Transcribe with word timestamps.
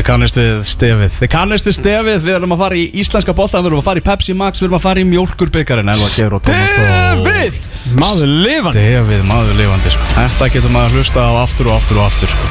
Þið 0.00 0.06
kannist 0.08 0.38
við 0.38 0.60
stefið. 0.64 1.10
Þið 1.12 1.28
kannist 1.28 1.66
við 1.68 1.74
stefið. 1.76 2.22
Við 2.24 2.36
erum 2.38 2.54
að 2.54 2.60
fara 2.62 2.76
í 2.80 2.84
íslenska 3.02 3.34
boltan 3.36 3.60
Við 3.60 3.68
erum 3.68 3.82
að 3.82 3.88
fara 3.90 4.00
í 4.00 4.04
Pepsi 4.06 4.32
Max 4.32 4.62
Við 4.62 4.66
erum 4.70 4.78
að 4.78 4.84
fara 4.86 5.02
í 5.02 5.04
Tómas 6.40 6.70
Stefið! 6.70 7.58
Maður 8.00 8.32
lifandi. 8.46 8.80
Stefið, 8.80 9.20
maður 9.28 9.60
lifandi 9.60 9.92
sko. 9.92 10.08
Þetta 10.14 10.48
getur 10.56 10.72
maður 10.72 10.88
að 10.88 10.96
hlusta 10.96 11.26
á 11.28 11.32
aftur 11.42 11.68
og 11.68 11.76
aftur 11.76 12.00
og 12.00 12.08
aftur 12.08 12.32
sko. 12.32 12.48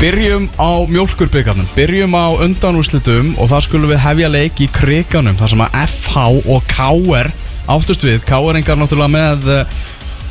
Byrjum 0.00 0.48
á 0.56 0.70
mjólkurbyggarnum 0.88 1.68
Byrjum 1.76 2.16
á 2.16 2.26
undanúslitum 2.42 3.36
Og 3.36 3.52
það 3.52 3.66
skulum 3.68 3.92
við 3.92 4.00
hefja 4.02 4.30
leik 4.32 4.64
í 4.64 4.66
kriganum 4.74 5.36
Þar 5.38 5.52
sem 5.52 5.62
að 5.62 5.76
FH 5.84 6.24
og 6.50 6.64
KR 6.72 7.28
Áttust 7.70 8.02
við, 8.02 8.24
KR 8.26 8.58
engar 8.58 8.80
náttúrulega 8.80 9.12
með 9.12 9.52
eh, 9.54 9.82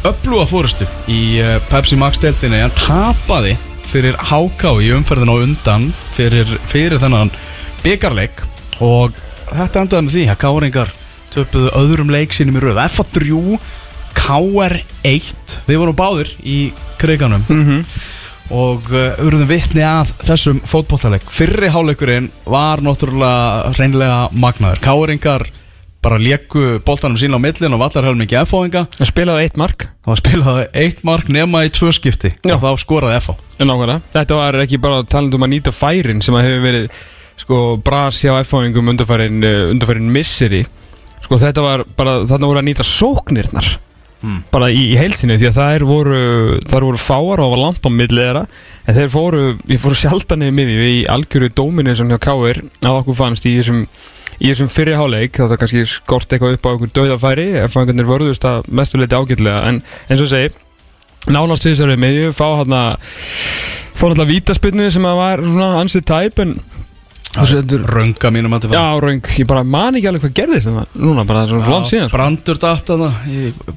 öfluga 0.07 0.47
fórustu 0.49 0.88
í 1.11 1.41
uh, 1.44 1.57
Pepsi 1.69 1.97
Max 1.99 2.21
deltinni 2.21 2.61
hann 2.63 2.73
tapaði 2.80 3.53
fyrir 3.91 4.16
HK 4.17 4.77
í 4.81 4.89
umferðin 4.95 5.30
á 5.30 5.35
undan 5.35 5.89
fyrir, 6.16 6.47
fyrir 6.71 7.02
þennan 7.02 7.31
byggarleik 7.83 8.41
og 8.81 9.17
þetta 9.52 9.83
endaði 9.83 10.05
með 10.07 10.16
því 10.16 10.25
að 10.31 10.41
Káringar 10.45 10.94
töpuðu 11.31 11.72
öðrum 11.79 12.11
leik 12.11 12.33
sínum 12.35 12.57
í 12.59 12.63
röð. 12.63 12.79
F3, 12.88 13.59
KR1 14.17 15.55
við 15.67 15.79
vorum 15.79 15.97
báðir 15.97 16.33
í 16.44 16.59
kriganum. 17.02 17.45
Mhm. 17.49 17.85
og 18.52 18.89
uh, 18.91 19.13
urðum 19.23 19.47
vitni 19.47 19.79
að 19.88 20.09
þessum 20.27 20.57
fótbollaleik 20.67 21.23
fyrri 21.31 21.69
háleikurinn 21.72 22.25
var 22.44 22.81
náttúrulega 22.83 23.72
reynlega 23.77 24.17
magnaður. 24.35 24.81
Káringar 24.83 25.45
bara 26.02 26.17
leku 26.17 26.81
boltanum 26.85 27.17
sín 27.19 27.35
á 27.38 27.39
millin 27.41 27.75
og 27.77 27.81
vallar 27.83 28.07
hefði 28.07 28.23
mikið 28.23 28.39
F-fáinga 28.41 28.83
Það 28.97 29.09
spilaði 29.11 29.45
eitt 29.45 29.59
mark. 29.61 29.85
Það 30.02 30.11
var 30.11 30.21
spilað 30.21 30.59
eitt 30.81 31.03
mark 31.05 31.30
nema 31.30 31.63
í 31.67 31.71
tvö 31.73 31.91
skipti. 31.94 32.33
Já. 32.41 32.55
og 32.55 32.63
þá 32.63 32.81
skoraði 32.81 33.19
Nákvæmlega. 33.61 34.02
Þetta 34.16 34.39
var 34.39 34.57
ekki 34.63 34.81
bara 34.81 35.03
talandi 35.05 35.38
um 35.38 35.45
að 35.45 35.53
nýta 35.53 35.73
færin 35.75 36.23
sem 36.25 36.38
að 36.38 36.47
hefur 36.47 36.66
verið 36.66 36.88
sko 37.41 37.59
bras 37.85 38.17
hjá 38.23 38.34
F-fáingum 38.41 38.89
undarfærin, 38.94 39.45
uh, 39.45 39.69
undarfærin 39.75 40.09
misseri. 40.13 40.66
Sko 41.22 41.38
þetta 41.41 41.63
var 41.66 41.85
bara 41.97 42.22
þarna 42.25 42.50
voru 42.50 42.63
að 42.63 42.69
nýta 42.72 42.88
sóknirnar. 42.88 43.78
Hmm. 44.22 44.44
bara 44.53 44.68
í, 44.69 44.91
í 44.94 44.97
heilsinni 45.00 45.33
því 45.41 45.47
að 45.50 45.56
þær 45.56 45.83
voru 45.89 46.18
þær 46.69 46.83
voru 46.85 47.00
fáar 47.01 47.41
og 47.41 47.56
var 47.56 47.62
langt 47.63 47.85
á 47.85 47.89
milli 47.89 48.22
þeirra. 48.22 48.44
En 48.85 48.97
þeir 48.97 49.07
fóru, 49.09 49.39
við 49.66 49.79
fóru 49.81 49.97
sjaldan 49.97 50.44
niður 50.44 50.57
miðju 50.59 50.89
í 50.91 51.00
algjöru 51.09 51.50
dóminu 51.57 51.95
sem 51.97 52.12
hjá 52.12 52.19
Káir 52.22 52.62
að 52.83 53.00
okkur 53.00 53.18
fannst 53.18 53.47
í 53.50 53.56
þessum 53.57 53.88
í 54.41 54.50
þessum 54.50 54.72
fyrri 54.74 54.97
háleik 54.97 55.38
þá 55.38 55.46
það 55.46 55.57
kannski 55.62 55.85
skort 55.90 56.34
eitthvað 56.34 56.57
upp 56.57 56.66
á 56.66 56.72
einhver 56.74 56.94
döðafæri 56.97 57.47
ef 57.62 57.75
fangarnir 57.78 58.09
vörðust 58.09 58.47
að 58.50 58.68
mestuleiti 58.74 59.18
ágætlega. 59.18 59.63
En 59.69 59.81
eins 60.09 60.24
og 60.24 60.31
segi 60.31 60.52
nánast 61.29 61.68
við 61.68 61.75
þessari 61.75 62.02
miðju 62.02 62.34
fá 62.34 62.47
að 62.50 62.74
fá 64.01 64.07
náttúrulega 64.09 64.31
vítaspinnu 64.31 64.88
sem 64.94 65.06
að 65.06 65.19
var 65.22 65.44
svona 65.46 65.74
ansið 65.84 66.07
tæp 66.09 66.41
en 66.41 66.56
Rönga 67.31 68.28
mínum 68.34 68.51
að 68.57 68.74
já 68.74 69.00
raung 69.00 69.28
ég 69.40 69.47
bara 69.47 69.62
man 69.63 69.96
ekki 69.96 70.09
alveg 70.09 70.25
hvað 70.25 70.34
gerðist 70.35 70.68
það 70.68 70.97
núna 71.00 71.24
bara 71.24 71.46
svona 71.47 71.69
langt 71.72 71.88
síðan 71.88 72.09
sko. 72.09 72.18
Brandur 72.18 72.59
datt 72.59 72.91
að 72.91 73.03
það 73.06 73.69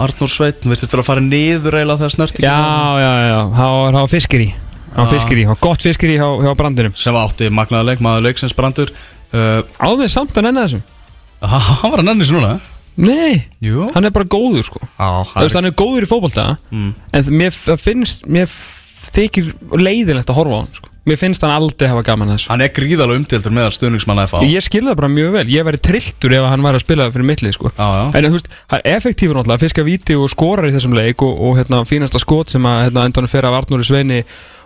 Arnór 0.00 0.30
Sveit 0.32 0.64
Virtist 0.64 0.94
vera 0.94 1.04
að 1.04 1.08
fara 1.10 1.24
niður 1.26 1.76
eiginlega 1.76 2.00
þegar 2.00 2.14
snert 2.14 2.40
já 2.40 2.54
já 3.02 3.12
já. 3.28 3.40
Það 3.58 3.74
var, 3.76 3.90
það 3.90 3.98
var 3.98 4.12
fiskir 4.14 4.44
í 4.46 4.48
það 4.54 5.02
var 5.02 5.12
fiskir 5.12 5.42
í 5.42 5.44
það 5.44 5.52
var 5.52 5.60
gott 5.68 5.84
fiskir 5.84 6.14
í 6.14 6.16
hjá, 6.16 6.28
hjá 6.46 6.54
brandinum. 6.62 6.96
Sem 7.02 7.20
átti 7.20 7.50
magnaða 7.52 7.88
leik, 7.90 8.00
maður 8.06 8.26
leiksins 8.30 8.56
Brandur 8.56 8.94
uh, 9.32 9.62
áður 9.82 10.12
samt 10.12 10.36
að 10.38 10.46
nenni 10.48 10.66
þessu? 10.66 10.82
Hann 11.42 11.90
var 11.92 12.02
að 12.02 12.06
nenni 12.10 12.28
svona 12.28 12.52
nei. 13.02 13.40
Jú. 13.64 13.86
Hann 13.94 14.04
er 14.04 14.12
bara 14.12 14.28
góður 14.28 14.66
sko. 14.68 14.78
Já, 14.84 15.08
Þú 15.32 15.42
veist, 15.46 15.56
hann 15.56 15.68
er 15.70 15.76
góður 15.80 16.04
í 16.04 16.08
fótbolta 16.10 16.46
Mm. 16.70 16.90
En 17.16 17.28
mér 17.32 17.54
það 17.56 17.80
finnst 17.80 18.26
Mér 18.28 18.50
þykir 19.12 19.52
leiðilegt 19.80 20.28
að 20.30 20.36
horfa 20.38 20.56
á 20.56 20.60
hann 20.62 20.74
sko. 20.76 20.88
Mér 21.02 21.18
finnst 21.18 21.42
hann 21.42 21.50
aldrei 21.50 21.88
hafa 21.90 22.04
gaman 22.06 22.28
að 22.30 22.36
þessu. 22.36 22.50
Hann 22.52 22.62
er 22.62 22.70
gríðalega 22.76 23.18
umtildur 23.18 23.54
meðal 23.56 23.72
stuðningsmanna 23.74 24.26
FH 24.28 24.44
Ég 24.46 24.62
skilði 24.62 24.92
það 24.92 24.98
bara 25.00 25.08
mjög 25.10 25.32
vel. 25.34 25.46
Ég 25.50 25.64
væri 25.66 25.80
trilltur 25.82 26.34
ef 26.36 26.44
hann 26.46 26.62
væri 26.62 26.78
að 26.78 26.84
spila 26.84 27.08
fyrir 27.16 27.26
mittlið 27.32 27.56
sko. 27.56 27.72
Já, 27.74 27.88
já. 27.98 28.04
En 28.20 28.28
þú 28.28 28.36
veist, 28.36 28.52
hann 28.70 28.84
er 28.84 28.94
effektífur 29.00 29.34
náttúrulega 29.40 29.58
að 29.58 29.64
fiska 29.64 29.86
víti 29.88 30.14
og 30.20 30.30
skorar 30.30 30.68
í 30.68 30.74
þessum 30.76 30.94
leik 30.94 31.24
og, 31.26 31.40
og 31.42 31.58
hérna, 31.58 31.80
fínasta 31.90 32.22
skot 32.22 32.54
sem 32.54 32.68
að 32.70 32.78
hérna, 32.84 33.08
endan 33.10 33.26
fer 33.32 33.48
af 33.50 33.56
Arnóri 33.58 33.88
Sveini 33.88 34.20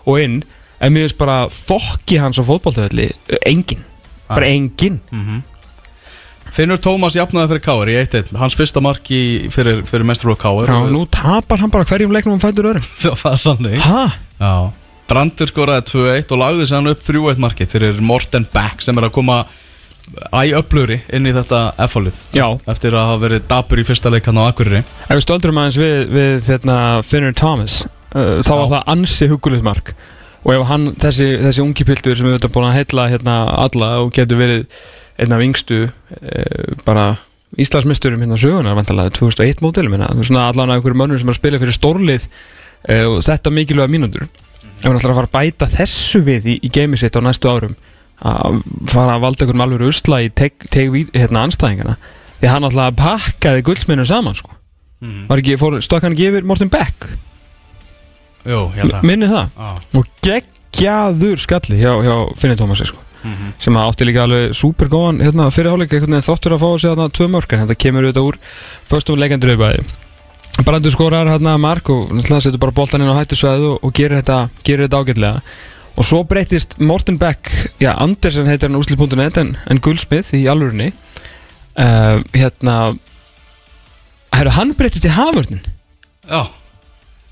og 0.05 0.21
inn. 0.21 0.37
En 0.77 0.93
mér 0.93 1.07
finnst 1.07 1.17
bara 1.23 1.39
fokki 1.49 2.19
hans 2.21 2.37
á 2.37 2.45
fótboltavelli 2.45 3.09
Engin, 3.49 3.81
bara 4.29 4.49
engin 4.51 5.01
Finnur 6.57 6.79
Tómas 6.81 7.17
jafnaði 7.19 7.51
fyrir 7.51 7.65
Káir 7.67 7.91
í 7.93 7.97
1-1 8.01 8.33
Hans 8.41 8.55
fyrsta 8.57 8.81
mark 8.85 9.11
í, 9.13 9.23
fyrir, 9.53 9.83
fyrir 9.89 10.07
mestrarúk 10.09 10.41
Káir 10.41 10.71
Já, 10.71 10.79
nú 10.89 11.03
tapar 11.13 11.61
hann 11.61 11.73
bara 11.75 11.85
hverjum 11.89 12.15
leiknum 12.15 12.37
hann 12.37 12.45
fætur 12.45 12.71
öðrum. 12.71 12.87
Það 13.03 13.33
er 13.33 13.43
þannig. 13.43 13.77
Hæ? 13.85 14.03
Já. 14.41 14.55
Brandur 15.11 15.51
skoraði 15.51 15.85
2-1 15.91 16.33
og 16.35 16.41
lagði 16.43 16.67
sér 16.67 16.81
hann 16.81 16.91
upp 16.95 17.05
3-1 17.07 17.43
markið 17.45 17.73
fyrir 17.77 18.01
Morten 18.03 18.47
Beck 18.55 18.83
sem 18.83 18.99
er 18.99 19.09
að 19.09 19.15
koma 19.19 19.43
æ 20.33 20.55
öflugri 20.59 21.01
inn 21.15 21.27
í 21.27 21.35
þetta 21.35 21.61
F-fólið 21.89 22.19
Já. 22.35 22.47
Eftir 22.71 22.95
að 22.95 23.09
hafa 23.11 23.23
verið 23.27 23.47
dabur 23.51 23.83
í 23.83 23.87
fyrsta 23.87 24.11
leik 24.15 24.27
hann 24.31 24.39
á 24.39 24.49
Akureyri. 24.49 24.83
Ef 25.07 25.13
við 25.19 25.25
stöldrum 25.27 25.61
aðeins 25.61 25.79
við, 25.83 25.97
við 26.15 26.51
hérna, 26.55 26.77
Finnur 27.07 27.37
Thomas 27.39 27.81
uh, 28.15 28.39
þá 28.47 28.53
var 28.55 28.69
það 28.77 28.93
ansi 28.97 29.29
hugulegt 29.31 29.67
mark 29.67 29.93
og 30.47 30.53
ef 30.55 30.67
hann, 30.71 30.91
þessi, 31.03 31.27
þessi 31.43 31.63
ungi 31.65 31.87
piltur 31.87 32.19
sem 32.19 32.29
við 32.29 32.37
höfum 32.37 32.53
búin 32.55 32.69
að 32.69 32.77
heilla 32.79 33.09
hérna 33.11 33.37
alla 33.65 33.89
og 34.05 34.13
getur 34.15 34.39
verið 34.39 34.67
einn 35.19 35.35
af 35.35 35.43
yngstu 35.43 35.87
uh, 35.89 36.77
bara 36.87 37.17
Íslandsmysturum 37.63 38.23
hérna 38.23 38.39
sögunar 38.39 38.77
vantalega 38.79 39.15
2001 39.17 39.63
mótilum 39.65 39.97
hérna, 39.97 40.11
svona 40.21 40.49
allan 40.51 40.71
að 40.71 40.79
einhverju 40.79 41.01
mönnur 41.01 41.21
sem 41.23 41.31
er 41.31 41.35
að 41.35 41.41
spila 41.41 41.61
fyrir 41.63 41.77
stórlið 41.77 42.29
uh, 42.29 43.07
og 43.11 43.19
þetta 43.27 43.53
mikilvæga 43.55 43.91
mínútur. 43.91 44.27
Ef 44.77 44.87
hann 44.87 44.99
ætlar 44.99 45.15
að 45.15 45.21
fara 45.23 45.31
að 45.31 45.37
bæta 45.39 45.71
þessu 45.73 46.23
við 46.27 46.51
í, 46.53 46.59
í 46.63 46.71
geimi 46.71 47.01
sitt 47.01 47.17
á 47.17 47.21
næstu 47.25 47.51
árum 47.51 47.75
að 48.17 48.61
fara 48.93 49.17
að 49.17 49.25
valda 49.27 49.45
einhverjum 49.45 49.65
alveg 49.65 49.89
usla 49.91 50.21
í 50.25 50.31
teg, 50.33 50.69
teg 50.73 50.95
hérna 51.17 51.43
anstæðingana 51.47 51.97
því 52.39 52.53
hann 52.53 52.69
ætla 52.69 52.91
að 52.91 53.01
pakkaði 53.01 53.65
gullsmennur 53.67 54.09
saman 54.09 54.37
sko. 54.37 54.55
Var 55.29 55.43
ekki, 55.43 55.59
fór, 55.61 55.77
stökk 55.85 56.07
hann 56.07 56.17
yfir 56.17 56.47
Morten 56.49 56.71
Beck 56.73 57.11
Jú, 58.47 58.61
Minni 59.07 59.27
það? 59.31 59.51
Já. 59.57 59.73
Og 59.99 60.09
geggjaður 60.27 61.43
skalli 61.43 61.81
hjá, 61.81 61.93
hjá 62.07 62.15
Finnir 62.39 62.59
Tómasi 62.61 62.87
sko. 62.89 63.03
Mhm. 63.27 63.53
Sem 63.59 63.75
að 63.75 63.87
átti 63.91 64.07
líka 64.07 64.23
alveg 64.23 64.53
super 64.55 64.91
góðan 64.93 65.23
hérna, 65.25 65.49
Fyrirháleik, 65.51 65.91
einhvern 65.93 66.15
veginn 66.15 66.27
þáttur 66.29 66.55
að 66.55 66.63
fá 66.63 66.69
sig 66.79 66.91
þarna 66.93 67.07
tvö 67.17 67.27
mörk 67.33 67.53
En 67.57 67.63
þetta 67.65 67.79
kemur 67.83 68.05
auðvitað 68.07 68.29
úr 68.29 68.37
Föstum 68.87 69.19
leikendur 69.19 69.51
auðvitaði 69.55 70.67
Brandur 70.67 70.95
skorar 70.95 71.27
hérna 71.33 71.57
mark 71.59 71.91
Og 71.91 72.13
náttúrulega 72.15 72.45
setur 72.45 72.63
bara 72.63 72.77
boltan 72.77 73.03
inn 73.03 73.11
á 73.11 73.19
hættusvæðu 73.19 73.73
Og, 73.73 73.81
og 73.83 73.95
gerir 73.97 74.21
þetta, 74.21 74.37
gerir 74.63 74.87
þetta 74.87 75.01
ágætlega. 75.03 75.41
Og 75.97 76.05
svo 76.07 76.21
breytist 76.29 76.77
Morten 76.79 77.19
Beck 77.19 77.51
Já, 77.83 77.97
Andersen 77.97 78.47
heitir 78.47 78.69
hann 78.71 78.79
úrslit.net 78.79 79.41
En, 79.43 79.57
en 79.67 79.83
Gullsmith 79.83 80.31
í 80.37 80.45
alvörinni 80.53 80.93
uh, 80.93 82.21
Hérna 82.37 82.77
Herru, 84.37 84.53
hann 84.55 84.75
breytist 84.77 85.09
í 85.09 85.13
haförnin 85.17 85.65
Já, 86.29 86.45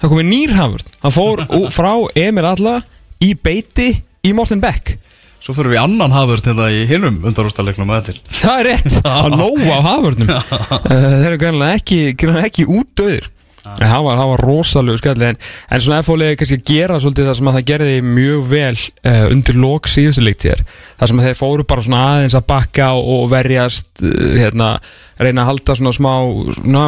það 0.00 0.12
komið 0.14 0.28
nýr 0.30 0.54
hafurð 0.58 0.92
hann 1.04 1.14
fór 1.14 1.44
frá 1.74 1.92
Emil 2.24 2.46
Alla 2.48 2.78
í 3.24 3.34
beiti 3.34 3.90
í 4.24 4.32
Morten 4.36 4.62
Beck. 4.62 4.96
Svo 5.44 5.52
fyrir 5.52 5.74
við 5.74 5.82
annan 5.82 6.14
hafur 6.14 6.40
til 6.40 6.54
það 6.56 6.78
í 6.78 6.84
hinum 6.88 7.20
undarústalegnum 7.28 7.90
að 7.92 8.06
til. 8.08 8.16
Það 8.38 8.60
er 8.62 8.68
rétt, 8.70 8.98
að 9.12 9.34
nóa 9.36 9.76
á 9.76 9.80
hafurðnum 9.90 10.32
uh, 10.32 10.76
þeir 10.88 11.30
eru 11.30 11.40
greinlega 11.42 11.80
ekki, 11.80 12.02
ekki 12.40 12.68
útdöðir 12.68 13.30
En 13.64 13.88
það 13.88 14.02
var, 14.04 14.18
var 14.28 14.42
rosalegu 14.44 15.00
skalli 15.00 15.28
en, 15.30 15.38
en 15.72 15.80
svona 15.80 16.02
F-fólegi 16.02 16.36
kannski 16.36 16.58
að 16.58 16.66
gera 16.68 16.98
svolítið 17.00 17.28
það 17.30 17.36
sem 17.38 17.48
að 17.48 17.54
það 17.56 17.66
gerði 17.70 17.94
mjög 18.04 18.42
vel 18.50 18.74
uh, 18.76 19.22
undir 19.30 19.58
lok 19.62 19.88
síðustu 19.88 20.24
leiktíðar 20.24 20.60
það 21.00 21.10
sem 21.10 21.22
að 21.22 21.28
þeir 21.28 21.38
fóru 21.38 21.66
bara 21.70 21.84
svona 21.86 22.02
aðeins 22.10 22.36
að 22.36 22.46
bakka 22.52 22.90
og, 23.00 23.24
verjast 23.32 24.04
uh, 24.04 24.34
hérna, 24.36 24.68
reyna 25.16 25.46
að 25.46 25.50
halda 25.52 25.78
svona 25.80 25.94
smá 25.96 26.12
svona 26.58 26.84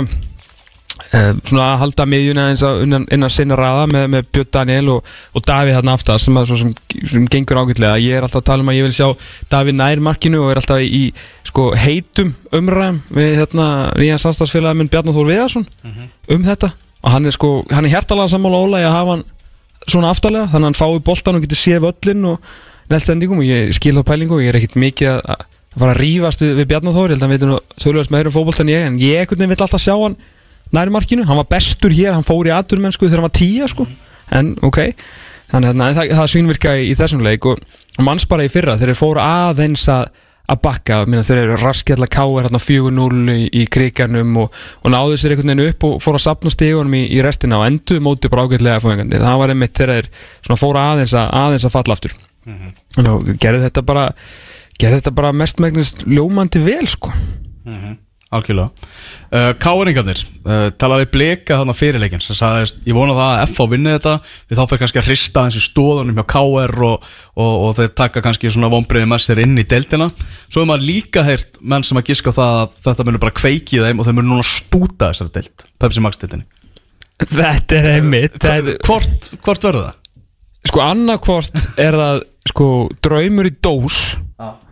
svona 1.46 1.66
að 1.72 1.80
halda 1.82 2.04
miðjuna 2.08 2.44
eins 2.50 2.62
að 2.66 2.74
innan, 2.86 3.04
innan 3.12 3.32
sinna 3.32 3.54
raða 3.58 3.84
með, 3.90 4.04
með 4.14 4.22
Björn 4.32 4.50
Daniel 4.56 4.86
og, 4.94 5.00
og 5.36 5.40
Davíð 5.46 5.74
þarna 5.78 5.92
aftast 5.96 6.22
sem, 6.28 6.34
sem, 6.48 6.70
sem 7.12 7.24
gengur 7.32 7.60
ágætlega. 7.62 8.02
Ég 8.02 8.12
er 8.16 8.22
alltaf 8.26 8.40
að 8.42 8.48
tala 8.50 8.60
um 8.64 8.70
að 8.72 8.78
ég 8.78 8.84
vil 8.86 8.96
sjá 8.96 9.08
Davíð 9.52 9.76
nær 9.80 9.98
markinu 10.04 10.38
og 10.44 10.48
er 10.52 10.58
alltaf 10.62 10.78
í, 10.82 10.84
sko, 11.46 11.62
heitum 11.80 12.30
umræðum 12.56 12.98
við 13.16 13.30
hérna, 13.42 13.66
nýja 14.00 14.16
samstagsfélagi 14.22 14.76
minn 14.80 14.92
Bjarnar 14.92 15.16
Þór 15.16 15.30
Viðarsson 15.32 15.66
um 16.36 16.42
þetta. 16.46 16.68
Og 17.04 17.08
hann 17.12 17.28
er, 17.28 17.34
sko, 17.36 17.48
er 17.70 17.92
hjertalega 17.92 18.32
sammála 18.32 18.80
í 18.80 18.86
að 18.86 18.96
hafa 18.96 19.10
hann 19.16 19.26
svona 19.86 20.10
aftalega 20.10 20.50
þannig 20.50 20.64
að 20.64 20.70
hann 20.70 20.80
fái 20.80 21.04
boltan 21.06 21.36
og 21.38 21.42
getur 21.44 21.60
séð 21.60 21.80
völlin 21.84 22.22
og 22.32 22.36
neltsendingum 22.90 23.42
og 23.42 23.46
ég 23.46 23.60
skil 23.76 23.98
þá 23.98 24.04
pælingu 24.08 24.34
og 24.38 24.42
ég 24.42 24.48
er 24.50 24.58
ekkit 24.58 24.82
mikið 24.82 25.08
að, 25.20 25.38
fara 25.76 25.92
að 25.92 26.00
rífast 26.00 26.40
við, 26.42 26.50
við 26.58 26.66
Bjarnar 26.72 26.96
Þór 26.96 27.10
að 30.74 31.26
hann 31.26 31.40
var 31.40 31.48
bestur 31.50 31.94
hér, 31.94 32.12
hann 32.14 32.26
fór 32.26 32.46
í 32.46 32.54
aturmennsku 32.54 33.06
þegar 33.06 33.22
hann 33.22 33.30
var 33.30 33.38
tíja 33.38 33.68
sko. 33.68 33.86
En 34.34 34.56
ok, 34.66 34.78
þannig 35.52 35.70
að 35.70 35.98
það, 35.98 36.14
það 36.18 36.30
svínvirka 36.32 36.76
í, 36.76 36.90
í 36.90 36.94
þessum 36.98 37.22
leik 37.22 37.46
og 37.46 37.60
manns 38.02 38.26
bara 38.26 38.44
í 38.44 38.50
fyrra 38.50 38.78
þeir 38.78 38.96
fóru 38.98 39.22
aðeins 39.22 39.86
að 39.88 40.10
að 40.46 40.60
bakka, 40.62 41.00
minna, 41.08 41.24
þeir 41.26 41.40
eru 41.42 41.56
raskjalla 41.58 42.06
káir 42.10 42.46
hérna 42.46 42.60
4-0 42.62 43.32
í, 43.32 43.46
í 43.50 43.64
kriganum 43.72 44.36
og, 44.44 44.58
og 44.82 44.92
náðu 44.94 45.18
sér 45.18 45.34
einhvern 45.34 45.50
veginn 45.50 45.72
upp 45.72 45.86
og 45.88 45.96
fóru 46.04 46.20
að 46.20 46.26
sapna 46.26 46.52
stegunum 46.54 46.94
í, 46.94 47.02
í 47.16 47.22
restina 47.24 47.58
og 47.58 47.66
endur 47.66 48.02
móti 48.04 48.30
bara 48.30 48.46
ágætlega 48.46 48.82
fóðingandi, 48.84 49.18
það 49.24 49.40
var 49.42 49.54
einmitt 49.54 49.80
þegar 49.80 50.10
þeir 50.46 50.60
fóru 50.62 50.82
aðeins 50.82 51.16
að, 51.18 51.32
aðeins 51.40 51.66
að 51.66 51.74
falla 51.74 51.96
aftur. 51.98 52.14
Mm 52.46 52.58
-hmm. 52.60 53.08
og 53.10 53.30
gerðu 53.42 53.64
þetta 53.64 53.82
bara 53.82 54.04
gerðu 54.78 55.00
þetta 55.00 55.14
bara 55.18 55.32
mestmægnist 55.34 56.04
ljómandi 56.06 56.62
vel 56.62 56.86
sko. 56.86 57.10
Mm 57.66 57.78
-hmm. 57.80 57.96
Algjörlega. 58.34 58.72
Uh, 59.30 59.52
Káringarnir, 59.62 60.18
uh, 60.42 60.64
talaði 60.74 61.06
bleka 61.14 61.60
þannig 61.60 61.76
fyrirleikin 61.78 62.22
sem 62.24 62.34
sagðist, 62.34 62.80
ég 62.82 62.96
vona 62.96 63.14
það 63.14 63.28
að 63.30 63.42
FH 63.44 63.66
vinni 63.70 63.92
þetta 63.94 64.14
því 64.24 64.56
þá 64.58 64.62
fyrir 64.62 64.80
kannski 64.80 64.98
að 64.98 65.06
hrista 65.06 65.44
þessi 65.46 65.62
stóðunum 65.62 66.18
hjá 66.18 66.24
KR 66.32 66.74
og, 66.88 67.04
og, 67.38 67.52
og 67.68 67.76
þeir 67.78 67.92
taka 68.02 68.22
kannski 68.24 68.50
svona 68.50 68.70
vonbreiði 68.72 69.06
með 69.12 69.22
sér 69.22 69.42
inn 69.44 69.54
í 69.62 69.66
deildina. 69.70 70.08
Svo 70.48 70.64
er 70.64 70.70
maður 70.72 70.88
líka 70.88 71.22
heyrt 71.26 71.60
menn 71.62 71.86
sem 71.86 72.00
að 72.00 72.10
giska 72.10 72.34
á 72.34 72.38
það 72.38 72.58
að 72.64 72.80
þetta 72.88 73.06
munir 73.06 73.22
bara 73.22 73.36
kveiki 73.38 73.78
í 73.78 73.84
þeim 73.84 74.02
og 74.02 74.08
þeir 74.08 74.16
munir 74.18 74.30
núna 74.32 74.46
stúta 74.50 75.12
þessari 75.12 75.34
deild 75.36 75.66
Pepsi 75.84 76.02
Max 76.02 76.22
deildinni. 76.22 76.48
Þetta 77.22 77.78
er 77.78 77.86
einmitt 77.94 78.42
Hvort, 78.84 79.30
hvort 79.38 79.68
verður 79.68 79.86
það? 79.86 80.00
Sko 80.66 80.82
annarkvort 80.82 81.62
er 81.78 81.94
það 81.96 82.24
sko 82.50 82.66
draumur 83.06 83.46
í 83.46 83.54
dós 83.62 84.00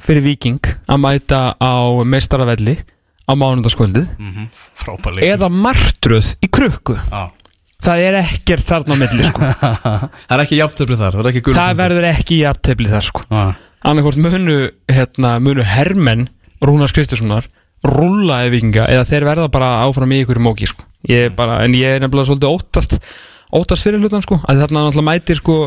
fyrir 0.02 0.26
viking 0.26 0.74
að 0.90 1.00
mæta 1.00 1.40
á 1.54 1.74
meistaravelli 2.02 2.76
á 3.24 3.32
mánundaskvöldið 3.32 4.06
Mm 4.18 4.32
-hmm. 4.32 5.22
Eða 5.24 5.48
martröð 5.48 6.34
í 6.44 6.48
krukku 6.52 6.96
ah. 7.10 7.30
það 7.82 7.98
er 7.98 8.14
ekkert 8.20 8.64
þarna 8.68 8.94
á 8.94 9.00
milli 9.00 9.24
sko. 9.24 9.40
Það 10.28 10.36
er 10.36 10.44
ekki 10.44 10.60
jafntöflið 10.60 10.98
þar, 10.98 11.18
það 11.18 11.30
ekki 11.30 11.54
það 11.56 11.76
verður 11.76 12.08
ekki 12.10 12.38
jafntefli 12.42 12.88
þar 12.88 13.04
sko. 13.04 13.24
ah. 13.30 13.52
annarkvort 13.84 14.16
munu, 14.16 14.58
hérna, 14.88 15.38
munu 15.40 15.62
hermenn 15.64 16.28
Rúnars 16.64 16.92
Kristiðssonar 16.92 17.48
rúlla 17.84 18.44
eða 18.44 18.52
vikinga 18.54 18.88
eða 18.88 19.04
þeir 19.04 19.24
verða 19.28 19.48
bara 19.52 19.84
áfram 19.84 20.12
í 20.12 20.22
ykkur 20.24 20.40
móki 20.40 20.66
sko. 20.66 20.84
ég 21.08 21.34
bara, 21.36 21.62
en 21.64 21.74
ég 21.74 21.96
er 21.96 22.00
nefnilega 22.00 22.30
svolítið 22.30 22.52
óttast 22.52 22.98
óttast 23.54 23.84
fyrir 23.84 24.00
hlutan 24.00 24.24
sko 24.24 24.40
að 24.48 24.64
þarna 24.64 24.86
náttúrulega 24.86 25.10
mætir 25.10 25.40
sko 25.40 25.58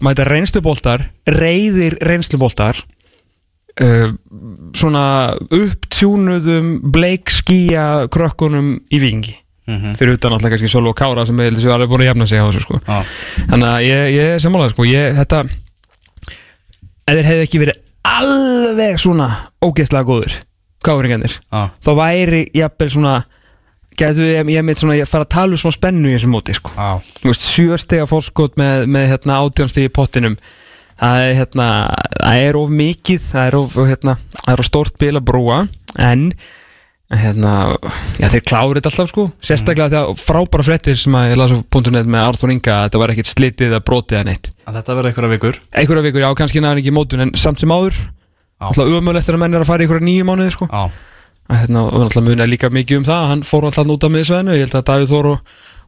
mæta 0.00 0.26
reynsluboltar, 0.28 1.10
reyðir 1.26 1.98
reynsluboltar 2.04 2.82
uh, 3.82 4.12
svona 4.76 5.04
upptjúnuðum 5.50 6.70
bleik 6.92 7.30
skýja 7.30 8.06
krökkunum 8.12 8.78
í 8.92 9.00
vikingi 9.02 9.36
Mhm. 9.66 9.96
fyrir 9.98 10.14
utan 10.14 10.30
alltaf 10.30 10.52
kannski 10.52 10.68
Sölv 10.70 10.92
og 10.92 10.94
Kára 10.94 11.24
sem 11.26 11.40
er 11.42 11.50
alveg 11.50 11.88
búin 11.90 12.04
að 12.04 12.10
jafna 12.12 12.26
sig 12.30 12.38
á 12.38 12.46
þessu 12.46 12.60
sko 12.62 12.80
Ah. 12.86 13.02
þannig 13.50 13.66
að 13.66 13.80
ég, 13.82 14.02
ég 14.14 14.34
er 14.36 14.38
sammálaður 14.38 14.70
sko 14.76 14.84
ég, 14.86 15.16
þetta 15.18 15.40
ef 17.06 17.16
þeir 17.16 17.26
hefði 17.26 17.46
ekki 17.48 17.60
verið 17.64 17.80
alveg 18.06 19.00
svona 19.02 19.26
ógeðslega 19.66 20.06
góður 20.06 20.36
káringarnir 20.86 21.34
Ah. 21.50 21.70
þá 21.82 21.90
væri 21.98 22.44
jafnvel 22.54 22.90
svona 22.94 23.16
getur 23.98 24.22
ég, 24.28 24.46
ég 24.54 24.62
mitt 24.64 24.78
svona 24.78 24.94
ég 25.00 25.08
fara 25.10 25.24
að 25.24 25.34
tala 25.34 25.56
um 25.56 25.58
smá 25.58 25.72
spennu 25.74 26.12
í 26.12 26.14
þessu 26.14 26.30
móti 26.30 26.54
sko 26.54 26.70
Ah. 26.78 27.00
Þú 27.18 27.32
veist, 27.32 27.48
sjöstega 27.50 28.06
fórskot 28.06 28.54
með, 28.60 28.86
með 28.86 29.08
hérna, 29.16 29.40
átjónstegi 29.42 29.90
í 29.90 29.92
pottinum 29.98 30.36
það 31.00 31.24
er, 31.24 31.32
hérna, 31.40 31.70
það 32.18 32.44
er 32.44 32.60
of 32.60 32.76
mikið 32.82 33.24
það 33.30 33.48
er 33.48 33.58
of, 33.60 33.80
hérna, 33.90 34.14
það 34.42 34.52
er 34.54 34.62
of 34.62 34.68
stórt 34.68 34.96
bil 35.00 35.14
að 35.16 35.26
brúa 35.28 35.58
en 36.02 36.30
hérna, 37.14 37.52
já, 38.18 38.26
þeir 38.32 38.44
klárir 38.48 38.80
þetta 38.80 38.90
alltaf 38.90 39.10
sko. 39.12 39.24
Sérstaklega 39.44 39.92
þegar 39.92 40.18
frábæra 40.18 40.66
fréttir 40.66 40.98
sem 40.98 41.14
að 41.14 41.28
ég 41.30 41.38
las 41.38 41.54
á 41.54 41.58
.net 41.94 42.08
með 42.10 42.24
Arþór 42.24 42.52
Inga 42.56 42.74
að 42.80 42.86
þetta 42.88 43.02
var 43.02 43.12
ekkert 43.14 43.30
slitið 43.30 43.68
eða 43.70 43.82
brotið 43.86 44.18
eða 44.18 44.28
neitt. 44.30 44.50
Að 44.66 44.80
Þetta 44.80 44.96
verður 44.98 45.10
einhverja 45.12 45.34
vikur. 45.36 45.60
Einhverja 45.70 46.06
vikur, 46.08 46.24
já, 46.24 46.30
kannski 46.40 46.62
næður 46.64 46.82
ekki 46.82 46.90
í 46.90 46.96
mótun 46.96 47.22
en 47.26 47.34
samt 47.38 47.62
sem 47.62 47.70
áður 47.70 48.00
alltaf 48.56 48.90
umöðlegt 48.90 49.28
þegar 49.28 49.42
menn 49.44 49.54
er 49.54 49.62
að 49.62 49.70
fara 49.70 49.84
í 49.84 49.86
einhverja 49.86 50.08
nýju 50.08 50.26
mánuði 50.26 50.56
sko. 50.56 50.66
Að 51.46 51.60
hérna, 51.60 51.84
og 51.86 52.08
alltaf 52.08 52.26
muna 52.26 52.48
líka 52.48 52.72
mikið 52.74 53.02
um 53.02 53.06
það 53.06 53.30
hann 53.30 53.46
fór 53.46 53.68
alltaf 53.68 53.86
út 53.94 54.06
af 54.08 54.14
miðsvæðinu 54.16 55.36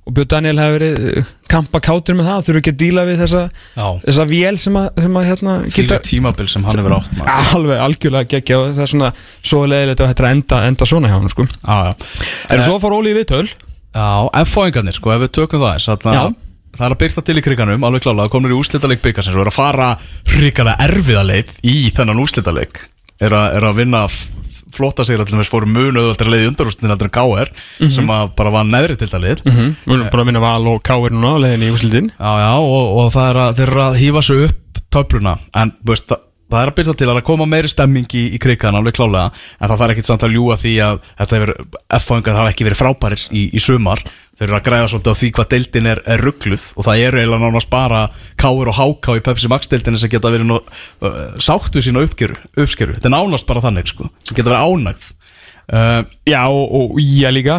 og, 0.08 0.14
Björn 0.16 0.28
Daniel 0.32 0.58
hefur 0.62 0.74
verið 0.78 1.06
uh, 1.20 1.28
kampa 1.52 1.80
kátur 1.84 2.16
með 2.18 2.28
það 2.30 2.42
þurfu 2.48 2.60
ekki 2.62 2.72
að 2.74 2.78
díla 2.82 3.04
við 3.08 3.20
þessa, 3.22 3.42
Já 3.76 3.86
þessa 4.06 4.26
vél 4.32 4.58
sem 4.64 4.78
að, 4.80 4.88
sem 5.04 5.18
að 5.20 5.26
hérna, 5.28 5.54
Fylgja 5.76 5.98
tímabil 6.08 6.48
sem 6.48 6.64
hann 6.68 6.80
hefur 6.82 6.96
átt 6.98 7.12
maður. 7.18 7.54
alveg 7.58 7.82
algjörlega 7.86 8.30
geggja 8.34 8.58
og 8.62 8.66
það 8.74 8.84
er 8.86 8.92
svona 8.94 9.10
svo 9.52 9.62
leiðilegt 9.68 10.02
að 10.04 10.10
þetta 10.14 10.32
enda, 10.32 10.60
enda 10.72 10.88
svona 10.88 11.12
hjá 11.12 11.16
hann 11.20 11.32
sko. 11.36 11.46
Já, 11.48 11.76
já 11.88 12.26
en 12.56 12.64
svo 12.66 12.78
fór 12.82 12.96
Óli 12.98 13.12
í 13.14 13.18
viðtöl 13.20 13.44
Já, 13.48 14.08
F-fóingarnir, 14.44 14.94
sko, 14.96 15.12
ef 15.14 15.22
við 15.26 15.30
tökum 15.38 15.62
það 15.64 15.76
þess 15.78 15.92
að 15.94 16.08
Já. 16.16 16.24
það 16.78 16.84
er 16.88 16.94
að 16.94 17.00
byrta 17.04 17.22
til 17.24 17.38
í 17.40 17.42
kriganum, 17.44 17.84
alveg 17.88 18.04
klálega, 18.04 18.30
komnir 18.32 18.52
í 18.52 18.58
úslitaleg 18.60 19.00
byggasins 19.02 19.36
og 19.38 19.46
er 19.46 19.50
að 19.50 19.56
fara 19.56 19.86
hrikalega 20.28 20.88
erfiðaleið 20.88 21.54
í 21.66 21.76
þennan 21.96 22.20
úslitaleg 22.22 22.82
er, 23.18 23.32
að- 23.34 23.56
er 23.58 23.64
að 23.70 23.78
vinna 23.80 24.02
f- 24.06 24.28
flotta 24.74 25.04
sig 25.04 25.18
allir 25.18 25.38
með 25.38 25.48
spóru 25.48 25.68
munu 25.70 26.02
öðvöldra 26.02 26.32
leið 26.32 26.44
í 26.44 26.50
undarústin 26.52 26.92
heldur 26.92 27.10
en 27.10 27.16
K.R. 27.16 27.52
sem 27.94 28.14
að 28.14 28.32
bara 28.38 28.54
var 28.54 28.68
neðri 28.68 28.98
til 29.00 29.10
það 29.10 29.26
lið 29.26 29.44
mm 29.44 29.52
-hmm. 29.56 29.74
við 29.84 29.94
erum 29.96 30.08
bara 30.12 30.22
að 30.22 30.30
vinna 30.30 30.44
val 30.44 30.70
og 30.74 30.82
káir 30.82 31.12
núna 31.12 31.34
á 31.34 31.42
leiðinni 31.44 31.68
í 31.68 31.74
úslitin 31.74 32.10
Já, 32.18 32.32
já, 32.44 32.54
og, 32.58 32.86
og 32.98 33.12
það 33.12 33.30
er 33.30 33.42
að 33.44 33.54
þeir 33.58 33.68
eru 33.68 33.82
að 33.82 34.00
hýfa 34.02 34.22
sig 34.22 34.44
upp 34.48 34.64
töfluna, 34.90 35.38
en 35.54 35.72
veist, 35.84 36.06
það, 36.08 36.22
það 36.48 36.62
er 36.62 36.70
að 36.70 36.76
byrja 36.78 36.94
til 37.00 37.08
að 37.12 37.20
koma 37.28 37.46
meiri 37.46 37.68
stemming 37.68 38.14
í, 38.16 38.24
í 38.36 38.38
krigan 38.40 38.78
alveg 38.78 38.96
klálega, 38.96 39.32
en 39.60 39.68
það 39.68 39.82
þarf 39.82 39.94
ekkit 39.94 40.10
samt 40.10 40.24
að 40.24 40.36
ljúa 40.36 40.56
því 40.56 40.74
að 40.84 41.02
þetta 41.10 41.36
hefur, 41.36 41.52
F-fóingar 41.98 42.40
hafa 42.40 42.54
ekki 42.54 42.68
verið 42.68 42.80
frábærir 42.80 43.26
í, 43.28 43.44
í 43.52 43.60
sumar 43.62 44.04
þeir 44.38 44.46
eru 44.46 44.58
að 44.58 44.66
græða 44.68 44.90
svolítið 44.92 45.14
á 45.14 45.20
því 45.20 45.30
hvað 45.36 45.48
deildin 45.54 45.90
er, 45.92 46.02
er 46.06 46.24
ruggluð 46.24 46.66
og 46.76 46.86
það 46.86 47.04
eru 47.06 47.20
eiginlega 47.20 47.44
nánast 47.44 47.70
bara 47.72 48.02
káir 48.38 48.70
og 48.70 48.78
háká 48.78 49.16
í 49.18 49.24
Pepsi 49.26 49.50
Max 49.50 49.70
deildinni 49.72 50.00
sem 50.00 50.12
geta 50.12 50.32
verið 50.34 50.50
nú, 50.52 50.60
uh, 50.62 51.16
sátt 51.42 51.74
við 51.74 51.88
sína 51.88 52.04
uppskeru, 52.06 52.38
uppskeru, 52.54 52.98
þetta 52.98 53.10
er 53.10 53.16
nánast 53.16 53.48
bara 53.48 53.64
þannig 53.64 53.90
sko, 53.90 54.06
sem 54.22 54.38
geta 54.38 54.54
verið 54.54 54.70
ánægð. 54.70 55.10
Uh, 55.68 56.00
já 56.30 56.42
og, 56.46 56.64
og 56.78 57.02
ég 57.02 57.34
líka. 57.34 57.58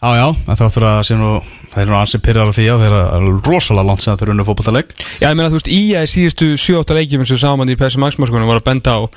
Já, 0.00 0.16
já, 0.16 0.26
þá 0.48 0.64
þurfa 0.64 0.94
að 0.96 1.02
sé 1.10 1.16
nú 1.20 1.34
það 1.70 1.82
er 1.82 1.90
nú 1.90 1.96
ansið 1.98 2.22
pyrrar 2.24 2.50
af 2.50 2.56
því 2.56 2.66
að 2.72 2.82
þeir 2.84 2.94
eru 2.96 3.34
rosalega 3.44 3.86
langt 3.90 4.02
sem 4.02 4.16
þeir 4.16 4.26
eru 4.26 4.34
unni 4.34 4.46
fótballtaleg 4.48 4.94
já 5.20 5.26
ég 5.28 5.36
meina 5.36 5.50
þú 5.52 5.58
veist 5.58 5.70
að 5.70 5.76
í 5.76 5.82
síðustu 6.14 6.48
7-8 6.56 6.96
leikjum 6.96 7.26
sem 7.28 7.40
saman 7.44 7.70
í 7.70 7.76
PSM 7.78 8.02
Max-markunum 8.06 8.48
var 8.50 8.62
að 8.62 8.68
benda 8.70 8.96
á 8.96 9.00
uh, 9.04 9.10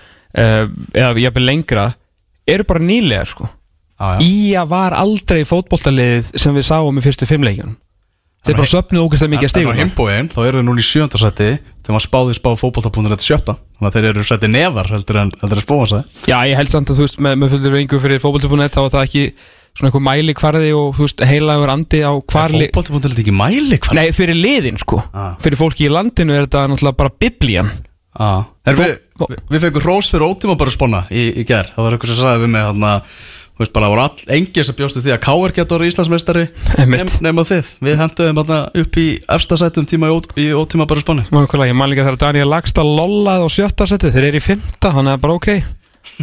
eða 0.91 1.23
jafnvel 1.23 1.45
lengra 1.47 1.87
eru 4.03 4.19
já. 4.19 4.27
Ía 4.27 4.65
var 4.69 4.95
aldrei 4.97 5.41
fótboltaliðið 5.47 6.33
sem 6.35 6.55
við 6.55 6.67
sáum 6.69 6.99
í 6.99 7.05
fyrstu 7.05 7.29
fimm 7.29 7.47
leikjunum. 7.47 7.79
Þeir 8.43 8.57
bara 8.59 8.67
söpnuðu 8.67 9.07
ógeðslega 9.07 9.31
mikið 9.31 9.47
að 9.47 9.61
En 9.61 9.69
á 9.71 9.79
himbóin, 9.79 10.29
þá 10.33 10.39
eru 10.43 10.59
þeir 10.59 10.65
núna 10.67 10.81
í 10.81 10.87
sjöndarsætti 10.87 11.45
þegar 11.53 11.95
maður 11.95 12.03
spáði 12.03 12.33
spá 12.35 12.49
fótballta.net 12.59 13.23
sjötta. 13.23 13.55
Þannig 13.77 13.87
að 13.87 13.95
þeir 13.95 14.07
eru 14.09 14.25
sætti 14.27 14.49
neðar 14.51 14.89
heldur 14.91 15.19
en 15.21 15.29
en 15.39 15.61
spóma 15.63 15.85
sæði 15.87 16.27
Já, 16.27 16.35
ég 16.49 16.59
held 16.59 16.71
samt 16.73 16.91
að 16.91 16.99
þú 16.99 17.05
veist 17.07 17.21
með, 17.23 17.37
með 17.39 17.53
fullur 17.53 17.77
yngu 17.79 17.99
fyrir 18.03 18.19
fótbolti.net 18.23 18.75
þá 18.75 18.81
var 18.81 18.91
það 18.97 19.07
ekki 19.07 19.23
svona 19.73 19.89
einhver 19.89 20.03
mæli 20.03 20.35
hvarði 20.41 20.73
og 20.75 20.89
þú 20.97 21.07
veist 21.07 21.23
heilagur 21.29 21.71
andi 21.71 22.01
á 22.03 22.11
hvar 22.19 22.51
li... 22.51 22.67
Fótballta.net 22.75 23.23
ekki 23.23 23.35
mæli 23.39 23.79
hvað? 23.79 23.99
Nei, 24.01 24.11
fyrir 24.15 24.35
liðin 24.37 24.79
sko. 24.81 24.99
Ah. 25.15 25.37
Fyrir 25.43 25.61
fólki 25.63 25.87
í 25.87 25.93
landinu 25.93 26.35
er 26.35 26.43
þetta 26.49 26.65
náttúrulega 26.67 26.99
bara 26.99 27.13
biblían. 27.23 27.71
Ah. 28.19 28.43
Við, 28.67 28.83
við, 29.23 29.39
við 29.55 29.63
fengum 29.63 29.87
rós 29.87 30.11
fyrir 30.11 30.27
ótíma 30.27 30.57
bara 30.59 30.71
spána 30.71 31.05
í, 31.09 31.29
í 31.41 31.47
ger 31.47 31.71
það 31.71 31.87
var 31.87 31.95
eitthvað 31.95 32.11
sem 32.11 32.19
sagði 32.19 32.43
við 32.43 32.51
mig 32.53 32.67
hann 32.67 32.85
Þú 33.53 33.61
veist 33.61 33.73
bara, 33.75 33.85
það 33.85 33.91
voru 33.93 34.01
all, 34.01 34.23
engið 34.33 34.65
sem 34.65 34.75
bjóstu 34.79 35.01
því 35.05 35.11
að 35.13 35.19
K.R. 35.21 35.51
getur 35.53 35.83
Íslandsmeistari 35.85 36.43
nema 37.21 37.43
þið, 37.45 37.67
við 37.85 37.99
henduðum 37.99 38.39
upp 38.81 38.97
í 38.97 39.05
efsta 39.35 39.59
sætum 39.61 39.85
tíma 39.85 40.09
í, 40.09 40.15
í 40.41 40.47
ótíma 40.57 40.87
bara 40.89 41.03
spáni 41.03 41.27
Má 41.29 41.43
eitthvað 41.43 41.69
Ég 41.69 41.77
man 41.77 41.91
líka 41.91 42.07
þegar 42.07 42.17
Daniel 42.23 42.49
Lagstad 42.49 42.89
lollaði 42.89 43.45
á 43.45 43.49
sjötta 43.53 43.85
seti 43.89 44.09
Þeir 44.09 44.31
eru 44.31 44.41
í 44.41 44.43
fymta, 44.43 44.89
þannig 44.89 45.13
að 45.13 45.21
bara 45.27 45.37
ok. 45.37 45.49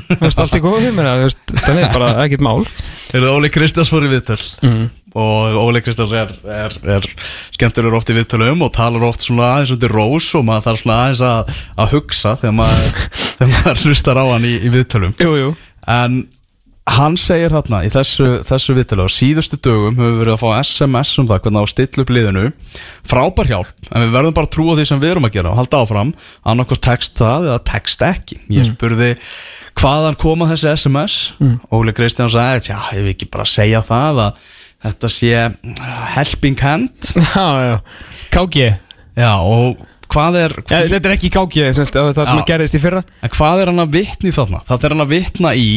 Þú 0.08 0.18
veist, 0.25 0.42
allt 0.42 0.56
í 0.58 0.60
góðu 0.64 0.90
mér 0.96 1.06
Þannig 1.52 1.84
er 1.84 1.94
bara 1.94 2.08
ekkert 2.25 2.42
mál. 2.44 2.66
Er 3.14 3.22
það 3.22 3.37
Óli 3.37 3.52
Kristjáns 3.54 3.92
í 3.94 4.10
viðtöl. 4.10 4.42
Mm. 4.66 4.82
og 5.14 5.56
Óli 5.62 5.80
Kristjáns 5.87 6.12
er, 6.14 6.34
er, 6.50 6.75
er 6.99 7.06
skemmtilegur 7.54 7.96
oft 7.99 8.10
í 8.10 8.18
viðtölum 8.18 8.66
og 8.66 8.75
talar 8.75 9.06
oft 9.06 9.22
svona 9.25 9.54
aðeins 9.54 9.72
undir 9.75 9.94
rós 9.94 10.28
og 10.38 10.44
maður 10.50 10.66
þarf 10.68 10.82
svona 10.82 10.99
aðeins 11.04 11.25
að, 11.30 11.56
að 11.78 11.96
hugsa 11.96 12.34
þegar 12.42 12.58
maður, 12.60 13.00
þegar 13.38 13.50
maður 13.56 13.82
hlustar 13.87 14.18
á 14.18 14.25
hann 16.90 17.16
segir 17.20 17.52
hérna 17.54 17.82
í 17.87 17.90
þessu, 17.92 18.26
þessu 18.47 18.75
viðtölu 18.76 19.06
á 19.06 19.09
síðustu 19.12 19.59
dögum 19.62 19.97
höfum 19.99 20.14
við 20.14 20.20
verið 20.25 20.35
að 20.35 20.42
fá 20.42 20.49
SMS 20.64 21.12
um 21.20 21.28
það 21.30 21.42
hvernig 21.44 21.61
á 21.61 21.64
að 21.64 21.73
stilla 21.73 22.04
upp 22.04 22.12
liðinu. 22.16 22.44
Frábær 23.11 23.50
hjálp 23.50 23.90
en 23.90 24.04
við 24.06 24.14
verðum 24.16 24.37
bara 24.37 24.49
að 24.49 24.54
trúa 24.56 24.76
því 24.78 24.87
sem 24.90 25.02
við 25.02 25.12
erum 25.14 25.28
að 25.28 25.37
gera 25.37 25.52
og 25.52 25.61
halda 25.61 25.82
áfram. 25.85 26.12
Annarkvæmst 26.52 26.85
text 26.87 27.20
það 27.20 27.49
eða 27.50 27.61
text 27.70 28.04
ekki. 28.06 28.40
Ég 28.56 28.70
spurði 28.70 29.11
hvaðan 29.80 30.18
koma 30.20 30.49
þessi 30.50 30.73
SMS 30.75 31.18
Óli 31.73 31.94
Kristján 31.97 32.32
sagði 32.32 32.73
já, 32.73 32.78
ég 32.97 33.06
vil 33.06 33.14
ekki 33.14 33.30
bara 33.32 33.49
segja 33.49 33.85
það 33.87 34.25
að 34.26 34.50
þetta 34.80 35.12
sé 35.12 35.47
helping 36.16 36.61
hand. 36.64 37.12
Já, 37.37 37.47
já. 37.61 37.78
KG 38.30 38.70
já, 39.18 39.32
og 39.42 39.80
hvað 40.11 40.38
er 40.40 40.54
ja, 40.70 40.78
Þetta 40.90 41.11
er 41.11 41.14
ekki 41.16 41.30
semst, 41.75 41.94
það 41.94 42.09
er 42.11 42.14
sem 42.14 42.38
Já. 42.38 42.42
að 42.42 42.49
gerðist 42.49 42.76
í 42.78 42.82
fyrra. 42.82 43.02
En 43.23 43.32
hvað 43.35 43.62
er 43.62 43.70
hann 43.73 43.82
að 43.82 43.97
vitna 43.99 44.30
í 44.30 44.35
þarna? 44.35 44.62
Það 44.68 44.87
er 44.87 44.94
hann 44.94 45.04
að 45.04 45.12
vitna 45.14 45.52
í 45.59 45.70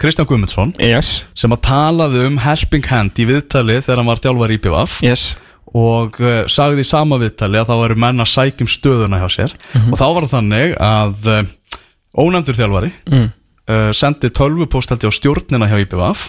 Kristján 0.00 0.28
Guðmundsson 0.28 0.74
Yes. 0.82 1.24
sem 1.36 1.52
að 1.54 1.62
talaði 1.70 2.26
um 2.28 2.38
helping 2.44 2.84
hand 2.90 3.16
í 3.16 3.26
viðtali 3.28 3.78
þegar 3.80 4.02
hann 4.02 4.10
var 4.10 4.20
þjálfar 4.24 4.52
í 4.52 4.60
BVF 4.60 5.00
Yes. 5.06 5.30
Og 5.76 6.20
uh, 6.22 6.44
sagði 6.48 6.84
í 6.84 6.88
sama 6.88 7.18
viðtali 7.20 7.58
að 7.60 7.72
það 7.72 7.80
væri 7.82 7.96
menn 8.04 8.22
að 8.22 8.30
sækjum 8.32 8.68
stöðuna 8.70 9.18
hjá 9.20 9.26
sér. 9.34 9.56
Og 9.90 9.96
þá 9.98 10.06
var 10.06 10.26
það 10.26 10.36
þannig 10.36 10.76
að 10.86 11.26
uh, 11.32 11.80
ónefndur 12.22 12.56
þjálfari 12.56 12.92
mm. 13.10 13.26
uh, 13.72 13.90
sendi 13.96 14.30
tölvupóst 14.32 14.94
held 14.94 15.04
ég 15.04 15.12
á 15.12 15.18
stjórnina 15.18 15.68
hjá 15.68 15.76
IPVF 15.82 16.22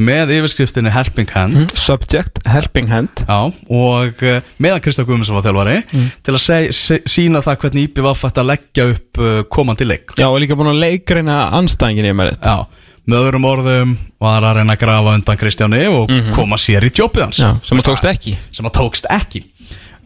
með 0.00 0.34
yfirskriftinni 0.34 0.92
helping 0.92 1.30
hand. 1.32 1.56
Mm. 1.56 1.70
Subject, 1.76 2.42
helping 2.50 2.90
hand. 2.90 3.24
Já, 3.24 3.52
og 3.52 4.26
meðan 4.60 4.84
Kristján 4.84 5.08
Guðmundsson 5.08 5.38
var 5.38 5.44
þjálfari 5.48 5.78
til 6.26 6.36
að 6.36 7.02
sína 7.08 7.44
það 7.44 7.58
hvernig 7.64 7.88
IPVF 7.88 8.26
ætti 8.28 8.42
að 8.42 8.52
leggja 8.52 8.90
upp 8.94 9.24
komandi 9.52 9.88
leik. 9.88 10.16
Já, 10.18 10.28
og 10.28 10.40
líka 10.42 10.56
búin 10.58 10.72
að 10.72 10.82
leikreina 10.82 11.42
anstæðingin 11.60 12.10
ég 12.10 12.16
með 12.16 12.34
þetta 12.34 12.56
Já, 12.56 12.86
með 13.10 13.26
öðrum 13.26 13.48
orðum 13.50 13.96
var 14.22 14.46
að 14.46 14.60
reyna 14.60 14.76
að 14.76 14.82
grafa 14.84 15.16
undan 15.18 15.40
Kristjáni 15.40 15.82
og 15.90 16.14
koma 16.36 16.58
sér 16.60 16.86
í 16.86 16.92
tjópið 16.94 17.26
hans. 17.26 17.42
Já, 17.42 17.50
sem 17.66 17.82
að 17.82 17.90
tókst 17.90 18.08
ekki. 18.10 18.36
Sem 18.54 18.70
að 18.70 18.76
tókst 18.80 19.10
ekki. 19.10 19.44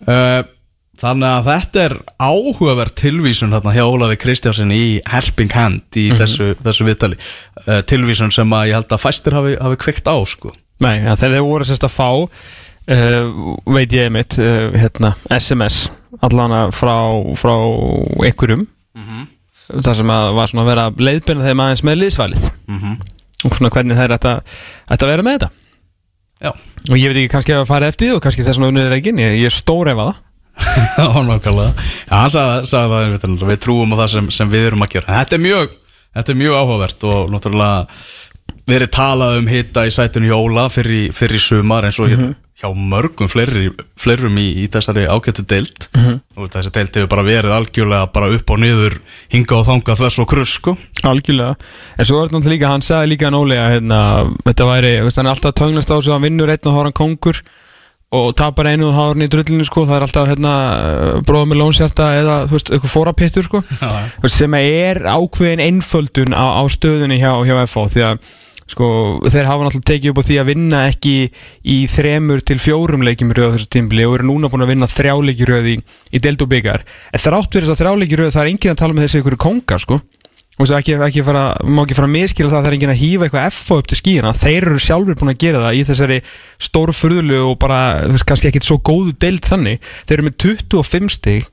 Uh, 0.04 0.42
Þannig 0.94 1.26
að 1.26 1.46
þetta 1.48 1.80
er 1.82 1.92
áhugaverð 2.22 2.92
tilvísun 3.00 3.54
hérna 3.54 3.72
hjá 3.74 3.82
Ólafi 3.82 4.14
Kristjánsson 4.22 4.70
í 4.70 5.00
Helping 5.10 5.50
Hand 5.50 5.98
í 5.98 6.04
þessu, 6.14 6.52
þessu 6.62 6.86
viðtali. 6.86 7.18
Uh, 7.64 7.80
tilvísun 7.90 8.30
sem 8.34 8.54
að 8.54 8.68
ég 8.70 8.78
held 8.78 8.94
að 8.94 9.02
fæstir 9.02 9.34
hafi, 9.34 9.56
hafi 9.58 9.80
kveikt 9.82 10.06
á 10.06 10.14
sko. 10.30 10.52
Nei, 10.84 11.00
ja, 11.02 11.16
þegar 11.18 11.34
þeir 11.34 11.46
voru 11.48 11.66
sérst 11.66 11.86
að 11.88 11.96
fá 11.96 12.08
uh, 12.14 13.42
veit 13.74 13.96
ég 13.98 14.14
mitt 14.14 14.38
uh, 14.38 14.70
hérna, 14.78 15.14
SMS 15.34 15.88
allana 16.22 16.68
frá, 16.74 16.94
frá 17.38 17.56
einhverjum 18.22 18.68
þar 19.70 19.98
sem 20.00 20.12
að 20.14 20.30
var 20.38 20.50
svona 20.50 20.64
að 20.64 20.70
vera 20.72 20.86
leiðbyrna 21.08 21.48
þeim 21.48 21.64
aðeins 21.64 21.84
með 21.86 22.00
liðsvalið. 22.02 22.46
Og 23.44 23.56
svona 23.58 23.70
hvernig 23.74 23.98
þeir 23.98 24.16
ætta, 24.16 24.34
ætta 24.88 25.06
að 25.06 25.12
vera 25.14 25.24
með 25.26 25.38
þetta. 25.38 25.50
Já, 26.44 26.50
og 26.90 26.96
ég 26.98 27.10
veit 27.12 27.18
ekki 27.22 27.32
kannski 27.32 27.56
að 27.56 27.66
fara 27.70 27.88
eftir 27.88 28.08
því 28.08 28.16
og 28.16 28.22
kannski 28.24 28.44
þess 28.44 28.58
vegna 28.60 28.72
unnið 28.72 28.88
er 28.88 28.96
ekki 28.98 29.12
ég, 29.16 29.36
ég 29.40 29.52
er 29.52 29.94
það 29.94 30.14
það 30.96 31.08
var 31.14 31.24
nákvæmlega. 31.28 31.84
Já, 32.08 32.14
hann 32.14 32.30
sagði, 32.34 32.68
sagði 32.70 33.18
það 33.24 33.48
við 33.48 33.62
trúum 33.64 33.94
á 33.94 33.96
það 34.02 34.10
sem, 34.12 34.28
sem 34.36 34.52
við 34.52 34.68
erum 34.68 34.84
að 34.84 34.92
gera. 34.94 35.16
Þetta 35.18 35.36
er 35.36 35.42
mjög, 35.44 35.74
þetta 36.18 36.32
er 36.34 36.38
mjög 36.42 36.58
áhugavert 36.60 37.06
og 37.10 37.32
náttúrulega 37.32 38.02
verið 38.70 38.92
talað 38.94 39.38
um 39.40 39.50
hitta 39.50 39.84
í 39.88 39.92
sætinu 39.94 40.30
hjá 40.30 40.36
Óla 40.38 40.66
fyrir, 40.72 41.10
fyrir 41.16 41.42
sumar 41.42 41.88
eins 41.88 41.98
og 42.00 42.12
hjá, 42.12 42.20
hjá 42.64 42.70
mörgum 42.72 43.28
fleiri, 43.28 43.68
fleirum 44.00 44.38
í, 44.40 44.46
í 44.64 44.68
þessari 44.72 45.04
ágættu 45.10 45.44
deild. 45.48 45.88
Og 46.38 46.48
þessi 46.52 46.72
deild 46.74 46.96
hefur 46.96 47.10
bara 47.12 47.26
verið 47.26 47.56
algjörlega 47.56 48.12
bara 48.14 48.30
upp 48.34 48.54
og 48.54 48.62
niður 48.62 48.96
hinga 49.32 49.58
og 49.58 49.66
þanga 49.68 49.98
þvers 50.00 50.20
og 50.22 50.30
kruss 50.30 50.54
sko. 50.60 50.76
Algjörlega, 51.04 51.58
en 51.98 52.08
svo 52.08 52.20
er 52.20 52.30
þetta 52.30 52.38
náttúrulega 52.38 52.54
líka, 52.56 52.72
hann 52.72 52.86
sagði 52.86 53.12
líka 53.12 53.32
að 53.34 53.74
hérna, 53.74 54.00
þetta 54.46 54.70
væri, 54.70 54.94
veist, 55.04 55.20
hann 55.20 55.28
er 55.28 55.34
alltaf 55.34 55.58
tönglast 55.60 55.92
á 55.92 55.96
að 55.98 56.10
hann 56.14 56.26
vinnur 56.26 56.54
einn 56.54 56.70
og 56.70 56.78
hóran 56.78 56.96
kongur 56.96 57.42
og 58.14 58.30
tapar 58.38 58.68
einu 58.70 58.92
og 58.92 58.94
hárni 58.94 59.26
í 59.26 59.30
drullinu 59.32 59.64
sko, 59.66 59.84
það 59.88 59.96
er 59.96 60.04
alltaf 60.06 60.28
hérna, 60.30 60.54
bróða 61.26 61.48
með 61.50 61.60
lónsjarta 61.60 62.08
eða 62.20 62.36
þú 62.46 62.56
veist, 62.56 62.70
eitthvað 62.70 62.92
fórapittur 62.92 63.48
sko. 63.48 63.62
Veist, 64.22 64.36
sem 64.36 64.54
er 64.60 65.02
ákveðin 65.02 65.64
einföldun 65.64 66.36
á, 66.36 66.62
á 66.62 66.62
stöðunni 66.70 67.18
hjá, 67.18 67.32
hjá 67.42 67.56
FH 67.64 67.88
því 67.96 68.04
að 68.12 68.28
sko, 68.70 68.88
þeir 69.28 69.48
hafa 69.48 69.66
náttúrulega 69.66 69.90
tekið 69.90 70.12
upp 70.12 70.20
á 70.20 70.26
því 70.28 70.38
að 70.40 70.50
vinna 70.50 70.82
ekki 70.88 71.14
í 71.74 71.78
þremur 71.90 72.44
til 72.46 72.58
fjórum 72.62 73.04
röð 73.04 73.50
á 73.50 73.54
þessu 73.56 73.70
tímbli 73.76 74.06
og 74.08 74.18
eru 74.18 74.28
núna 74.30 74.50
búin 74.52 74.64
að 74.64 74.72
vinna 74.72 74.90
þrjáleiki 74.90 75.48
röð 75.48 75.70
í, 75.74 75.76
í 76.14 76.22
deild 76.22 76.42
og 76.44 76.50
byggar 76.52 76.84
en 76.84 77.24
þrátt 77.24 77.52
fyrir 77.52 77.68
þess 77.68 77.76
að 77.76 77.82
þrjáleiki 77.82 78.20
röð 78.20 78.34
það 78.34 78.44
er 78.44 78.52
enginn 78.52 78.74
að 78.74 78.82
tala 78.82 78.96
með 78.96 79.06
þessi 79.08 79.22
ykkur 79.22 79.40
kongar 79.44 79.82
sko. 79.84 80.00
Þú 80.54 80.62
veist, 80.62 80.74
ekki, 80.76 80.92
ekki 81.02 81.22
fara, 81.26 81.40
má 81.66 81.80
ekki 81.82 81.96
fara 81.98 82.06
að 82.06 82.12
miskila 82.14 82.50
það 82.52 82.60
að 82.60 82.62
það 82.62 82.68
er 82.68 82.74
enginn 82.76 82.92
að 82.92 83.00
hýfa 83.00 83.26
eitthvað 83.26 83.46
FH 83.48 83.78
upp 83.80 83.88
til 83.90 83.96
skíina 83.98 84.30
þeir 84.38 84.66
eru 84.68 84.82
sjálfur 84.84 85.16
búin 85.18 85.32
að 85.32 85.40
gera 85.42 85.62
það 85.64 85.78
í 85.78 85.80
þessari 85.88 86.18
stóru 86.62 86.94
furðulu 86.94 87.40
og 87.48 87.56
bara, 87.64 87.80
kannski 88.22 88.52
ekkit 88.52 88.68
svo 88.68 88.76
góðu 88.78 89.16
deild 89.18 89.48
þannig. 89.50 89.82
Þeir 90.06 90.16
eru 90.20 90.26
með 90.28 90.36
25 90.44 91.10
stig 91.16 91.48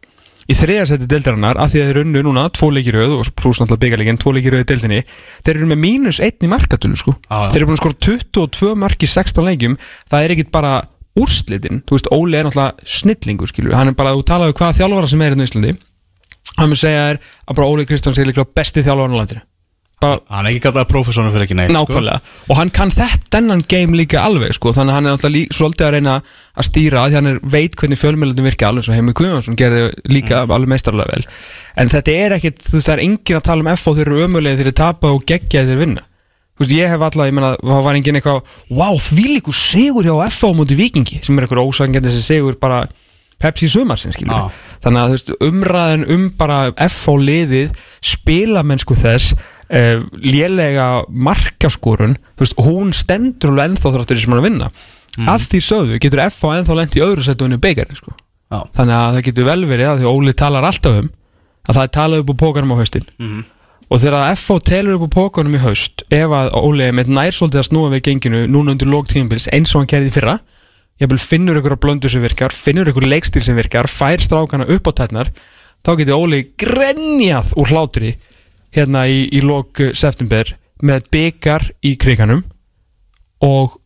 í 0.50 0.56
þriðarsætti 0.58 1.10
deildarinnar 1.10 1.60
af 1.62 1.72
því 1.72 1.82
að 1.82 1.90
þeir 1.90 2.00
unnu 2.02 2.24
núna 2.26 2.46
tvo 2.56 2.72
leikiröð 2.74 3.18
og 3.18 3.30
pluss 3.38 3.62
náttúrulega 3.62 3.84
byggarleikin 3.86 4.22
tvo 4.22 4.34
leikiröð 4.36 4.64
í 4.64 4.68
deildinni 4.72 5.02
þeir 5.46 5.54
eru 5.54 5.70
með 5.70 5.82
mínus 5.84 6.22
einn 6.24 6.48
í 6.48 6.50
markatölu 6.52 6.98
sko. 7.00 7.14
Já, 7.28 7.36
já. 7.36 7.52
þeir 7.52 7.62
eru 7.62 7.70
búin 7.70 7.78
að 7.78 7.84
skora 7.84 8.00
22 8.08 8.74
mark 8.82 9.06
í 9.06 9.12
16 9.12 9.48
leikjum. 9.50 9.78
Það 10.10 10.26
er 10.26 10.36
ekkit 10.36 10.52
bara 10.56 10.74
úrslitin. 11.20 11.84
Þú 11.86 11.98
veist, 11.98 12.12
Óli 12.16 12.40
er 12.40 12.48
náttúrulega 12.48 12.98
snillingur 12.98 13.52
skilur 13.52 13.78
hann 13.78 13.92
er 13.92 13.98
bara, 14.00 14.16
þú 14.18 14.26
talaðu 14.32 14.58
hvaða 14.58 14.78
þjálfara 14.80 15.12
sem 15.12 15.22
er 15.22 15.34
hérna 15.36 15.48
í 15.48 15.52
Íslandi. 15.52 15.78
Hann 16.58 16.72
mun 16.72 16.80
segja 16.80 17.08
þér 17.12 17.24
að 17.46 17.58
bara 17.60 17.72
Óli 17.72 17.88
Kristjáns 17.90 18.20
er 18.20 18.30
líklega 18.32 18.56
besti 18.56 18.84
þjálfara 18.86 19.12
á 19.12 19.20
landinu 19.22 19.48
Hann 20.02 20.46
er 20.48 20.50
ekki 20.52 20.62
kallað 20.66 20.88
professornum 20.90 21.34
fyrir 21.34 21.46
ekki 21.46 21.56
neitt 21.60 21.72
sko. 21.72 21.82
nákvæmlega. 21.86 22.20
Og 22.50 22.58
hann 22.58 22.72
kann 22.74 22.92
þetta 22.94 23.30
dennan 23.36 23.64
game 23.70 23.98
líka 23.98 24.24
alveg 24.26 24.56
sko, 24.58 24.74
þannig 24.74 24.96
að 24.96 24.98
hann 24.98 25.10
er 25.12 25.34
lí- 25.36 25.50
svolítið 25.54 25.86
að 25.88 25.94
reyna 25.96 26.16
að 26.58 26.68
stýra 26.68 27.04
því 27.08 27.18
hann 27.20 27.28
er, 27.32 27.40
veit 27.44 27.76
hvernig 27.78 28.00
fjölmjöldin 28.02 28.48
virka 28.48 28.70
alveg 28.72 28.88
svo 28.88 28.96
Heimi 28.98 29.14
Guðjónsson 29.14 29.58
gerði 29.60 29.92
líka 30.10 30.42
alveg 30.48 30.72
meistarlega 30.74 31.14
vel. 31.14 31.26
En 31.78 31.92
þetta 31.94 32.16
er 32.26 32.38
ekkit, 32.40 32.58
þú 32.66 32.80
veist 32.80 32.88
það 32.90 32.96
er 32.98 33.04
engin 33.06 33.38
að 33.38 33.46
tala 33.50 33.62
um 33.62 33.72
F 33.76 33.88
og 33.88 34.00
þeir 34.00 34.08
eru 34.10 34.26
ömulega 34.26 34.58
þeir 34.58 34.72
eru 34.72 34.80
tapa 34.82 35.14
og 35.14 35.26
geggja 35.26 35.68
þeir 35.70 35.84
vinna. 35.86 36.02
Þú 36.58 36.66
veist 36.66 36.76
ég 36.78 36.90
hef 36.90 37.02
alltaf, 37.02 37.30
ég 37.30 37.34
menna, 37.38 37.54
það 37.62 37.86
var 37.86 37.96
engin 37.96 38.18
eitthvað 38.20 38.42
wow, 38.70 38.98
því 38.98 39.28
líku 39.38 39.54
sigur 39.54 40.04
hjá 40.04 40.18
F 40.28 40.44
á 40.46 40.50
múti 40.54 40.76
vikingi 40.78 41.22
sem 41.22 41.38
er 41.38 41.46
eitthvað 41.46 42.90
Pepsi 43.42 43.68
sumar 43.72 43.98
sem 43.98 44.14
skilur 44.14 44.36
Já. 44.38 44.50
þannig 44.86 45.02
að 45.02 45.14
veist, 45.16 45.32
umræðin 45.42 46.06
um 46.14 46.28
bara 46.38 46.60
F 46.86 47.00
á 47.10 47.14
liðið, 47.18 47.74
spilamennsku 48.06 48.98
þess 48.98 49.34
uh, 49.72 50.02
lélega 50.22 50.88
markaskorun 51.10 52.18
veist, 52.40 52.58
hún 52.60 52.92
stendur 52.96 53.54
alveg 53.54 53.72
ennþá 53.72 53.94
þráttur 53.96 54.18
því 54.18 54.26
sem 54.26 54.34
hann 54.36 54.42
að 54.44 54.50
vinna 54.50 54.72
að 55.28 55.48
því 55.52 55.60
sögðu 55.68 55.98
getur 56.00 56.22
F 56.24 56.44
á 56.48 56.50
ennþá 56.56 56.76
lent 56.78 56.96
í 56.96 57.02
öðru 57.04 57.24
settu 57.26 57.44
henni 57.44 57.58
beigarinn 57.60 57.98
sko. 58.00 58.14
Þannig 58.76 58.96
að 58.96 59.16
það 59.16 59.26
getur 59.28 59.48
vel 59.48 59.66
verið 59.68 59.90
að 59.90 59.98
því 60.02 60.08
Óli 60.12 60.34
talar 60.40 60.68
alltaf 60.68 61.00
um 61.02 61.10
að 61.68 61.76
það 61.76 61.84
er 61.84 61.92
talað 61.98 62.22
upp 62.24 62.32
á 62.32 62.42
pókanum 62.44 62.72
á 62.72 62.80
haustin 62.80 63.06
Mhm. 63.20 63.42
og 63.92 64.00
þegar 64.00 64.16
að 64.22 64.32
F 64.38 64.46
á 64.52 64.56
telur 64.72 64.96
upp 64.96 65.06
á 65.08 65.16
pókanum 65.20 65.56
í 65.56 65.62
haust 65.66 66.04
ef 66.10 66.32
að 66.32 66.52
Óli 66.56 66.84
er 66.88 66.96
með 66.96 67.12
nærsóldið 67.12 67.60
að 67.60 67.68
snúa 67.68 67.92
við 67.92 68.04
genginu 68.08 68.48
núna 68.48 68.72
undir 68.72 68.88
lók 68.88 69.08
tímabils 69.12 69.48
eins 69.52 69.76
og 69.76 69.82
hann 69.82 69.92
gerði 69.92 70.08
í 70.12 70.16
fyrra 70.16 70.40
finnur 71.18 71.58
ykkur 71.60 71.76
að 71.76 71.82
blöndu 71.84 72.10
sem 72.10 72.22
virkar 72.22 72.52
finnur 72.54 72.88
ykkur 72.88 73.08
leikstíl 73.08 73.42
sem 73.44 73.56
virkar, 73.56 73.88
fær 73.88 74.20
strákana 74.22 74.68
upp 74.70 74.88
á 74.88 74.92
tætnar 74.96 75.32
þá 75.84 75.98
getur 75.98 76.20
Óli 76.20 76.44
grenjað 76.58 77.52
úr 77.58 77.68
hlátri 77.68 78.16
hérna 78.76 79.06
í, 79.08 79.26
í 79.32 79.44
lók 79.46 79.84
eh, 79.84 79.96
september 79.98 80.56
með 80.82 81.12
byggar 81.14 81.68
í 81.86 81.96
kriganum 82.02 82.46
og 83.46 83.78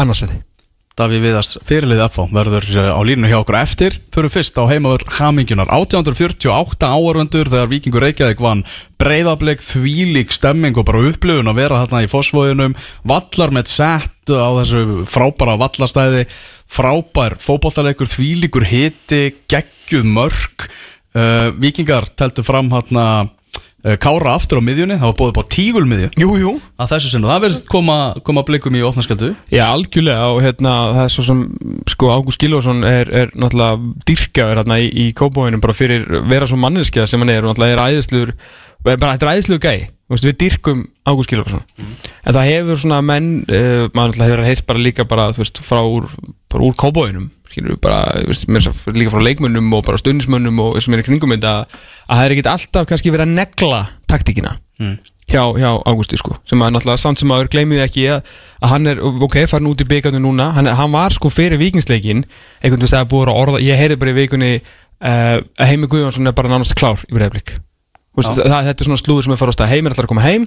annarsæti 0.00 0.42
Davíð 1.00 1.22
Viðars 1.24 1.54
fyrirlið 1.64 2.02
FH 2.10 2.24
verður 2.34 2.66
eh, 2.74 2.90
á 2.92 3.00
línu 3.06 3.28
hjá 3.30 3.38
okkur 3.38 3.56
eftir. 3.56 3.96
Fyrir 4.12 4.32
fyrst 4.32 4.58
á 4.60 4.68
heimavöll 4.68 5.06
Hamingjunar 5.16 5.70
1848 5.72 6.90
áarvendur 6.90 7.48
þegar 7.48 7.70
Víkingur 7.70 8.04
Reykjavík 8.04 8.42
vann 8.44 8.64
breyðablik 9.00 9.64
þvílík 9.64 10.34
stemming 10.34 10.76
og 10.76 10.88
bara 10.90 11.04
upplifun 11.08 11.48
að 11.48 11.60
vera 11.62 11.80
hérna 11.84 12.02
í 12.04 12.10
fósfóðunum 12.10 12.76
vallar 13.08 13.54
með 13.56 13.72
sett 13.72 14.34
á 14.34 14.50
þessu 14.60 15.06
frábæra 15.08 15.56
vallastæði 15.62 16.26
frábær 16.70 17.38
fótballtalegur 17.40 18.10
þvílíkur 18.10 18.68
hiti 18.68 19.22
geggjuð 19.50 20.04
mörg 20.04 20.68
uh, 21.16 21.48
Víkingar 21.56 22.10
teltu 22.12 22.44
fram 22.46 22.68
hérna 22.74 23.06
Kára 24.02 24.34
aftur 24.36 24.60
á 24.60 24.62
miðjunni, 24.64 24.98
það 25.00 25.08
var 25.08 25.16
bóðið 25.20 25.36
på 25.38 25.44
tígulmiðju. 25.54 26.08
Jú, 26.20 26.30
jú. 26.40 26.54
Að 26.80 26.90
þessu 26.94 27.12
sinni, 27.12 27.28
það 27.30 27.44
verðist 27.46 27.68
koma, 27.70 27.98
koma 28.26 28.44
blikum 28.48 28.76
í 28.76 28.82
opnaskjöldu 28.84 29.30
Já, 29.52 29.64
algjörlega 29.70 30.26
og 30.34 30.40
hérna 30.44 30.74
það 30.96 31.04
er 31.04 31.14
svo 31.14 31.24
sem 31.26 31.44
sko 31.90 32.10
Ágúst 32.14 32.40
Gilvason 32.42 32.84
er, 32.86 33.10
er 33.22 33.32
náttúrulega 33.34 33.94
dyrkjaður 34.08 34.60
hérna 34.62 34.80
í, 34.82 34.90
í 34.90 35.06
kópóinum 35.16 35.62
bara 35.62 35.76
fyrir 35.76 36.06
vera 36.30 36.48
svo 36.48 36.58
manneskja 36.60 37.06
sem 37.10 37.22
hann 37.22 37.32
er 37.32 37.44
og 37.44 37.52
náttúrulega 37.54 37.76
er 37.78 37.96
æðisluður 37.96 38.34
bara 38.84 39.14
þetta 39.14 39.26
er 39.26 39.32
æðisluður 39.34 39.64
gæi 39.64 39.88
veist, 40.10 40.26
við 40.26 40.38
dyrkum 40.44 40.84
Ágúst 41.08 41.32
Gilvarsson 41.32 41.64
en 41.80 42.36
það 42.36 42.48
hefur 42.50 42.80
svona 42.82 43.00
menn 43.04 43.30
uh, 43.46 43.88
maður 43.94 44.14
náttúrulega 44.14 44.30
hefur 44.30 44.46
heilt 44.48 44.64
bara 44.68 44.84
líka 44.86 45.06
bara, 45.08 45.28
þú 45.34 45.44
veist, 45.44 45.62
frá 45.64 45.80
úr, 45.84 46.08
úr 46.56 46.76
kóbóinum 46.80 47.30
skilur 47.50 47.74
við 47.74 47.80
bara, 47.84 48.00
er 48.16 48.96
líka 48.96 49.12
frá 49.12 49.22
leikmönnum 49.26 49.70
og 49.76 49.86
bara 49.86 50.00
stundismönnum 50.00 50.60
og 50.62 50.76
þessum 50.78 50.96
er 50.96 51.02
í 51.02 51.06
kringum 51.06 51.34
þetta 51.34 51.54
að 51.60 51.78
það 52.10 52.24
er 52.24 52.34
ekkit 52.36 52.50
alltaf 52.54 52.90
kannski 52.90 53.14
verið 53.14 53.26
að 53.26 53.38
negla 53.38 53.80
taktíkina 54.10 54.56
hjá, 55.30 55.42
hjá 55.58 55.70
Ágústi 55.86 56.18
sko, 56.18 56.36
sem 56.48 56.62
að 56.62 56.74
náttúrulega 56.74 57.02
samt 57.02 57.22
sem 57.22 57.32
aður 57.34 57.50
gleymið 57.52 57.84
ekki 57.84 58.06
að, 58.16 58.30
að 58.60 58.74
hann 58.74 58.92
er, 58.92 59.02
ok, 59.26 59.40
farin 59.50 59.70
út 59.70 59.82
í 59.82 59.88
byggarnu 59.90 60.22
núna, 60.22 60.50
hann, 60.56 60.70
hann 60.78 60.94
var 60.94 61.14
sko 61.14 61.30
fyrir 61.32 61.60
vikingsleikin 61.60 62.24
einhvern 62.62 62.82
veginn 62.82 63.00
að 63.02 63.10
búið 63.12 63.32
að 63.32 63.42
orða, 63.44 63.64
ég 63.66 63.78
heyrði 63.78 63.98
bara 64.00 64.14
í 64.14 64.18
vikunni 64.18 64.52
uh, 64.58 65.36
að 65.38 65.70
Heimi 65.70 65.90
Guðjónsson 65.90 66.30
er 66.30 66.36
bara 66.36 66.50
nánast 66.50 66.74
klár 66.78 67.02
í 67.06 67.14
breyflik 67.14 67.58
þetta 68.18 68.74
er 68.74 68.88
svona 68.88 69.00
slúður 69.00 69.26
sem 69.26 69.34
er 69.34 69.40
fara 69.40 69.54
á 69.54 69.56
stað. 69.56 69.70
Heimi 69.70 69.86
er 69.86 69.94
alltaf 69.94 70.06
að 70.06 70.12
koma 70.12 70.24
heim 70.26 70.46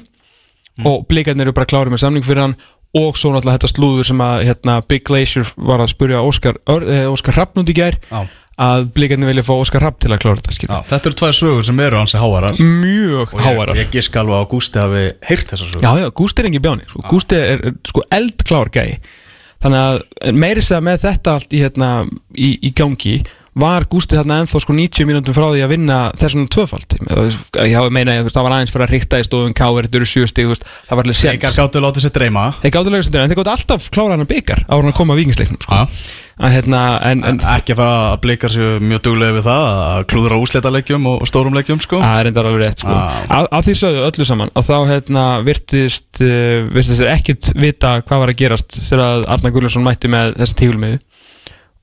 og 0.90 1.06
blikarnir 1.10 1.48
eru 1.48 1.56
bara 1.56 1.70
klárið 1.70 1.94
með 1.94 2.02
samning 2.04 2.26
fyrir 2.26 2.44
hann 2.44 2.56
og 2.94 3.18
svo 3.18 3.34
náttúrulega 3.34 3.58
þetta 3.58 3.72
slúður 3.72 4.08
sem 4.12 4.22
að 4.22 4.46
hérna, 4.50 4.78
Big 4.86 5.04
Glacier 5.08 5.50
var 5.58 5.82
að 5.82 5.92
spurja 5.96 6.22
Óskar, 6.22 6.60
eh, 6.70 7.08
Óskar 7.10 7.38
Hrafnund 7.40 7.72
í 7.72 7.76
gær 7.78 7.98
Já. 8.12 8.28
að 8.62 8.86
blikarnir 8.94 9.32
vilja 9.32 9.46
fá 9.48 9.54
Óskar 9.56 9.82
Hrafn 9.82 10.00
til 10.04 10.12
að 10.14 10.22
klára 10.22 10.44
þetta 10.44 10.68
Já, 10.68 10.78
þetta 10.92 11.10
eru 11.10 11.20
tvær 11.24 11.36
sögur 11.40 11.66
sem 11.66 11.80
eru 11.80 11.98
hansi 11.98 12.22
háarar 12.22 12.62
mjög 12.62 13.34
hávarar. 13.42 13.82
Ég 13.82 13.90
gisk 13.96 14.16
alveg 14.22 14.38
að 14.44 14.48
Gústi 14.54 14.82
hafi 14.84 15.04
heyrt 15.26 15.50
þessar 15.50 15.72
sögur. 15.72 15.86
Já, 15.88 15.92
já, 16.04 16.10
Gústi 16.22 16.44
er 16.44 16.50
engin 16.52 16.66
bjáni 16.68 16.88
sko. 16.88 17.04
Gústi 17.10 17.40
er, 17.40 17.66
er 17.72 17.78
sko 17.90 18.06
eldklár 18.14 18.70
gæi. 18.70 19.00
Þannig 19.64 19.80
að 19.80 20.34
meiri 20.36 20.62
segja 20.62 20.84
með 20.84 21.06
þetta 21.08 21.38
allt 21.38 21.54
í, 21.56 21.64
hérna, 21.64 21.90
í, 22.36 22.50
í 22.62 22.74
gangi 22.76 23.22
var 23.60 23.86
Gústi 23.92 24.18
þarna 24.18 24.40
ennþá 24.44 24.62
sko 24.64 24.74
90 24.76 25.10
mínútum 25.10 25.36
frá 25.36 25.46
því 25.52 25.62
að 25.66 25.74
vinna 25.76 25.98
þessum 26.18 26.48
tvöfald 26.52 26.96
ég 26.98 27.94
meina 27.94 28.18
að 28.22 28.32
það 28.34 28.48
var 28.48 28.56
aðeins 28.58 28.74
fyrir 28.74 28.88
að 28.88 28.94
ríkta 28.96 29.22
í 29.22 29.28
stofun 29.28 29.56
Káver, 29.58 29.88
þetta 29.88 30.02
eru 30.02 30.08
veist, 30.50 30.66
það 30.90 30.98
var 30.98 31.06
alveg 31.06 31.22
Leikar 31.22 31.54
séns 31.54 31.60
gáttu 31.62 31.84
látið 31.84 32.08
sér 32.08 32.14
dreyma. 32.18 32.50
Þeir 32.64 32.74
gáttu 32.74 32.94
lega 32.94 33.06
stundir, 33.06 33.24
en 33.24 33.32
þeir 33.32 33.40
gáttu 33.40 33.54
alltaf 33.54 33.88
klára 33.94 34.16
hann 34.16 34.26
að 34.26 34.34
byggar 34.34 34.66
ára 34.66 34.82
hann 34.82 34.92
að 34.92 35.00
koma 35.00 35.14
að 35.16 35.20
vikingsleiknum 35.22 35.62
sko. 35.64 35.80
Að, 36.34 36.50
hérna, 36.56 36.80
en, 37.06 37.20
en, 37.30 37.38
Ekki 37.46 37.76
það 37.78 37.92
að 38.08 38.16
blikar 38.24 38.50
sér 38.50 38.80
mjög 38.82 39.04
duglega 39.06 39.36
við 39.36 39.44
það 39.46 39.66
að 39.70 40.06
klúðra 40.10 40.40
úsleitaleikjum 40.42 41.06
og 41.12 41.28
stórum 41.30 41.54
leikjum 41.54 41.82
sko. 41.84 42.00
Það 42.02 42.22
er 42.24 42.30
enda 42.32 42.42
alveg 42.42 42.64
rétt 42.64 42.82
sko. 42.82 42.96
Að, 43.38 43.50
að 43.54 43.68
því 43.68 43.76
sögðu 43.84 44.02
öllu 44.08 44.26
saman 44.26 44.54
að 44.58 44.66
þá 44.72 44.78
hérna, 44.90 45.26
virtist, 45.46 46.10
uh, 46.26 46.66
virtist 46.74 47.06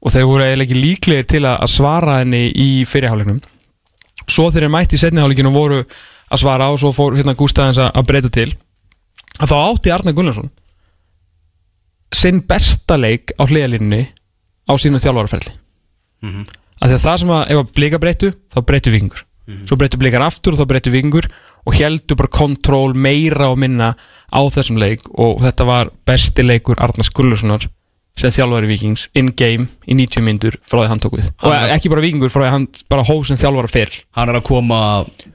og 0.01 0.15
þeir 0.15 0.29
voru 0.29 0.47
eiginlega 0.47 0.67
ekki 0.69 0.81
líklegir 0.81 1.29
til 1.29 1.43
að, 1.45 1.67
svara 1.69 2.21
henni 2.21 2.49
í 2.57 2.85
fyrirháleiknum 2.89 3.41
svo 4.31 4.49
þeir 4.55 4.71
mætti 4.73 4.97
í 4.97 5.03
setniháleikinu 5.03 5.53
voru 5.53 5.83
að 5.83 6.43
svara 6.43 6.71
og 6.73 6.79
svo 6.81 6.93
fór 6.95 7.19
hérna 7.19 7.35
Gústaðins 7.39 7.81
að, 7.83 8.03
breyta 8.07 8.31
til. 8.33 8.53
Að 9.41 9.51
þá 9.51 9.57
átti 9.59 9.93
Arna 9.95 10.15
Gullarsson 10.15 10.51
sinn 12.15 12.41
besta 12.47 12.97
leik 12.99 13.35
á 13.39 13.47
hliðalínunni 13.47 14.05
á 14.71 14.73
sínum 14.79 15.03
þjálfaraferli. 15.03 15.53
Mhm. 16.23 16.47
af 16.81 16.89
því 16.89 16.95
að 16.97 17.05
það 17.05 17.19
sem 17.21 17.31
að 17.35 17.51
ef 17.51 17.59
að 17.61 17.75
blika 17.77 17.99
breytu 18.01 18.29
þá 18.53 18.59
breytu 18.67 18.91
vikingur 18.93 19.25
svo 19.67 19.77
breytu 19.79 19.99
blikar 20.01 20.23
aftur 20.25 20.55
og 20.55 20.61
þá 20.61 20.69
breytu 20.71 20.93
vikingur 20.95 21.27
og 21.67 21.77
heldur 21.77 22.19
bara 22.21 22.33
kontról 22.33 22.95
meira 22.95 23.51
og 23.51 23.59
minna 23.61 23.93
á 24.31 24.41
þessum 24.55 24.79
leik 24.81 25.03
og 25.11 25.43
þetta 25.45 25.67
var 25.69 25.91
besti 26.07 26.45
leikur 26.47 26.81
Arnars 26.81 27.11
Gullusonar 27.15 27.67
sem 28.19 28.33
þjálfari 28.35 28.71
vikings 28.71 29.09
in 29.17 29.31
game 29.37 29.67
í 29.87 29.97
90 29.97 30.25
myndur 30.27 30.57
frá 30.67 30.83
því 30.83 30.89
hann 30.93 31.03
tók 31.03 31.19
við. 31.19 31.29
Og 31.47 31.55
ekki 31.77 31.93
bara 31.93 32.05
vikingur 32.05 32.33
frá 32.33 32.45
því 32.47 32.53
hann 32.55 32.67
bara 32.93 33.05
hóð 33.09 33.27
sem 33.31 33.41
þjálfari 33.41 33.73
fyrr. 33.73 33.99
Hann 34.19 34.33
er 34.33 34.41
að 34.41 34.47
koma 34.51 34.81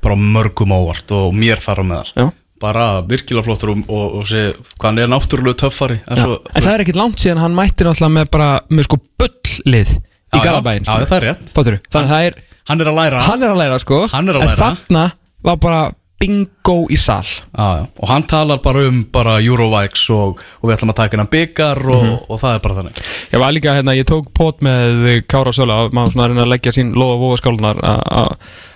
bara 0.04 0.18
mörgum 0.20 0.74
óvart 0.76 1.14
og 1.16 1.36
mér 1.36 1.62
á 1.62 1.74
meðal. 1.82 2.10
Já. 2.16 2.28
Bara 2.62 2.86
virkilega 3.04 3.44
flottur 3.46 3.74
og, 3.74 3.86
og, 3.92 4.20
og 4.22 4.28
sé 4.32 4.46
hvað 4.80 4.88
hann 4.88 5.02
er 5.04 5.10
náttúrulega 5.12 5.60
töffari 5.60 5.98
en, 6.08 6.22
svo, 6.22 6.38
en 6.56 6.64
það 6.64 6.72
er 6.72 6.84
ekkit 6.86 7.00
langt 7.02 7.20
síðan 7.20 7.42
hann 7.44 7.58
mætti 7.58 7.84
náttúrulega 7.84 8.16
með 8.16 8.30
bara 8.32 8.48
með 8.72 8.88
sko 8.88 9.00
bulllið 9.20 9.92
í 9.92 9.98
Já, 10.00 10.40
já. 10.40 10.44
Garabæin 10.46 10.88
Já, 10.88 10.94
það 11.04 11.18
er 11.18 11.26
rétt. 11.28 11.52
Þannig 11.52 12.00
að 12.00 12.14
það 12.14 12.30
er 12.30 12.40
Hann 12.66 12.82
er 12.82 12.90
að 12.90 12.98
læra. 12.98 13.22
Hann 13.28 13.44
er 13.46 13.52
að 13.54 13.60
læra 13.62 13.78
sko. 13.82 13.98
Hann 14.10 14.30
er 14.32 14.40
að 14.40 14.46
en 14.46 14.50
læra. 14.50 14.58
þarna 14.64 15.04
var 15.46 15.58
bara 15.62 15.82
bingo 16.20 16.76
í 16.90 16.98
sal 16.98 17.26
Já, 17.26 17.66
já. 17.82 17.88
og 18.00 18.08
hann 18.10 18.24
talar 18.24 18.62
bara 18.64 18.86
um 18.88 19.02
bara 19.12 19.38
Eurovikes 19.44 20.06
og, 20.16 20.40
og 20.62 20.70
við 20.70 20.78
ætlum 20.78 20.94
að 20.94 21.00
taka 21.02 21.18
hennan 21.18 21.32
byggar 21.34 21.82
og, 21.84 22.04
Mhm. 22.06 22.20
og 22.30 22.40
það 22.42 22.56
er 22.56 22.60
bara 22.64 22.76
þannig 22.80 23.02
Ég 23.34 23.40
var 23.44 23.52
líka 23.52 23.74
hérna, 23.76 23.96
ég 23.98 24.06
tók 24.08 24.32
pot 24.34 24.62
með 24.62 25.26
Kára 25.28 25.52
Söla, 25.52 25.90
maður 25.92 26.14
svona 26.14 26.26
að 26.26 26.30
reyna 26.32 26.46
að 26.46 26.54
leggja 26.54 26.72
sín 26.72 26.94
lofa 26.96 27.20
vofa 27.20 27.42
skálunar 27.42 27.82
að 27.84 28.36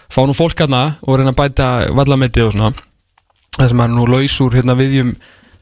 fá 0.10 0.22
nú 0.28 0.34
fólk 0.36 0.58
hérna 0.60 0.96
og 1.08 1.18
reyna 1.20 1.32
að 1.32 1.40
bæta 1.40 1.70
vallametti 1.96 2.42
og 2.44 2.54
svona 2.54 2.74
það 3.60 3.68
sem 3.70 3.80
er 3.82 3.88
nú 3.94 4.06
laus 4.08 4.40
úr 4.42 4.52
hérna 4.60 4.76
viðjum 4.76 5.16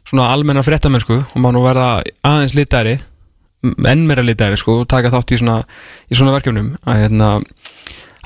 svona 0.08 0.32
almenna 0.34 0.64
fréttamennsku 0.64 1.18
og 1.20 1.38
maður 1.42 1.58
nú 1.60 1.64
verða 1.68 1.88
aðeins 2.24 2.56
litæri 2.56 2.98
enn 3.86 4.06
meira 4.08 4.24
litæri 4.24 4.58
sko 4.58 4.82
og 4.82 4.88
taka 4.88 5.10
þátt 5.12 5.34
í 5.34 5.40
svona, 5.42 5.62
í 6.10 6.16
svona 6.16 6.32
verkefnum 6.38 6.76
að 6.88 7.02
hérna 7.04 7.30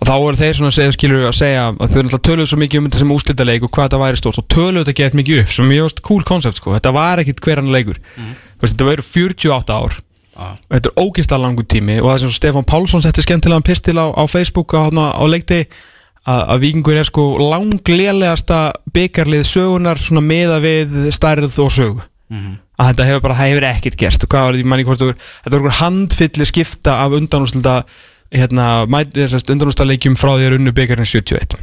og 0.02 0.10
þá 0.10 0.14
voru 0.18 0.40
þeir 0.40 0.56
svona 0.58 0.74
segja, 0.74 0.94
skilur 0.96 1.28
að 1.30 1.36
segja 1.38 1.66
að 1.70 1.82
þau 1.82 1.98
náttúrulega 2.02 2.26
töluðu 2.26 2.50
svo 2.50 2.58
mikið 2.62 2.80
um 2.82 2.88
þetta 2.88 3.02
sem 3.02 3.12
úslitaleik 3.14 3.66
og 3.68 3.72
hvað 3.76 3.88
þetta 3.88 4.00
væri 4.02 4.22
stórt 4.22 4.40
og 4.42 4.48
töluðu 4.50 4.82
þetta 4.82 4.98
gett 4.98 5.18
mikið 5.20 5.42
upp 5.44 5.52
sem 5.54 5.70
mjög 5.70 5.88
veist 5.88 6.02
cool 6.08 6.26
concept 6.26 6.58
sko, 6.58 6.74
þetta 6.74 6.94
var 6.96 7.22
ekkit 7.22 7.44
hverjan 7.46 7.70
leikur. 7.74 8.00
Mm. 8.18 8.32
veist, 8.64 8.74
þetta 8.74 8.88
verður 8.90 9.10
48 9.12 9.78
ár. 9.78 10.00
Og 10.42 10.74
þetta 10.74 10.90
er 10.90 11.04
ógeðslega 11.04 11.44
langur 11.44 11.68
tími 11.70 12.00
og 12.02 12.08
það 12.10 12.22
sem 12.24 12.34
Stefán 12.34 12.66
Pálsson 12.66 13.04
setti 13.04 13.22
skemmtilegan 13.22 13.66
pistil 13.68 13.98
á, 14.00 14.10
á 14.10 14.24
Facebook 14.32 14.74
á, 14.74 14.90
á, 14.90 15.06
á 15.22 15.24
leikti 15.30 15.60
að, 16.26 16.42
að 16.42 16.64
Víkingur 16.64 16.98
er 16.98 17.06
sko 17.06 17.26
langlélegasta 17.42 18.62
byggarlið 18.96 19.46
sögunar 19.46 20.02
svona 20.02 20.24
meða 20.26 20.58
við 20.64 20.96
stærð 21.14 21.60
og 21.62 21.72
sögu. 21.76 22.06
Að 22.82 22.94
þetta 22.94 23.08
hefur 23.10 23.24
bara, 23.28 23.38
það 23.38 23.52
hefur 23.52 23.68
ekkert 23.70 24.00
gerst. 24.00 24.24
Og 24.26 24.32
hvað 24.32 24.48
var 24.48 24.58
ég 24.58 24.70
manni 24.72 24.86
hvort 24.88 25.02
þetta 25.04 25.52
voru 25.52 25.68
einhver 25.68 25.80
handfylli 25.82 26.48
skipta 26.50 26.96
af 27.04 27.18
undanúslita 27.20 27.76
hérna, 28.32 28.88
undanúslita 28.88 29.88
leikjum 29.88 30.18
frá 30.20 30.34
því 30.36 30.50
að 30.50 30.58
unnu 30.60 30.74
byggarinn 30.76 31.08
71 31.08 31.58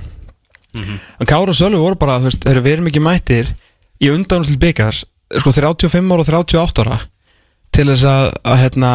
en 0.78 1.26
Kára 1.26 1.48
og 1.48 1.56
Sölvi 1.56 1.80
voru 1.80 1.96
bara, 1.98 2.18
veist, 2.22 2.42
þeir 2.44 2.58
eru 2.58 2.64
verið 2.66 2.86
mikið 2.88 3.04
mættir 3.04 3.54
í 4.04 4.10
undanúslit 4.12 4.60
byggars 4.60 5.04
sko 5.40 5.52
35 5.52 6.12
ára 6.12 6.24
og 6.24 6.28
38 6.28 6.84
ára 6.84 6.98
til 7.74 7.86
þess 7.90 8.04
að, 8.08 8.26
að 8.48 8.60
hérna, 8.62 8.90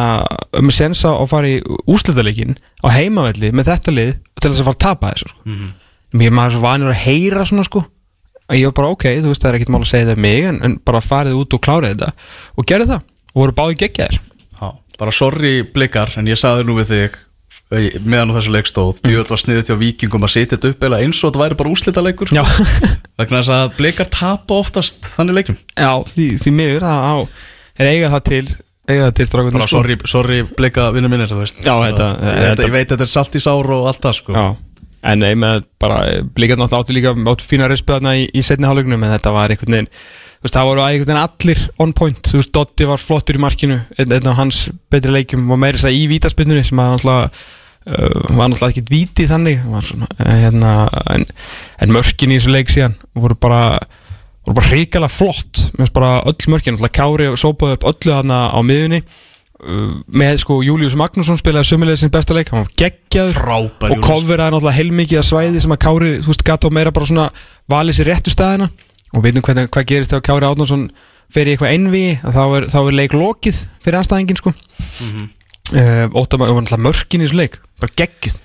um 0.58 0.70
að 0.70 0.76
sensa 0.76 1.14
og 1.14 1.30
fara 1.30 1.50
í 1.50 1.58
úslitaleikin 1.90 2.56
á 2.82 2.86
heimavelli 2.94 3.52
með 3.54 3.70
þetta 3.70 3.94
lið 3.94 4.12
til 4.40 4.50
þess 4.50 4.62
að 4.62 4.68
fara 4.68 4.76
að 4.76 4.84
tapa 4.84 5.12
þessu 5.12 5.30
sko. 5.30 5.42
mm 5.44 5.54
-hmm. 5.58 5.74
mér 6.18 6.30
er 6.30 6.36
maður 6.38 6.56
svo 6.56 6.62
vanur 6.64 6.94
að 6.94 7.02
heyra 7.04 7.44
svona 7.46 7.64
sko. 7.64 7.84
Að 8.44 8.58
ég 8.58 8.66
var 8.68 8.76
bara 8.76 8.92
ok, 8.92 9.04
þú 9.24 9.30
veist 9.30 9.42
það 9.42 9.50
er 9.50 9.54
ekkert 9.56 9.72
mál 9.72 9.80
að 9.80 9.88
segja 9.88 10.06
það 10.06 10.16
um 10.16 10.20
mig 10.20 10.44
en, 10.44 10.58
en 10.64 10.80
bara 10.84 11.00
farið 11.00 11.38
út 11.38 11.54
og 11.54 11.60
klárið 11.64 11.94
þetta 11.94 12.10
og 12.56 12.66
gerði 12.66 12.86
það. 12.90 13.00
Og 13.32 13.40
voru 13.40 13.54
báði 13.56 13.78
geggjaðir. 13.80 14.18
Já, 14.60 14.68
bara 14.98 15.12
sorry 15.12 15.62
blikar 15.62 16.12
en 16.18 16.28
ég 16.28 16.36
sagði 16.36 16.66
nú 16.68 16.76
við 16.76 16.90
þig 16.92 17.16
meðan 17.72 18.30
á 18.30 18.36
þessu 18.36 18.52
leik 18.54 18.68
stóð. 18.68 18.98
Mm. 19.00 19.08
djúvel 19.08 19.30
var 19.30 19.40
sniðið 19.40 19.64
til 19.68 19.76
vikingum 19.80 20.26
að 20.26 20.32
setja 20.34 20.56
þetta 20.58 20.70
upp 20.74 20.84
eða 20.88 20.98
eins 21.04 21.20
og 21.24 21.30
þetta 21.32 21.42
væri 21.44 21.58
bara 21.62 21.72
úslitaleikur 21.74 22.30
sko. 22.30 22.36
Já, 22.36 22.44
vegna 23.20 23.40
þess 23.40 23.54
að 23.56 23.72
blikar 23.78 24.10
tapa 24.12 24.58
oftast 24.60 25.08
þannig 25.16 25.38
leikum 25.40 25.58
já 25.78 25.90
því, 26.12 26.28
því 26.44 26.52
miður 26.58 26.86
það 26.86 27.00
er 27.80 27.90
eiga 27.90 28.12
það 28.12 28.24
til 28.28 28.44
eiga 28.84 29.06
það 29.08 29.14
til 29.16 29.26
strákunum 29.30 29.58
bara 29.64 29.70
sorry, 29.72 29.96
sorry 30.04 30.42
blika 30.58 30.90
vinnu 30.94 31.08
þú 31.32 31.40
veist. 31.40 31.56
Já, 31.64 31.72
þetta- 31.86 32.10
ég, 32.20 32.42
þetta- 32.50 32.66
ég 32.68 32.74
veit 32.76 32.88
þetta 32.92 33.06
er 33.08 33.12
salt 33.14 33.34
í 33.38 33.42
sár 33.42 33.70
og 33.78 33.88
allt 33.88 34.02
það 34.04 34.18
sko. 34.20 34.44
En 35.04 35.20
með 35.36 35.64
bara 35.80 35.98
blíkað 36.36 36.60
náttúrulega 36.60 36.84
áttu 36.84 36.94
líka 36.96 37.10
áttu 37.32 37.44
fína 37.48 37.66
respiðarna 37.68 38.14
í, 38.16 38.28
í 38.32 38.44
setni 38.44 38.64
hálfleiknum 38.68 39.02
en 39.04 39.12
þetta 39.16 39.32
var 39.34 39.52
einhvern 39.52 39.74
veginn 39.76 39.90
veist, 40.44 40.54
það 40.54 40.68
voru 40.68 40.84
einhvern 40.84 41.10
veginn 41.10 41.22
allir 41.22 41.64
on 41.80 41.92
point. 41.96 42.20
Þú 42.28 42.40
veist, 42.40 42.52
Dotti 42.54 42.88
var 42.88 43.02
flottur 43.02 43.38
í 43.38 43.42
markinu 43.42 43.80
einn, 43.98 44.14
af 44.14 44.38
hans 44.38 44.68
betri 44.92 45.14
leikjum 45.14 45.48
og 45.48 45.60
meiri 45.60 45.80
þess 45.80 45.90
að 45.90 45.98
í 45.98 46.06
vítaspinnunni 46.12 46.64
sem 46.68 46.80
að 46.84 46.94
náttúrulega 46.94 47.24
uh, 47.24 48.38
var 48.38 48.52
náttúrulega 48.52 48.72
ekkert 48.74 48.94
víti 48.94 49.28
þannig. 49.30 49.66
Var 49.72 49.88
svona, 49.88 50.08
eh, 50.20 50.32
hérna, 50.44 50.72
en, 51.14 51.28
en 51.80 51.94
mörkin 51.96 52.34
í 52.34 52.40
þessu 52.40 52.54
leik 52.54 52.72
síðan 52.72 52.96
voru 53.16 53.38
bara 53.40 53.64
voru 54.44 54.58
bara 54.60 54.72
hrikalega 54.72 55.12
flott. 55.12 55.68
Með 55.80 55.94
bara 55.96 56.16
öll 56.28 56.50
mörkin, 56.52 56.76
náttúrulega 56.76 56.98
Kári 57.00 57.30
sópaði 57.40 57.78
upp 57.78 57.88
öllu 57.94 58.12
þarna 58.12 58.40
á 58.52 58.58
miðunni 58.60 59.00
uh, 59.04 59.92
með 60.12 60.42
sko 60.44 60.60
Július 60.66 60.96
Magnússon 61.00 61.40
spilaði 61.40 61.72
sömulegð 61.72 62.02
sin 62.04 62.12
besta 62.12 62.36
leik, 62.36 62.52
hann 62.52 62.66
var 62.66 62.74
geggjaður 62.84 63.38
frábær 63.40 63.96
og 63.96 64.04
kofveraði 64.04 64.58
náttúrulega 64.58 64.78
heilmikið 64.82 65.22
að 65.22 65.30
svæði 65.30 65.64
sem 65.64 65.76
að 65.76 65.84
Kári, 65.86 66.16
þú 66.20 66.34
veist, 66.34 66.44
gata 66.52 66.68
á 66.68 66.76
meira 66.76 66.92
bara 66.92 67.08
svona 67.08 67.30
valið 67.72 67.98
sér 67.98 68.12
réttu 68.12 68.34
staðina 68.34 68.68
og 69.14 69.24
veitum 69.24 69.44
hvernig, 69.46 69.70
hvað 69.70 69.88
gerist 69.90 70.14
þegar 70.14 70.26
Kári 70.28 70.48
Átnánsson 70.50 70.88
fer 71.34 71.48
í 71.48 71.54
eitthvað 71.54 71.74
einvi, 71.74 72.04
þá 72.22 72.42
er, 72.44 72.66
þá 72.72 72.78
er 72.82 72.98
leik 72.98 73.14
lokið 73.16 73.60
fyrir 73.84 74.00
anstæðingin 74.00 74.40
sko. 74.40 74.52
Mm. 74.54 75.12
-hmm. 75.12 75.28
uh, 75.78 76.18
Óttamar, 76.20 76.50
og 76.50 76.60
náttúrulega 76.62 76.88
mörkin 76.88 77.24
í 77.24 77.28
þessu 77.28 77.40
leik 77.40 77.60
bara 77.80 77.96
geggjuð 78.02 78.40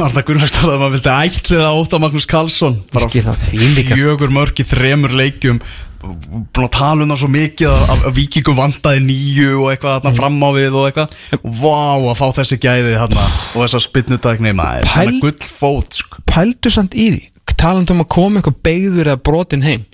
Arna 0.00 0.22
Gunnars 0.26 0.52
talaði 0.54 0.76
um 0.76 0.80
að 0.80 0.82
maður 0.82 0.96
vildi 0.96 1.12
ætlið 1.12 1.62
að 1.64 1.78
Óta 1.80 2.00
Magnús 2.02 2.26
Karlsson. 2.28 2.80
Bara 2.92 3.08
fjögur 3.10 4.34
mörg 4.34 4.60
í 4.60 4.66
þremur 4.66 5.14
leikjum. 5.16 5.60
Búin 6.00 6.64
að 6.64 6.70
tala 6.72 7.04
um 7.04 7.10
það 7.12 7.20
svo 7.20 7.28
mikið 7.32 7.70
að, 7.70 7.82
að, 7.92 8.04
vikingum 8.16 8.56
vandaði 8.56 9.02
nýju 9.04 9.48
og 9.60 9.66
eitthvað 9.72 9.96
þarna 9.98 10.12
fram 10.16 10.38
á 10.40 10.50
við 10.56 10.78
og 10.80 10.86
eitthvað. 10.88 11.16
Vá 11.60 11.82
að 12.10 12.14
fá 12.20 12.24
þessi 12.40 12.60
gæði 12.60 12.94
þarna 12.96 13.26
og 13.28 13.58
þessar 13.58 13.84
spynnutækni 13.84 14.54
maður. 14.56 14.92
Pæl- 14.94 15.20
gull 15.20 15.50
fót 15.60 16.00
sko. 16.00 16.22
Pældu 16.30 16.72
samt 16.72 16.96
í 16.96 17.10
því, 17.14 17.22
talandi 17.60 17.94
um 17.94 18.04
að 18.04 18.10
koma 18.16 18.40
eitthvað 18.40 18.60
beigður 18.66 19.12
eða 19.12 19.22
brotin 19.28 19.64
heim. 19.66 19.86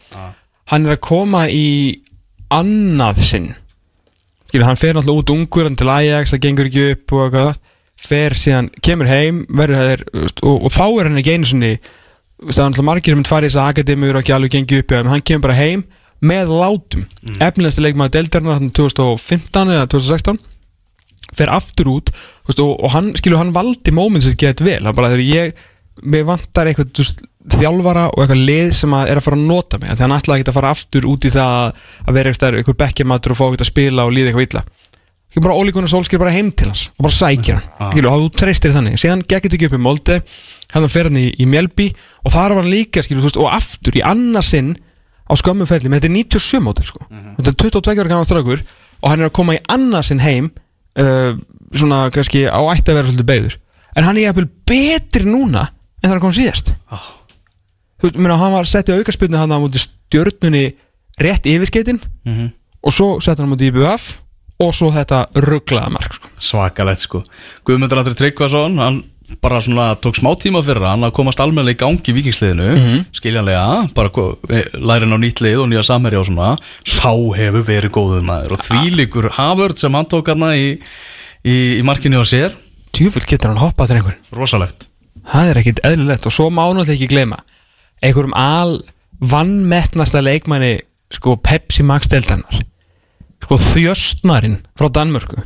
Hann 0.71 0.87
er 0.87 0.97
að 0.97 1.05
koma 1.07 1.45
í 1.51 1.69
annað 2.55 3.23
sinn. 3.27 3.53
Skilur, 4.47 4.67
hann 4.69 4.79
fer 4.79 4.95
náttúrulega 4.95 5.23
út 5.23 5.35
ungur 5.35 5.67
hann 5.67 5.79
til 5.79 5.91
Ajax, 5.91 6.33
það 6.33 6.43
gengur 6.47 6.71
ekki 6.71 6.89
upp 6.95 7.15
og 7.17 7.25
eitthvað. 7.27 7.63
Fer 8.07 8.35
síðan, 8.37 8.67
kemur 8.85 9.09
heim 9.09 9.47
er, 9.65 10.03
og, 10.45 10.67
og 10.67 10.69
þá 10.71 10.85
er 10.87 11.09
hann 11.09 11.23
ekki 11.23 11.39
einu 11.39 11.49
sinni 11.49 11.71
það 12.37 12.51
er 12.51 12.69
náttúrulega 12.71 12.89
margir 12.91 13.17
mynd 13.17 13.31
farið 13.31 13.49
í 13.49 13.53
þess 13.53 13.61
að 13.63 13.71
akademíur 13.73 14.19
og 14.19 14.25
ekki 14.25 14.35
alveg 14.37 14.53
gengi 14.53 14.81
upp 14.83 14.93
en 14.93 15.09
hann 15.09 15.25
kemur 15.25 15.47
bara 15.47 15.57
heim 15.57 15.87
með 16.27 16.53
látum. 16.53 17.07
Mm. 17.23 17.39
efnilegasti 17.45 17.85
leikmaður 17.85 18.15
deildarinnar 18.17 18.59
hann 18.59 18.73
2015 18.77 19.73
eða 19.77 19.89
2016 19.93 20.41
fer 21.37 21.53
aftur 21.53 21.91
út 21.93 22.13
og, 22.13 22.61
og 22.61 22.91
hann, 22.93 23.11
skilur, 23.17 23.41
hann 23.41 23.55
valdi 23.57 23.93
moments 23.95 24.29
að 24.29 24.39
geta 24.45 24.67
vel, 24.67 24.83
hann 24.85 24.97
bara 24.97 25.13
þegar 25.13 25.25
ég 25.27 25.65
mér 26.03 26.25
vantar 26.29 26.69
eitthvað 26.71 26.91
veist, 27.01 27.23
þjálfara 27.57 28.09
og 28.11 28.23
eitthvað 28.25 28.43
lið 28.49 28.73
sem 28.75 28.97
að 28.99 29.11
er 29.13 29.21
að 29.21 29.27
fara 29.29 29.39
að 29.39 29.47
nota 29.47 29.79
mig 29.79 29.89
þannig 29.93 30.01
að 30.01 30.05
hann 30.07 30.17
ætlaði 30.19 30.43
ekki 30.43 30.51
að 30.53 30.59
fara 30.59 30.73
aftur 30.75 31.07
út 31.07 31.25
í 31.29 31.31
það 31.31 31.61
að 32.07 32.17
vera 32.19 32.33
eitthvað, 32.33 32.59
eitthvað 32.61 32.79
bekkjamatur 32.83 33.35
og 33.35 33.39
fá 33.39 33.45
eitthvað 33.47 33.67
að 33.67 33.71
spila 33.71 34.07
og 34.07 34.13
líða 34.17 34.33
eitthvað 34.33 34.49
illa. 34.49 34.65
Ekki 35.31 35.43
bara 35.45 35.57
ólíkunar 35.61 35.91
sólskir 35.91 36.21
bara 36.23 36.33
heim 36.33 36.51
til 36.57 36.69
hans 36.71 36.87
og 36.97 37.07
bara 37.07 37.17
sækja 37.17 37.57
hann, 37.59 37.65
Ah. 37.79 37.93
og 37.93 38.21
þú 38.25 38.29
treystir 38.41 38.73
þannig. 38.73 38.97
Síðan 39.01 39.23
þetta 39.27 39.55
ekki 39.57 39.69
upp 39.69 39.77
í 39.79 39.83
Molde 39.85 40.23
hann 40.75 40.89
fer 40.89 41.09
hann 41.11 41.17
í, 41.21 41.29
í 41.39 41.47
Mjölby 41.47 41.91
og 42.25 42.33
þar 42.33 42.55
var 42.57 42.63
hann 42.63 42.73
líka 42.73 43.03
skilur, 43.05 43.23
þú 43.23 43.29
veist, 43.31 43.41
og 43.43 43.53
aftur 43.53 43.99
í 43.99 44.03
annarsinn 44.03 44.77
á 45.27 45.33
skömmu 45.35 45.67
ferli, 45.67 45.91
menn 45.91 46.01
þetta 46.01 46.11
er 46.11 46.17
97 46.39 46.63
mótil 46.63 46.87
sko. 46.87 47.03
þetta 47.37 47.51
er 47.53 47.59
22 47.67 48.01
ára 48.01 48.09
kannar 48.11 48.27
strákur 48.29 48.63
og 49.03 49.11
hann 49.11 49.21
er 49.21 49.29
að 49.29 49.37
koma 49.39 49.57
í 49.57 49.63
annarsinn 49.69 50.23
heim 50.23 50.51
uh, 50.99 51.35
svona 51.75 52.07
kannski 52.15 52.47
á 52.47 52.61
ætti 52.73 52.93
að 52.93 52.99
vera 53.01 53.11
svolítið 53.11 53.29
beigður 53.31 53.57
en 53.97 54.07
hann 54.07 54.17
er 54.21 54.29
jafnvel 54.29 54.49
betri 54.71 55.27
núna 55.29 55.67
en 56.03 56.11
það 56.11 56.17
er 56.17 56.23
komið 56.25 56.39
síðast. 56.41 56.75
Ah. 56.91 57.07
þú 58.01 58.11
veist, 58.11 58.21
hann 58.43 58.53
var 58.53 58.69
sett 58.69 58.89
í 58.93 58.97
aukarspilnu 58.99 59.39
hann 59.41 59.55
á 59.55 59.59
múti 59.59 59.81
stjörnunni 59.83 60.65
rétt 61.21 61.47
yfir 61.49 61.67
skeitin. 61.71 62.01
Mhm. 62.25 62.53
og 62.87 62.93
svo 62.93 63.21
sett 63.21 63.39
hann 63.39 63.49
á 63.49 63.53
múti 63.55 63.71
IBF 63.73 64.17
og 64.61 64.73
svo 64.75 64.91
þetta 64.93 65.27
rugglaða 65.35 65.91
mark 65.93 66.15
sko. 66.15 66.29
Svakalegt 66.41 67.01
sko. 67.01 67.23
Guðmundur 67.67 67.99
Andri 68.01 68.15
Tryggvason 68.15 68.79
Hann 68.79 69.03
bara 69.43 69.59
svona 69.61 69.97
tók 69.99 70.15
smá 70.15 70.31
tíma 70.39 70.63
fyrir 70.63 70.85
hann 70.87 71.11
komast 71.11 71.41
almennilega 71.43 71.75
í 71.75 71.81
gangi 71.83 72.13
í 72.13 72.15
vikingsliðinu 72.15 73.05
skiljanlega, 73.13 73.93
bara 73.95 74.09
ko- 74.09 74.39
lærin 74.47 75.11
á 75.13 75.19
nýtt 75.19 75.43
lið 75.43 75.65
og 75.65 75.69
nýja 75.69 75.83
samherja 75.83 76.21
og 76.21 76.27
svona. 76.29 76.53
Sá 76.87 77.11
hefur 77.11 77.65
verið 77.67 77.91
góður 77.91 78.23
maður 78.23 78.55
og 78.55 78.63
þvílíkur 78.69 79.31
haförd 79.35 79.77
sem 79.83 79.93
hann 79.93 80.07
tók 80.07 80.29
hann 80.31 80.47
í, 80.55 80.79
í, 81.45 81.57
í 81.81 81.83
markinu 81.83 82.23
á 82.23 82.25
sér. 82.25 82.55
Djúfull 82.95 83.27
getur 83.27 83.51
hann 83.51 83.59
hoppað 83.61 83.89
til 83.91 83.97
einhver 83.99 84.17
rosalegt 84.33 84.87
það 85.33 85.51
er 85.51 85.61
ekkit 85.62 85.83
eðlilegt 85.87 86.29
og 86.29 86.35
svo 86.35 86.49
má 86.51 86.62
náttúrulega 86.67 86.97
ekki 86.97 87.11
gleyma 87.12 87.41
einhverjum 88.05 88.37
al 88.39 88.79
vannmettnasta 89.33 90.23
leikmanni 90.25 90.77
sko 91.17 91.37
Pepsi 91.41 91.85
Max 91.87 92.11
deltanar 92.12 92.62
sko 93.43 93.59
þjöstnarinn 93.62 94.61
frá 94.79 94.91
Danmörku 94.91 95.43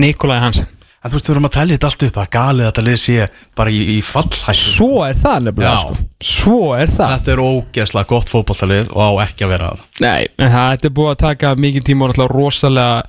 Nikolai 0.00 0.38
Hansen. 0.40 0.68
En 1.00 1.08
þú 1.08 1.16
veist, 1.16 1.28
við 1.28 1.32
erum 1.32 1.46
að 1.48 1.52
tellja 1.54 1.76
þetta 1.76 1.88
allt 1.88 2.02
upp 2.06 2.16
að 2.20 2.26
galið 2.34 2.62
að 2.62 2.66
þetta 2.70 2.82
lið 2.84 2.96
sé 3.00 3.26
bara 3.56 3.70
í, 3.72 3.78
í 3.94 4.00
fallhættu. 4.04 4.72
Svo 4.76 4.88
er 5.06 5.16
það 5.16 5.46
nefnilega 5.46 5.70
Já. 5.72 5.80
sko. 5.80 6.08
svo 6.30 6.58
er 6.76 6.92
það. 6.92 7.12
Þetta 7.14 7.32
er 7.32 7.42
ógeðslega 7.44 8.10
gott 8.10 8.32
fótballtalið 8.32 8.90
og 8.92 9.00
á 9.00 9.10
ekki 9.24 9.46
að 9.46 9.52
vera 9.54 9.70
það 9.70 10.02
Nei, 10.04 10.26
en 10.36 10.52
það 10.52 10.66
þetta 10.74 10.90
er 10.90 10.94
búið 10.98 11.12
að 11.14 11.22
taka 11.24 11.52
mikið 11.64 11.86
tíma 11.88 12.04
og 12.04 12.12
náttúrulega 12.12 12.36
rosalega 12.36 13.00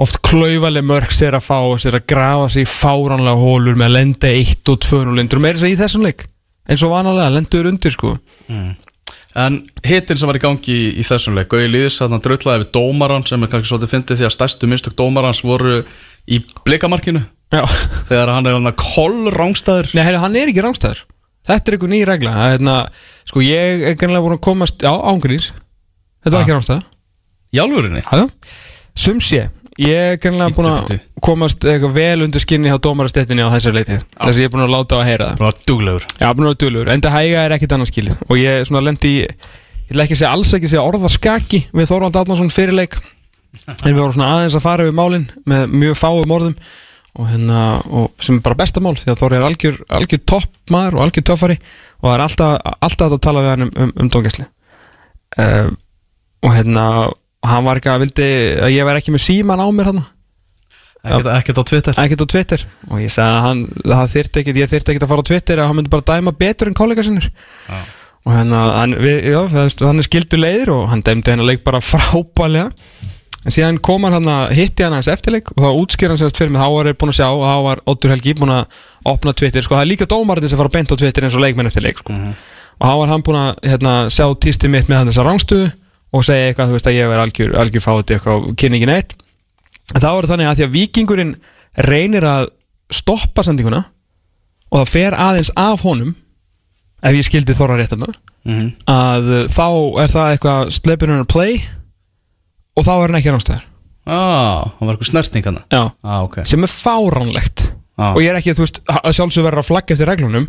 oft 0.00 0.20
klaufaleg 0.24 0.84
mörg 0.86 1.12
sér 1.14 1.36
að 1.36 1.46
fá 1.46 1.56
og 1.60 1.80
sér 1.82 1.98
að 1.98 2.06
grafa 2.10 2.50
sig 2.54 2.66
í 2.66 2.70
fáránlega 2.70 3.36
hólur 3.40 3.78
með 3.78 3.90
að 3.90 3.96
lenda 3.98 4.30
1 4.40 4.70
og 4.72 4.78
2 4.86 5.00
og 5.04 5.16
lindur 5.18 5.42
meira 5.42 5.60
að 5.60 5.74
í 5.74 5.80
þessum 5.80 6.06
leik. 6.06 6.24
Eins 6.70 6.84
og 6.86 6.94
vanalega, 6.94 7.34
lendur 7.34 7.68
undir 7.70 7.94
sko. 7.94 8.14
En 9.40 9.58
hittin 9.86 10.18
sem 10.18 10.26
var 10.26 10.38
í 10.38 10.42
gangi 10.42 10.72
í, 10.74 10.86
í 10.98 11.04
þessum 11.06 11.36
leik 11.38 11.50
Gauði 11.52 11.68
Lýðis, 11.70 12.00
þannig 12.00 12.18
að 12.18 12.24
dröllaði 12.26 12.64
við 12.64 12.72
dómaran 12.74 13.26
sem 13.28 13.44
er 13.44 13.50
kannski 13.52 13.70
svolítið 13.70 13.92
fyndið 13.94 14.20
því 14.20 14.26
að 14.26 14.34
stærstu 14.34 14.70
mistök 14.70 14.96
dómarans 14.98 15.44
voru 15.46 15.76
í 16.26 16.40
blikamarkinu. 16.66 17.22
Já, 17.50 17.62
þegar 18.08 18.30
hann 18.34 18.46
er 18.46 18.56
hann 18.58 18.70
að 18.70 18.76
koll 18.78 19.30
rángstæður 19.34 19.88
Nei, 19.98 20.04
hann 20.22 20.36
er 20.38 20.50
ekki 20.52 20.62
rángstæður 20.62 21.00
Þetta 21.50 21.70
er 21.72 21.76
einhver 21.76 21.90
ný 21.90 22.00
regla. 22.06 22.34
Hérna, 22.52 22.74
Sko, 23.26 23.42
ég 23.42 23.82
er 23.90 23.96
kannilega 23.98 24.22
búin 24.22 24.36
að 24.36 24.44
komast 24.46 24.82
Já, 24.84 24.90
ángríns 25.10 25.48
Þetta 26.22 26.34
var 26.36 26.44
ekki 26.44 26.54
rángstæður 26.54 26.84
í 27.50 27.62
álfurinni 27.62 28.02
Já, 28.04 28.28
sum 28.94 29.18
sé 29.24 29.48
Ég 29.78 29.94
er 29.94 30.18
kannilega 30.18 30.50
búin 30.56 30.66
að 30.66 30.96
komast 31.22 31.62
eitthvað 31.62 31.92
vel 31.94 32.24
undir 32.24 32.42
skinni 32.42 32.70
hjá 32.72 32.80
dómarastettinni 32.82 33.44
á 33.46 33.54
þessar 33.54 33.76
leitið 33.76 34.00
Þess 34.02 34.32
að 34.32 34.40
ég 34.42 34.48
er 34.48 34.52
búin 34.54 34.64
að 34.64 34.72
láta 34.74 34.98
á 34.98 35.00
að 35.00 35.06
heyra 35.06 35.28
það 35.30 35.38
bara 35.44 35.58
duglegur. 35.70 36.04
Já, 36.18 36.26
búin 36.34 36.48
að 36.50 36.58
dölur, 36.64 36.90
enda 36.90 37.12
hæga 37.14 37.44
er 37.44 37.54
ekkit 37.54 37.74
annars 37.76 37.92
skilið. 37.92 38.16
Og 38.26 38.34
ég 38.40 38.66
svona 38.66 38.82
lendi 38.88 39.08
í, 39.12 39.22
ég 39.22 39.92
ætla 39.92 40.04
ekki 40.04 40.16
að 40.16 40.22
segja 40.22 40.32
alls 40.34 40.50
ekki 40.56 40.66
að 40.66 40.74
segja 40.74 40.88
orðaskaki 40.88 41.60
við 41.70 41.90
Þorvald 41.92 42.18
Allarsson 42.18 42.50
fyrirleik 42.54 42.94
en 43.86 43.92
við 43.92 44.00
vorum 44.00 44.16
svona 44.16 44.32
aðeins 44.34 44.58
að 44.58 44.66
fara 44.66 44.86
við 44.88 44.98
málin 44.98 45.26
með 45.48 45.62
mjög 45.84 45.96
fáum 46.02 46.34
orðum. 46.36 46.56
Og, 47.10 47.24
hérna, 47.26 47.60
og 47.90 48.12
sem 48.22 48.36
er 48.38 48.44
bara 48.44 48.58
besta 48.60 48.78
mál 48.82 48.94
því 48.98 49.10
að 49.10 49.20
Þorri 49.22 49.36
er 49.38 49.46
algjör, 49.48 49.76
algjör 49.98 50.20
topp 50.30 50.70
maður 50.70 50.98
og 50.98 51.02
algjör 51.06 51.26
töffari. 51.30 51.56
Og 52.00 52.06
það 52.06 52.14
er 52.14 52.22
alltaf, 52.26 52.52
alltaf 52.86 53.16
að 53.16 53.24
tala 53.26 53.42
við 53.42 53.50
hann 53.50 53.66
um, 53.66 53.72
um, 53.74 53.90
um 53.98 54.10
og 57.40 57.52
hann 57.52 57.66
var 57.66 57.80
ekki 57.80 57.92
að 57.92 58.02
vildi 58.04 58.30
að 58.60 58.74
ég 58.74 58.88
væri 58.88 59.02
ekki 59.02 59.14
með 59.14 59.26
síman 59.26 59.62
á 59.62 59.66
mér 59.72 59.92
hann 59.92 60.02
ekkert, 61.00 61.56
á 61.56 61.64
Twitter. 61.64 61.94
Ekkert 61.96 62.24
á 62.24 62.26
Twitter. 62.28 62.64
Og 62.90 63.00
ég 63.00 63.12
sagði 63.12 63.36
að 63.38 63.46
hann, 63.46 63.62
það 63.88 64.10
þyrfti 64.14 64.42
ekkert, 64.42 64.58
ég 64.60 64.70
þyrfti 64.70 64.92
ekkert 64.92 65.06
að 65.06 65.12
fara 65.14 65.24
á 65.24 65.28
Twitter 65.30 65.62
að 65.62 65.70
hann 65.70 65.78
myndi 65.78 65.92
bara 65.94 66.06
dæma 66.10 66.34
betur 66.36 66.68
en 66.68 66.76
kollega 66.76 67.00
Já. 67.00 67.78
og 68.26 68.34
hérna, 68.34 68.60
hann, 68.76 68.96
við, 69.00 69.16
já, 69.32 69.38
það, 69.48 69.86
hann 69.88 70.02
er 70.02 70.06
skildu 70.06 70.40
leiðir 70.40 70.72
og 70.74 70.90
hann 70.90 71.00
dæmdi 71.06 71.32
hennar 71.32 71.48
leik 71.48 71.64
bara 71.64 71.80
frábælega 71.92 72.68
en 73.40 73.54
síðan 73.54 73.80
kom 73.80 74.04
hann 74.04 74.18
hann 74.18 74.28
að 74.28 74.50
hitti 74.58 74.84
hann 74.84 74.92
hans 74.92 75.08
eftirleik 75.08 75.48
og 75.54 75.62
þá 75.64 75.68
útskýr 75.80 76.12
hann 76.12 76.20
sérst 76.20 76.36
fyrir 76.36 76.52
mig, 76.52 76.60
þá 76.60 76.74
var 76.74 76.90
ég 76.90 76.98
búin 77.00 77.12
að 77.14 77.16
sjá 77.22 77.28
og 77.30 77.44
þá 77.46 77.54
var 77.64 77.80
Oddur 77.88 78.12
Helgi 78.12 78.34
búin 78.36 78.52
að 78.52 78.80
opna 79.08 79.32
Twitter 79.32 79.64
sko, 79.64 79.78
það 79.78 79.86
er 79.86 79.90
líka 79.94 80.08
dómarinn 80.10 80.52
sem 80.52 80.60
fara 80.60 80.72
beint 80.74 80.92
á 80.92 81.00
Twitter 81.00 81.24
eins 81.24 81.38
og 81.38 81.44
leikmenn 81.46 81.70
eftir 81.70 81.86
leik 81.86 82.02
sko. 82.02 82.12
og 82.12 82.84
þá 82.84 82.92
var 83.00 83.14
hann 83.14 83.24
búin 83.24 83.40
að 83.40 83.64
hérna, 83.70 83.94
sjá 84.12 84.26
tísti 84.44 84.68
mitt 84.68 84.92
með 84.92 85.00
hann 85.00 85.12
þessa 85.14 85.24
rángstöðu 85.24 85.70
og 86.10 86.24
segja 86.26 86.50
eitthvað, 86.50 86.70
þú 86.70 86.76
veist 86.78 86.90
að 86.90 86.96
ég 86.98 87.10
verði 87.10 87.26
algjör, 87.26 87.52
algjör 87.62 87.84
fáti 87.84 88.16
eitthvað 88.16 88.36
á 88.36 88.38
kynningin 88.62 88.94
eitt. 88.94 89.14
En 89.94 90.02
þá 90.02 90.08
er 90.10 90.26
það 90.26 90.32
þannig 90.34 90.50
að 90.50 90.58
því 90.58 90.66
að 90.66 90.74
vikingurinn 90.74 91.34
reynir 91.90 92.26
að 92.26 92.48
stoppa 92.90 93.44
sendinguna 93.46 93.84
og 94.70 94.82
það 94.82 94.92
fer 94.92 95.16
aðeins 95.18 95.52
af 95.58 95.84
honum 95.86 96.14
ef 97.00 97.16
ég 97.16 97.26
skildi 97.26 97.56
þorra 97.56 97.78
réttina 97.80 98.10
mm 98.44 98.70
að 98.90 99.28
uh, 99.30 99.42
þá 99.52 99.66
er 100.02 100.12
það 100.14 100.30
eitthvað 100.34 101.04
hann 101.10 101.20
að 101.20 101.28
play 101.30 101.58
og 102.76 102.86
þá 102.86 102.92
er 102.94 103.04
hann 103.06 103.18
ekki 103.20 103.34
rángstæður 103.34 103.66
ah, 104.10 104.70
hann 104.78 104.88
var 104.88 104.94
eitthvað 104.96 105.10
snerting 105.10 105.46
hann 105.46 105.60
Já. 105.70 105.82
ah, 106.02 106.22
ok. 106.24 106.40
Sem 106.48 106.64
er 106.64 106.72
fáránlegt. 106.72 107.70
Já. 108.00 108.06
og 108.14 108.20
ég 108.22 108.32
er 108.32 108.38
ekki 108.40 108.54
þú 108.56 108.64
veist 108.64 108.80
að 108.88 109.12
sjálfsög 109.18 109.44
verður 109.44 109.62
að 109.62 109.68
flagga 109.70 109.94
eftir 109.94 110.08
reglunum 110.08 110.48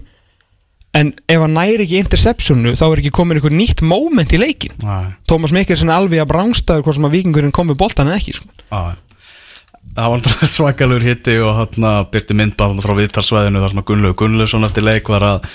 en 0.97 1.13
ef 1.31 1.39
hann 1.39 1.55
næri 1.55 1.85
ekki 1.85 2.01
interceptionu 2.03 2.73
þá 2.75 2.83
er 2.89 3.01
ekki 3.01 3.13
komin 3.15 3.39
einhver 3.39 3.55
nýtt 3.55 3.83
moment 3.85 4.33
í 4.35 4.39
leikin 4.41 4.73
ah, 4.83 5.13
Tómas 5.29 5.53
Mikkelsen 5.55 5.91
er 5.91 6.01
alveg 6.01 6.23
að 6.23 6.31
brángstæður 6.33 6.85
hvort 6.87 6.99
sem 6.99 7.07
að 7.07 7.15
vikingurinn 7.15 7.55
kom 7.55 7.71
við 7.71 7.79
boltan 7.79 8.11
eða 8.11 8.19
ekki 8.19 8.35
sko. 8.39 8.49
það 8.71 10.15
var 10.15 10.25
svakalur 10.55 11.05
hitti 11.05 11.37
og 11.43 11.61
hann 11.61 11.87
byrti 12.11 12.37
myndband 12.37 12.83
frá 12.83 12.95
viðtalsvæðinu 12.99 13.63
þar 13.63 13.75
sem 13.75 13.83
að 13.83 13.87
Gunnlaug 13.91 14.19
Gunnlaugsson 14.19 14.67
eftir 14.67 14.87
leik 14.87 15.11
var 15.11 15.27
að 15.27 15.47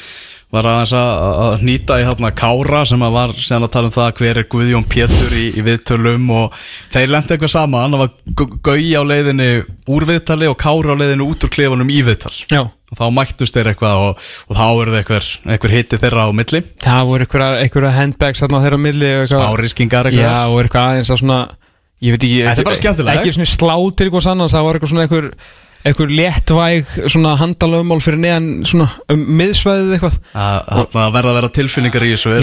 var 0.54 0.66
aðeins 0.70 0.92
að, 0.94 1.10
að 1.46 1.64
nýta 1.66 1.96
í 2.00 2.04
hérna 2.06 2.30
Kára 2.38 2.84
sem 2.86 3.02
að 3.02 3.14
var 3.16 3.32
sen 3.40 3.64
að 3.66 3.72
tala 3.74 3.88
um 3.90 3.94
það 3.96 4.12
hver 4.20 4.38
er 4.40 4.46
Guðjón 4.52 4.86
Pétur 4.88 5.34
í, 5.34 5.46
í 5.58 5.64
viðtölum 5.66 6.28
og 6.36 6.54
þeir 6.94 7.10
lendi 7.12 7.34
eitthvað 7.34 7.52
saman. 7.56 7.96
Það 7.96 8.04
var 8.04 8.54
Gaui 8.68 8.86
á 8.94 9.02
leiðinni 9.10 9.48
úr 9.90 10.06
viðtali 10.08 10.48
og 10.50 10.56
Kára 10.62 10.94
á 10.94 11.00
leiðinni 11.02 11.26
út 11.26 11.44
úr 11.48 11.52
klefunum 11.56 11.90
í 11.90 11.98
viðtal. 12.06 12.32
Já. 12.52 12.62
Og 12.86 12.94
þá 13.00 13.04
mættust 13.10 13.56
þeir 13.58 13.72
eitthvað 13.72 14.04
og, 14.06 14.24
og 14.46 14.54
þá 14.60 14.64
eru 14.70 14.92
þeir 14.94 15.00
eitthvað, 15.02 15.28
eitthvað 15.50 15.72
hitti 15.74 15.98
þeirra 16.04 16.26
á 16.26 16.30
milli. 16.38 16.60
Það 16.86 17.08
voru 17.10 17.26
einhverja 17.66 17.94
handbags 17.98 18.42
á 18.46 18.46
þeirra 18.46 18.78
milli 18.78 19.10
og 19.16 19.24
eitthvað- 19.26 19.46
Já, 20.14 20.20
eitthvað. 20.22 20.54
Og 20.54 20.62
eitthvað 20.62 20.90
aðeins 20.92 21.10
að 21.16 21.22
svona 21.24 21.40
Ég 22.04 22.12
veit 22.12 22.22
ekki. 22.28 22.34
Ekki 23.16 23.32
svona 23.32 23.48
slá 23.56 23.74
til 23.96 24.06
eitthvað 24.10 24.26
annars 24.34 24.52
Það 24.52 24.64
var 24.66 24.76
eitthvað 24.76 24.90
svona 24.92 25.04
einhver 25.06 25.28
einhver 25.86 26.10
léttvæg 26.18 26.88
svona 27.12 27.32
handalögumál 27.38 28.00
fyrir 28.02 28.18
neðan 28.22 28.46
svona 28.66 28.86
um 29.12 29.20
miðsvæðið 29.38 29.92
eitthvað 29.96 30.16
að 30.34 30.96
að 31.02 31.12
verða 31.16 31.30
að 31.32 31.36
vera 31.38 31.50
tilfinningar 31.60 32.06
í 32.06 32.12
þessu 32.14 32.34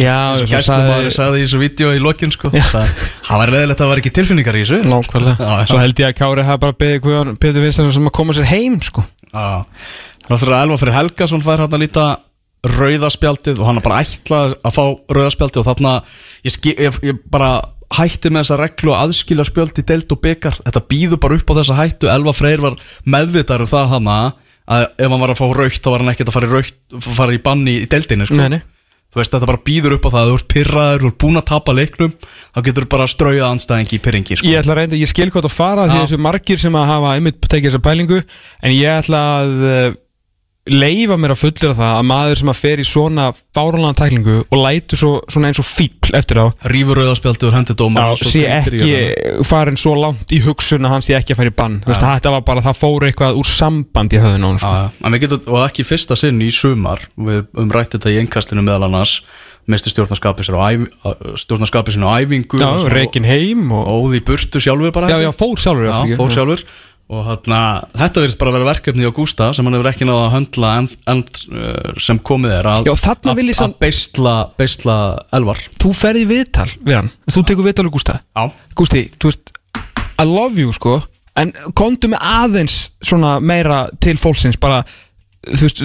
sagði- 0.64 1.14
sagði 1.18 1.42
í 1.42 1.46
þessu 1.48 1.62
vídeo 1.64 1.92
í 1.98 2.02
lokin 2.04 2.32
sko. 2.36 2.52
það 2.56 2.92
það 3.28 3.42
var 3.44 3.54
leðilegt 3.56 3.78
að 3.78 3.84
það 3.84 3.92
var 3.94 4.04
ekki 4.04 4.14
tilfinningar 4.20 4.60
í 4.60 4.64
þessu 4.64 4.82
Nákvæmlega 4.88 5.38
Já, 5.44 5.54
já. 5.60 5.66
Svo 5.74 5.82
held 5.84 6.04
ég 6.04 6.10
að 6.12 6.18
Kári 6.22 6.48
hafa 6.50 6.62
bara 6.66 6.78
beðið 6.84 7.02
Guðjón 7.08 7.34
Pétur 7.44 7.66
Vinstan 7.68 7.92
sem 7.96 8.08
að 8.12 8.16
koma 8.22 8.38
sér 8.38 8.48
heim 8.54 8.80
sko 8.82 9.04
Já. 9.34 9.66
Náttúrulega 10.30 10.64
Elva 10.68 10.78
fyrir 10.80 10.98
Helgason 11.02 11.44
fær 11.44 11.66
hann 11.66 11.76
að 11.76 11.84
líta 11.84 12.06
rauðaspjaldið 12.64 13.58
og 13.60 13.68
hann 13.68 13.80
er 13.82 13.84
bara 13.84 13.98
ætlað 14.06 14.54
að 14.64 14.76
fá 14.78 14.84
rauðaspjaldið 15.18 15.60
og 15.60 15.66
þarna 15.68 15.94
ég, 16.48 16.56
ég, 16.80 17.00
ég 17.10 17.18
bara 17.34 17.50
hætti 18.00 18.32
með 18.32 18.44
þessa 18.44 18.60
reglu 18.62 18.94
að 18.94 19.04
aðskilja 19.08 19.46
spjöld 19.48 19.80
í 19.80 19.86
deild 19.90 20.14
og 20.16 20.22
byggar 20.24 20.60
þetta 20.64 20.84
býður 20.90 21.22
bara 21.24 21.38
upp 21.40 21.54
á 21.54 21.58
þessa 21.60 21.80
hættu 21.80 22.12
Elva 22.12 22.34
Freyr 22.36 22.64
var 22.64 22.78
meðvitar 23.06 23.64
um 23.66 23.70
það 23.70 23.92
hana 23.96 24.20
að 24.64 24.86
ef 24.96 25.10
hann 25.12 25.24
var 25.24 25.34
að 25.34 25.42
fá 25.42 25.48
raukt 25.58 25.84
þá 25.84 25.90
var 25.92 26.04
hann 26.04 26.14
ekkert 26.14 26.32
að 26.32 26.38
fara 26.38 26.48
í, 26.48 26.54
raukt, 26.54 26.78
fara 27.04 27.36
í 27.36 27.42
banni 27.44 27.82
í 27.82 27.90
deildinni 27.92 28.30
sko. 28.30 28.62
Þú 29.14 29.20
veist, 29.20 29.34
þetta 29.36 29.46
bara 29.46 29.62
býður 29.62 29.94
upp 30.00 30.06
á 30.10 30.14
það, 30.16 30.30
þú 30.30 30.38
ert 30.40 30.46
pyrraður, 30.50 31.02
þú 31.04 31.10
ert 31.12 31.18
búin 31.22 31.38
að 31.38 31.44
tapa 31.52 31.74
leiknum 31.78 32.14
þá 32.24 32.60
getur 32.66 32.86
þú 32.86 32.90
bara 32.96 33.06
strauðað 33.12 33.50
anstæðingi 33.52 33.94
í 33.94 34.02
pyrringi 34.02 34.38
sko. 34.40 34.48
Ég 34.50 34.64
ætla 34.64 34.74
að 34.74 34.80
reynda, 34.80 34.98
ég 34.98 35.12
skil 35.12 35.28
hvað 35.30 35.50
að 35.52 35.54
fara 35.54 35.84
því 35.86 36.00
Já. 36.00 36.02
þessu 36.08 36.20
margir 36.26 36.62
sem 36.64 36.78
að 36.80 36.88
hafa 36.90 37.12
einmitt 37.20 37.38
tekið 37.46 37.68
þessa 37.68 37.84
pælingu 37.86 38.18
en 38.24 38.74
ég 38.74 39.04
ætla 39.04 39.22
að 39.36 39.54
uh, 39.68 39.92
leifa 40.72 41.18
mér 41.20 41.34
að 41.34 41.42
fullera 41.42 41.76
það 41.76 41.94
að 41.98 42.06
maður 42.08 42.40
sem 42.40 42.52
að 42.54 42.60
fer 42.62 42.80
í 42.80 42.86
svona 42.88 43.26
fáránlega 43.36 43.98
tæklingu 44.00 44.36
og 44.48 44.62
lætur 44.64 45.00
svo, 45.02 45.10
svona 45.28 45.50
eins 45.50 45.60
og 45.60 45.68
fíbl 45.68 46.16
eftir 46.16 46.40
á 46.40 46.46
Rífur 46.72 47.02
rauðaspjaldi 47.02 47.50
úr 47.50 47.58
hendi 47.58 47.76
dómar 47.76 48.14
Já, 48.14 48.24
sé 48.32 48.46
ekki 48.48 49.44
farin 49.50 49.80
svo 49.80 49.96
langt 50.00 50.32
í 50.32 50.40
hugsun 50.46 50.88
að 50.88 50.96
hann 50.96 51.04
sé 51.04 51.18
ekki 51.20 51.36
að 51.36 51.42
fara 51.42 51.52
í 51.52 51.56
bann. 51.58 51.80
Þú 51.84 51.92
veist, 51.92 52.06
þetta 52.08 52.34
var 52.38 52.46
bara, 52.48 52.64
það 52.64 52.80
fór 52.80 53.08
eitthvað 53.10 53.40
úr 53.42 53.50
samband 53.52 54.16
í 54.16 54.22
höfðun 54.24 54.48
á 54.48 54.50
hann 54.54 54.62
sko. 54.64 55.50
Og 55.52 55.60
ekki 55.68 55.84
fyrsta 55.88 56.16
sinn 56.20 56.40
í 56.40 56.52
sumar 56.54 57.04
við 57.20 57.44
um 57.60 57.74
rætti 57.74 57.98
þetta 58.00 58.14
í 58.16 58.22
einkastinu 58.24 58.64
meðal 58.64 58.88
annars 58.88 59.20
misti 59.68 59.92
stjórnarskapið 59.94 60.48
sér 60.48 60.58
á 60.60 60.64
stjórnarskapið 61.40 61.96
sér 61.96 62.08
á 62.08 62.12
æfingu 62.24 62.60
Já, 62.60 62.68
og 62.68 62.82
svo- 62.84 62.92
reikin 62.92 63.28
heim 63.28 63.70
og, 63.72 63.88
óði 63.88 64.20
burtu 64.28 64.60
sjálfur 64.64 64.92
bara 64.96 65.12
Já, 65.12 65.22
já, 65.24 65.32
fór 65.32 65.56
sjálfur 65.60 65.88
Já, 65.88 66.18
fór 66.20 66.34
sjálfur 66.36 66.66
og 67.14 67.28
þarna, 67.28 67.60
þetta 67.94 68.24
verðist 68.24 68.40
bara 68.42 68.52
að 68.52 68.58
vera 68.58 68.70
verkefni 68.72 69.08
á 69.08 69.12
Gústa 69.14 69.50
sem 69.56 69.68
hann 69.68 69.78
hefur 69.78 69.90
ekki 69.92 70.08
náða 70.10 70.26
að 70.26 70.34
höndla 70.38 70.74
en, 70.80 70.90
en, 71.14 71.24
uh, 71.54 71.94
sem 72.02 72.20
komið 72.32 72.56
er 72.58 72.70
að, 72.72 72.90
að, 72.94 73.30
að 73.34 73.78
beisla, 73.82 74.36
beisla 74.60 74.98
elvar. 75.36 75.62
Þú 75.82 75.94
ferði 75.98 76.26
viðtal 76.34 76.70
við 76.82 77.00
hann. 77.00 77.14
Þú 77.30 77.46
tekur 77.50 77.70
viðtal 77.70 77.88
við 77.88 77.96
Gústa. 77.98 78.20
Já, 78.34 78.44
Gústi, 78.80 79.06
þú 79.18 79.32
veist 79.32 79.54
I 80.22 80.28
love 80.30 80.62
you 80.62 80.74
sko. 80.76 81.00
En 81.40 81.50
komdu 81.78 82.12
með 82.12 82.22
aðeins 82.30 82.78
svona 83.02 83.40
meira 83.42 83.88
til 84.04 84.20
fólksins 84.22 84.60
bara 84.62 84.84
Þú 85.44 85.66
veist, 85.66 85.80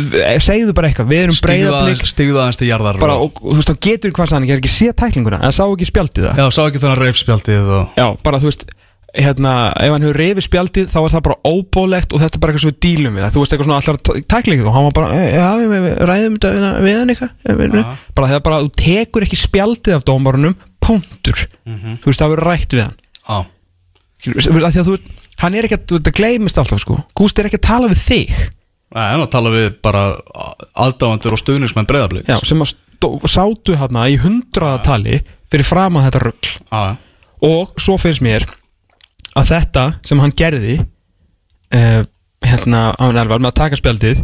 segðu 0.44 0.70
bara 0.76 0.86
eitthvað. 0.86 1.08
Við 1.10 1.20
erum 1.24 1.38
breyðablík 1.42 2.04
stigðu 2.06 2.38
aðeins 2.38 2.60
til 2.60 2.68
jarðar 2.68 3.00
bara, 3.02 3.16
og, 3.18 3.40
og, 3.42 3.56
þú 3.56 3.58
veist, 3.58 3.72
þá 3.72 3.86
getur 3.88 4.12
hvað 4.14 4.28
sann 4.30 4.44
Ég 4.46 4.54
er 4.54 4.60
ekki 4.62 4.70
sé 4.70 4.92
tæklinguna. 4.94 5.40
En 5.42 5.54
sá 5.56 5.64
ekki 5.64 5.88
spjaldið 5.88 6.28
það. 6.28 6.38
Já, 6.38 6.54
sá 6.54 6.60
ekki 6.68 6.82
þannig 6.84 7.00
reyfspjaldið 7.02 7.72
og 7.74 7.98
Já, 7.98 8.06
bara 8.22 8.38
þú 8.38 8.52
veist 8.52 8.62
Hérna, 9.18 9.52
ef 9.74 9.90
hann 9.92 10.04
hefur 10.06 10.18
reyfið 10.22 10.44
spjaldið 10.46 10.90
þá 10.92 10.98
er 11.02 11.12
það 11.14 11.22
bara 11.26 11.38
óbólegt 11.50 12.12
og 12.14 12.20
þetta 12.22 12.38
er 12.38 12.42
bara 12.44 12.52
eitthvað 12.52 12.64
sem 12.64 12.70
við 12.70 12.80
dílum 12.86 13.16
við. 13.18 13.22
Það 13.24 13.34
þú 13.34 13.42
veist 13.42 13.52
eitthvað 13.54 13.68
svona 13.68 13.78
allar 13.82 14.24
tæklingu 14.34 14.66
og 14.68 14.74
hann 14.76 14.86
var 14.88 14.94
bara, 14.98 15.08
"Eh, 15.18 15.30
já, 15.34 15.48
við, 15.58 15.82
við 15.86 15.94
ræðum 16.10 16.36
þetta 16.38 16.50
við- 16.86 16.98
hann 16.98 17.10
eitthvað 17.10 17.32
Já. 17.82 17.96
bara 18.14 18.28
þegar 18.28 18.42
bara 18.48 18.60
þú 18.62 18.70
tekur 18.78 19.22
ekki 19.26 19.38
spjaldið 19.42 19.94
af 19.96 20.04
dómarunum 20.04 20.54
punktur, 20.80 21.46
þú 21.66 22.04
veist 22.06 22.20
það 22.22 22.30
verður 22.36 22.46
rætt 22.52 22.72
við 22.78 22.82
hann. 22.86 22.94
Af 23.28 24.72
því 24.74 24.82
að 24.82 24.88
þú, 24.88 24.98
hann 25.38 25.54
er 25.54 25.62
ekki 25.68 25.76
að, 25.78 25.86
þetta 25.98 26.12
gleymist 26.14 26.58
alltaf 26.58 26.80
sko. 26.80 27.04
Gústi 27.18 27.40
er 27.42 27.48
ekki 27.50 27.58
að 27.58 27.68
tala 27.68 27.88
við 27.88 28.00
þig. 28.08 28.30
En 28.94 29.20
að 29.20 29.30
tala 29.30 29.50
við 29.50 29.74
bara 29.82 30.16
aðdáðandur 30.76 31.32
og 31.36 31.38
stuðningsmenn 31.42 31.86
breyðablík 31.86 32.24
já, 32.30 32.38
sem 32.44 32.62
að 32.64 32.74
sátu 33.28 33.76
hérna 33.76 34.06
í 34.08 34.16
hundraðatali 34.18 35.20
fyrir 35.52 35.64
fram 35.68 35.98
að 36.00 36.06
þetta 36.08 36.22
rugg 36.24 36.48
Já, 36.72 36.96
og 37.42 37.74
svo 37.78 37.98
finnst 38.00 38.22
mér 38.24 38.46
að 39.38 39.50
þetta 39.52 39.84
sem 40.06 40.22
hann 40.22 40.34
gerði 40.38 40.78
uh, 40.78 42.02
hérna 42.44 42.82
á 42.94 43.04
Nelvar 43.14 43.42
með 43.42 43.52
að 43.52 43.58
taka 43.62 43.80
spjaldið 43.80 44.22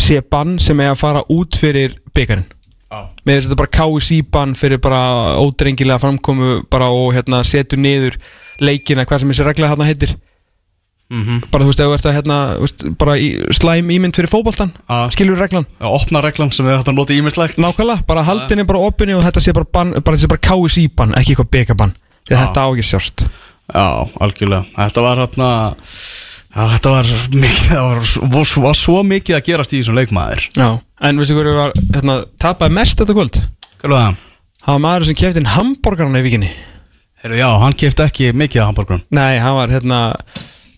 sé 0.00 0.18
bann 0.26 0.58
sem 0.62 0.80
er 0.82 0.92
að 0.92 1.00
fara 1.00 1.22
út 1.30 1.56
fyrir 1.58 1.98
byggarinn 2.16 2.46
já. 2.46 3.00
Með 3.26 3.36
þess 3.36 3.46
að 3.46 3.50
þetta 3.50 3.60
bara 3.62 3.74
KSI 3.78 4.20
bann 4.34 4.54
fyrir 4.58 4.80
bara 4.82 5.00
ódrengilega 5.42 6.02
framkomu 6.02 6.60
bara 6.70 6.90
og 6.94 7.14
hérna 7.16 7.42
setur 7.46 7.80
niður 7.80 8.18
leikina 8.62 9.06
hvað 9.06 9.22
sem 9.22 9.32
þessi 9.34 9.46
regla 9.48 9.70
hérna 9.72 9.88
heitir. 9.88 10.14
Mhm. 11.12 11.50
bara 11.52 11.66
þú 11.66 11.68
veist, 11.68 11.80
ef 11.80 11.86
þú 11.90 11.94
ert 11.94 12.06
að 12.08 12.14
hérna 12.16 12.36
veist, 12.58 12.84
bara 12.98 13.14
í, 13.20 13.26
slæm 13.52 13.90
ímynd 13.92 14.16
fyrir 14.16 14.30
fótboltan 14.32 14.70
Já. 14.88 15.10
skilur 15.12 15.36
reglan, 15.38 15.66
Já, 15.76 15.86
opna 15.86 16.22
reglan 16.24 16.50
sem 16.50 16.64
við 16.64 16.78
hættum 16.78 16.94
að 16.94 16.96
nota 16.96 17.12
ímislegt 17.12 17.60
nákvæmlega 17.60 18.06
bara 18.08 18.22
haldinni 18.24 18.64
bara 18.64 18.80
opinni 18.80 19.14
og 19.14 19.22
þetta 19.22 19.42
sé 19.44 19.52
bara, 19.52 19.68
bara, 19.68 20.00
bara 20.00 20.40
KSI 20.48 20.88
bann, 20.96 21.12
ekki 21.20 21.36
eitthvað 21.36 21.92
að 21.92 21.92
Já. 22.32 22.38
þetta 22.40 22.64
á 22.64 22.68
ekki 22.72 22.86
að 22.86 22.88
sjást 22.88 23.26
Já, 23.72 23.86
algjörlega. 24.20 24.66
Þetta 24.76 25.04
var 25.04 25.22
hérna 25.24 25.48
þetta 26.54 26.92
var 26.92 27.08
mikið 27.34 27.64
Það 27.70 27.88
var, 27.88 28.12
var, 28.36 28.52
var 28.68 28.78
svo 28.78 29.00
mikið 29.08 29.38
að 29.38 29.46
gerast 29.48 29.74
í 29.74 29.80
þessum 29.80 29.98
leikmaður. 29.98 30.44
Já, 30.54 30.68
en 31.08 31.20
veistu 31.22 31.38
hverju 31.38 31.56
var 31.56 31.74
hérna, 31.96 32.20
tapaði 32.42 32.76
mest 32.78 33.00
þetta 33.00 33.16
kvöld? 33.16 33.40
Hvað 33.80 33.94
var 33.96 34.04
það? 34.04 34.22
Það 34.64 34.72
var 34.76 34.84
maður 34.86 35.06
sem 35.08 35.18
kefti 35.20 35.42
inn 35.42 35.52
hambúrgarna 35.52 36.20
í 36.22 36.24
vikinni 36.24 36.50
Heru, 37.24 37.36
já, 37.36 37.48
hann 37.60 37.74
kefti 37.76 38.04
ekki 38.04 38.30
mikið 38.36 38.62
af 38.62 38.70
hambúrgurum 38.70 39.02
Nei, 39.12 39.36
hann 39.42 39.56
var 39.58 39.72
hérna 39.72 39.98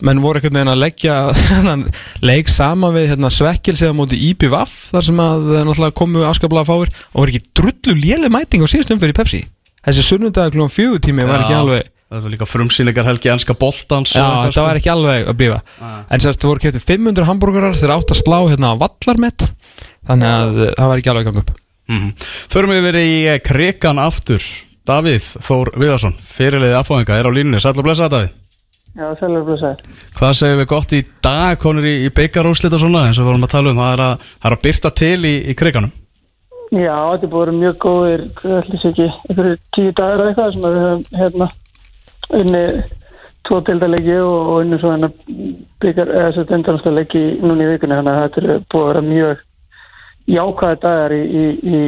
menn 0.05 0.21
voru 0.21 0.41
einhvern 0.41 0.59
veginn 0.59 0.73
að 0.73 0.81
leggja 0.83 1.15
þennan 1.53 1.85
leik 2.27 2.51
saman 2.53 2.95
við 2.97 3.13
hérna, 3.13 3.31
svekkilsið 3.33 3.95
á 3.95 3.99
móti 3.99 4.19
IPVAF 4.31 4.75
þar 4.91 5.07
sem 5.07 5.23
að 5.23 5.47
eh, 5.55 5.63
náttúrulega 5.65 5.97
komu 5.97 6.25
afskaplega 6.29 6.69
fáir. 6.69 6.93
Og 7.15 7.23
var 7.23 7.33
ekki 7.33 7.53
drullu 7.57 7.95
léleg 7.97 8.35
mæting 8.35 8.67
á 8.67 8.69
síðust 8.69 8.93
umfyrir 8.93 9.15
í 9.15 9.17
Pepsi. 9.17 9.41
Þessi 9.87 10.05
sunnudag 10.05 10.53
klúan 10.53 10.73
fjögur 10.73 11.01
tími 11.01 11.25
var 11.25 11.47
ekki 11.47 11.57
alveg 11.57 11.89
Þetta 12.07 12.23
var 12.23 12.33
líka 12.37 12.47
frumsýningar 12.47 13.09
helgi 13.09 13.31
enska 13.33 13.55
boltans 13.59 14.13
Já, 14.15 14.47
þetta 14.47 14.63
var 14.63 14.79
ekki 14.79 14.91
alveg 14.93 15.27
að 15.27 15.39
blífa 15.41 15.59
En 15.83 16.23
sérst, 16.23 16.39
það 16.39 16.53
voru 16.53 16.63
kefti 16.63 16.83
500 16.85 17.27
hambúrgarar 17.27 17.75
þeir 17.75 17.97
átt 17.97 18.15
að 18.15 18.21
slá 18.21 18.39
hérna 18.47 18.71
á 18.71 18.75
vallarmett 18.79 19.49
Þannig 20.07 20.31
að 20.31 20.61
það 20.77 20.91
var 20.91 21.01
ekki 21.01 21.11
alveg 21.11 21.25
að 21.25 21.29
ganga 21.29 21.43
upp. 21.43 21.51
Mm 21.87 21.99
-hmm. 21.99 22.13
Förum 22.53 22.71
við 22.75 22.83
verið 22.87 23.05
í 23.11 23.19
eh, 23.27 23.41
krigan 23.43 23.99
aftur. 23.99 24.43
Davíð 24.87 25.27
Þór 25.43 25.71
Viðarsson 25.75 26.15
Fyrirliði 26.23 26.77
affáðinga 26.79 27.19
er 27.19 27.27
á 27.27 27.31
línunni. 27.35 27.61
Sæll 27.63 27.79
og 27.79 27.87
blessa 27.87 28.09
Davíð. 28.09 28.31
Já, 28.97 29.13
sælur 29.21 29.45
blessaður. 29.45 29.77
Hvað 30.17 30.33
segir 30.33 30.57
við 30.57 30.67
gott 30.67 30.93
í 30.93 31.05
dag 31.23 31.59
konur 31.59 31.85
í, 31.85 32.07
í 32.07 32.11
byggarúslit 32.11 32.73
og 32.73 32.81
svona 32.81 33.07
eins 33.07 33.19
og 33.19 33.27
við 33.27 33.31
vorum 33.33 33.45
að 33.45 33.53
tala 33.53 33.71
um? 33.71 33.77
Það 33.83 33.93
er 33.93 34.01
að, 34.07 34.15
það 34.41 34.51
er 34.51 34.57
að 34.57 34.63
byrta 34.63 34.91
til 34.91 35.21
í, 35.25 35.35
í 35.51 35.55
kriganum 35.55 35.93
Já, 36.73 36.97
þetta 37.13 37.27
er 37.27 37.31
búin 37.31 37.41
að 37.41 37.47
vera 37.47 37.61
mjög 37.61 37.77
góðir, 37.85 38.21
unni 42.35 42.65
tvo 43.47 43.61
tildalegi 43.63 44.17
og, 44.19 44.37
og 44.37 44.57
unni 44.65 44.81
svo 44.81 44.93
hérna 44.95 45.11
byggar, 45.83 46.11
eða 46.11 46.33
svo 46.35 46.47
tendanstallegi 46.49 47.25
núna 47.43 47.67
í 47.67 47.71
vikunni, 47.75 47.99
þannig 48.01 48.13
að 48.13 48.25
þetta 48.25 48.43
er 48.43 48.67
búin 48.73 48.83
að 48.83 48.91
vera 48.91 49.07
mjög 49.07 49.45
jákvæði 50.27 50.83
dagar 50.83 51.15
í, 51.15 51.23
í, 51.23 51.47
í 51.71 51.81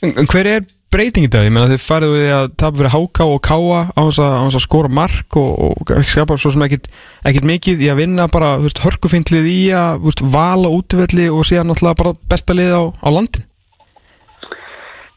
en 0.00 0.28
hver 0.30 0.48
er 0.48 0.66
breyting 0.92 1.26
í 1.26 1.30
dag? 1.32 1.44
Ég 1.44 1.52
meina 1.52 1.68
þið 1.68 1.82
farið 1.84 2.14
við 2.14 2.30
að 2.32 2.46
tapa 2.60 2.80
fyrir 2.80 2.94
HK 2.94 3.26
og 3.26 3.40
KA 3.44 3.80
á 3.92 4.00
þess 4.00 4.22
að, 4.24 4.32
á 4.32 4.42
þess 4.46 4.58
að 4.60 4.64
skora 4.64 4.92
mark 4.98 5.38
og, 5.40 5.50
og 5.68 5.92
skapa 6.08 6.38
svo 6.40 6.52
sem 6.54 6.64
ekkit 6.64 7.48
mikið 7.50 7.84
í 7.84 7.90
að 7.92 8.00
vinna 8.02 8.28
bara 8.32 8.54
hörkufindlið 8.62 9.50
í 9.52 9.60
að 9.76 10.00
veist, 10.06 10.24
vala 10.32 10.72
útvelli 10.72 11.28
og 11.28 11.44
síðan 11.48 11.72
náttúrulega 11.72 12.00
bara 12.02 12.16
besta 12.32 12.56
lið 12.56 12.72
á, 12.72 12.82
á 12.88 13.08
landin 13.12 13.44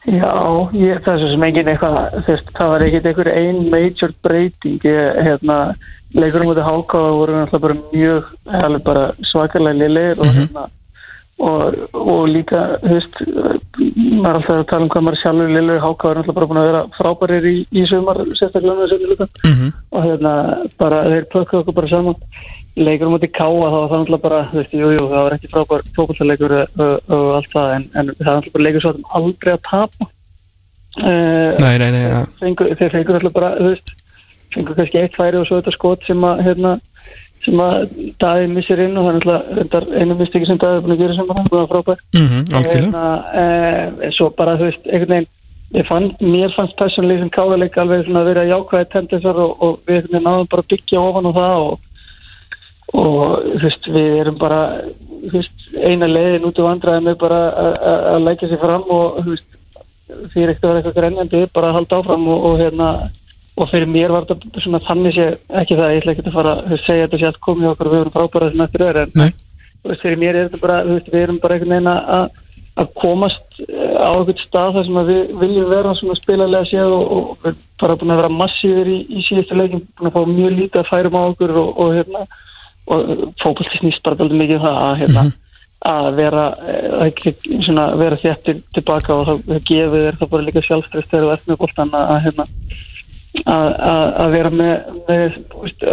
Já, 0.02 0.30
ég, 0.74 0.98
það 1.04 1.12
er 1.12 1.20
svo 1.20 1.30
sem 1.30 1.44
engin 1.46 1.68
eitthvað, 1.70 1.96
veist, 2.26 2.48
það 2.56 2.70
var 2.72 2.84
ekkit 2.88 3.04
einhver 3.06 3.28
ein 3.30 3.58
major 3.70 4.14
breyting, 4.26 4.86
ég, 4.88 5.18
hérna, 5.28 5.58
leikurum 6.18 6.50
út 6.50 6.58
af 6.58 6.66
háká 6.66 7.02
voru 7.14 7.36
náttúrulega 7.36 7.62
bara 7.62 7.76
mjög, 7.92 8.30
alveg 8.58 8.86
bara 8.88 9.04
svakalega 9.30 9.78
liðlegir 9.78 10.18
og 10.18 10.32
hérna, 10.34 10.64
og, 11.42 11.78
og 11.94 12.24
líka, 12.32 12.64
þú 12.82 12.96
veist, 12.96 13.22
maður 13.78 14.40
alltaf 14.40 14.56
að 14.56 14.66
tala 14.72 14.88
um 14.88 14.90
hvað 14.96 15.06
maður 15.06 15.20
sjálfur 15.22 15.54
liðlegur, 15.54 15.84
háká 15.86 16.10
er 16.10 16.18
náttúrulega 16.18 16.38
bara 16.40 16.50
búin 16.50 16.62
að 16.64 16.68
vera 16.72 16.82
frábærir 16.98 17.48
í, 17.52 17.54
í 17.70 17.86
sumar, 17.92 18.22
sérstaklega 18.32 18.74
um 18.74 18.82
þessu 18.82 19.00
líka, 19.12 19.28
mm 19.44 19.54
-hmm. 19.54 19.78
og 19.92 20.08
hérna, 20.08 20.34
bara 20.82 21.04
þeir 21.12 21.30
plökkuðu 21.30 21.62
okkur 21.62 21.78
bara 21.78 21.92
saman 21.94 22.18
leikurum 22.76 23.16
út 23.18 23.26
í 23.26 23.28
káa 23.28 23.48
þá 23.52 23.74
var 23.74 23.88
það 23.90 23.98
náttúrulega 24.00 24.22
bara 24.22 24.42
þú 24.50 24.58
veist, 24.58 24.76
jú, 24.76 24.90
jú, 24.94 25.08
það 25.10 25.24
var 25.26 25.34
ekki 25.36 25.50
frábær 25.52 25.82
fókbaltalegur 25.96 26.54
og, 26.56 26.78
og 27.12 27.26
allt 27.36 27.50
það, 27.52 27.72
en, 27.76 27.88
en 27.92 28.12
það 28.12 28.30
er 28.30 28.38
náttúrulega 28.38 28.54
bara 28.54 28.66
leikur 28.66 28.84
svo 28.84 28.92
að 28.92 29.00
þeim 29.00 29.10
aldrei 29.18 29.52
að 29.52 29.66
tapa 29.66 30.06
uh, 31.02 31.50
Nei, 31.58 31.74
nei, 31.82 31.90
nei, 31.96 32.04
ja. 32.06 32.22
fengu, 32.40 32.70
þeir 32.70 32.94
fengur 32.94 33.18
náttúrulega 33.18 33.36
bara 33.36 33.52
þú 33.58 33.68
veist, 33.68 33.92
fengur 34.56 34.80
kannski 34.80 35.02
eitt 35.02 35.20
færi 35.20 35.40
og 35.42 35.46
svo 35.50 35.60
þetta 35.60 35.76
skot 35.76 36.08
sem 36.08 36.26
að 36.30 36.42
hérna, 36.48 36.72
sem 37.44 37.62
að 37.66 37.78
Daði 38.24 38.48
missir 38.54 38.82
inn 38.86 38.96
og 38.96 39.10
það 39.10 39.12
er 39.12 39.60
náttúrulega 39.60 40.00
einu 40.00 40.18
mistiki 40.22 40.48
sem 40.48 40.64
Daði 40.64 40.80
er 40.80 40.88
búin 40.88 40.96
að 40.96 41.04
gera 41.04 41.20
sem 41.20 41.28
að 41.28 41.44
það 41.44 41.54
var 41.58 41.70
frábær 41.76 42.02
mm 42.16 42.26
-hmm. 42.32 42.50
algjörlega 42.56 43.06
uh, 43.44 44.10
svo 44.16 44.32
bara 44.40 44.56
þú 44.56 44.70
veist, 44.70 44.84
einhvern 44.88 45.16
veginn 45.18 45.30
ég 45.72 45.86
fann, 45.88 46.10
mér 46.20 46.52
fannst 46.52 46.76
personlega 46.76 47.20
sem 47.20 47.30
káðaleik 47.32 47.76
alveg 47.80 48.04
svona 48.04 48.20
að 48.20 48.28
vera 48.32 48.48
jákvæði 48.48 48.88
tendensar 48.92 49.38
og, 49.40 49.62
og 49.64 49.78
við 49.88 50.10
náðum 50.12 50.48
bara 50.52 50.64
að 50.64 50.68
byggja 50.72 51.00
ofan 51.00 51.28
á 51.28 51.32
það 51.32 51.54
og 51.62 51.78
og 52.92 53.46
þú 53.54 53.62
veist, 53.62 53.88
við 53.94 54.18
erum 54.20 54.38
bara 54.40 54.60
þú 55.22 55.32
veist, 55.38 55.66
eina 55.78 56.08
leiðin 56.10 56.46
út 56.48 56.58
í 56.60 56.66
vandræðum 56.66 57.08
er 57.12 57.18
bara 57.20 57.40
að- 57.56 58.22
leggja 58.26 58.48
sér 58.50 58.60
fram 58.60 58.84
og 58.90 59.18
þú 59.22 59.30
veist, 59.30 59.58
því 60.32 60.42
er 60.42 60.52
ekkert 60.52 60.64
að 60.64 60.68
vera 60.68 60.80
eitthvað 60.82 60.98
grenjandi, 61.00 61.42
bara 61.54 61.68
að 61.70 61.76
halda 61.78 62.00
áfram 62.02 62.28
og, 62.28 62.44
og 62.50 62.58
hérna 62.60 62.88
og 63.56 63.68
fyrir 63.68 63.88
mér 63.88 64.12
var 64.12 64.24
þetta 64.28 64.60
svona 64.64 64.80
þannig 64.80 65.14
sé 65.16 65.26
ekki 65.60 65.76
það, 65.76 65.90
ég 65.92 66.02
ætla 66.02 66.12
ekki 66.12 66.26
að 66.26 66.36
fara 66.36 66.52
að 66.62 66.78
segja 66.86 67.06
þetta 67.06 67.18
sé 67.20 67.26
allt 67.30 67.40
komið 67.46 67.70
okkur 67.72 67.90
við 67.92 68.00
erum 68.00 68.14
frábæra 68.14 68.50
sem 68.52 68.64
eftir 68.66 68.84
er 68.86 69.00
en 69.02 69.10
þú 69.82 69.90
veist, 69.92 70.02
fyrir 70.04 70.20
mér 70.22 70.36
er 70.38 70.48
þetta 70.48 70.62
bara, 70.62 70.78
þú 70.86 70.96
veist, 70.96 71.10
við 71.12 71.22
erum 71.26 71.40
bara 71.42 71.54
einhvern 71.58 71.74
veginn 71.76 71.92
að 71.92 72.30
að 72.72 72.88
komast 72.96 73.58
eh, 73.60 73.96
á 74.00 74.08
einhvern 74.16 74.38
stað 74.40 74.70
þar 74.78 74.86
sem 74.86 75.00
við 75.10 75.32
viljum 75.42 75.66
vera 75.68 75.90
svona 75.98 76.14
spilalega 76.16 76.68
séð 76.70 76.94
og, 76.96 77.02
og 77.12 77.34
við 77.42 77.50
erum 77.50 77.58
bara 77.82 77.96
búin 78.00 78.14
að 78.14 78.20
vera 78.22 78.30
massífir 78.32 78.88
í, 78.88 78.98
í 79.12 79.24
síðustu 79.26 79.58
leikin, 79.58 79.82
búin 79.98 80.08
að 80.08 80.14
fá 80.16 80.22
mjög 80.30 80.54
lítið 80.56 80.80
að 80.80 80.88
færum 80.88 81.18
á 81.20 81.22
okkur 81.26 81.52
og, 81.60 81.68
og 81.84 81.92
hérna 81.98 82.24
og 82.90 83.32
fókbalti 83.40 83.78
snýst 83.78 84.02
bara 84.04 84.18
veldig 84.20 84.38
mikið 84.38 84.58
um 84.58 84.64
það 84.64 84.78
að 84.84 84.94
hérna, 85.02 85.24
að 85.92 86.08
vera 86.18 86.46
eh, 86.68 86.86
að 86.98 87.04
ekki 87.10 87.34
svona 87.66 87.88
vera 87.98 88.18
þéttir 88.22 88.62
tilbaka 88.76 89.18
og 89.18 89.28
þá 89.28 89.60
gefur 89.68 90.06
þér 90.06 90.18
það 90.20 90.32
bara 90.34 90.46
líka 90.46 90.64
sjálfstress 90.66 91.10
þegar 91.10 91.26
þú 91.26 91.34
ert 91.34 91.50
með 91.50 91.60
boltan 91.62 91.92
að, 91.98 92.08
að, 92.14 92.24
hérna, 92.26 92.48
að, 93.42 93.68
að, 93.90 94.02
að 94.24 94.34
vera 94.36 94.54
með, 94.62 94.74
með 95.10 95.38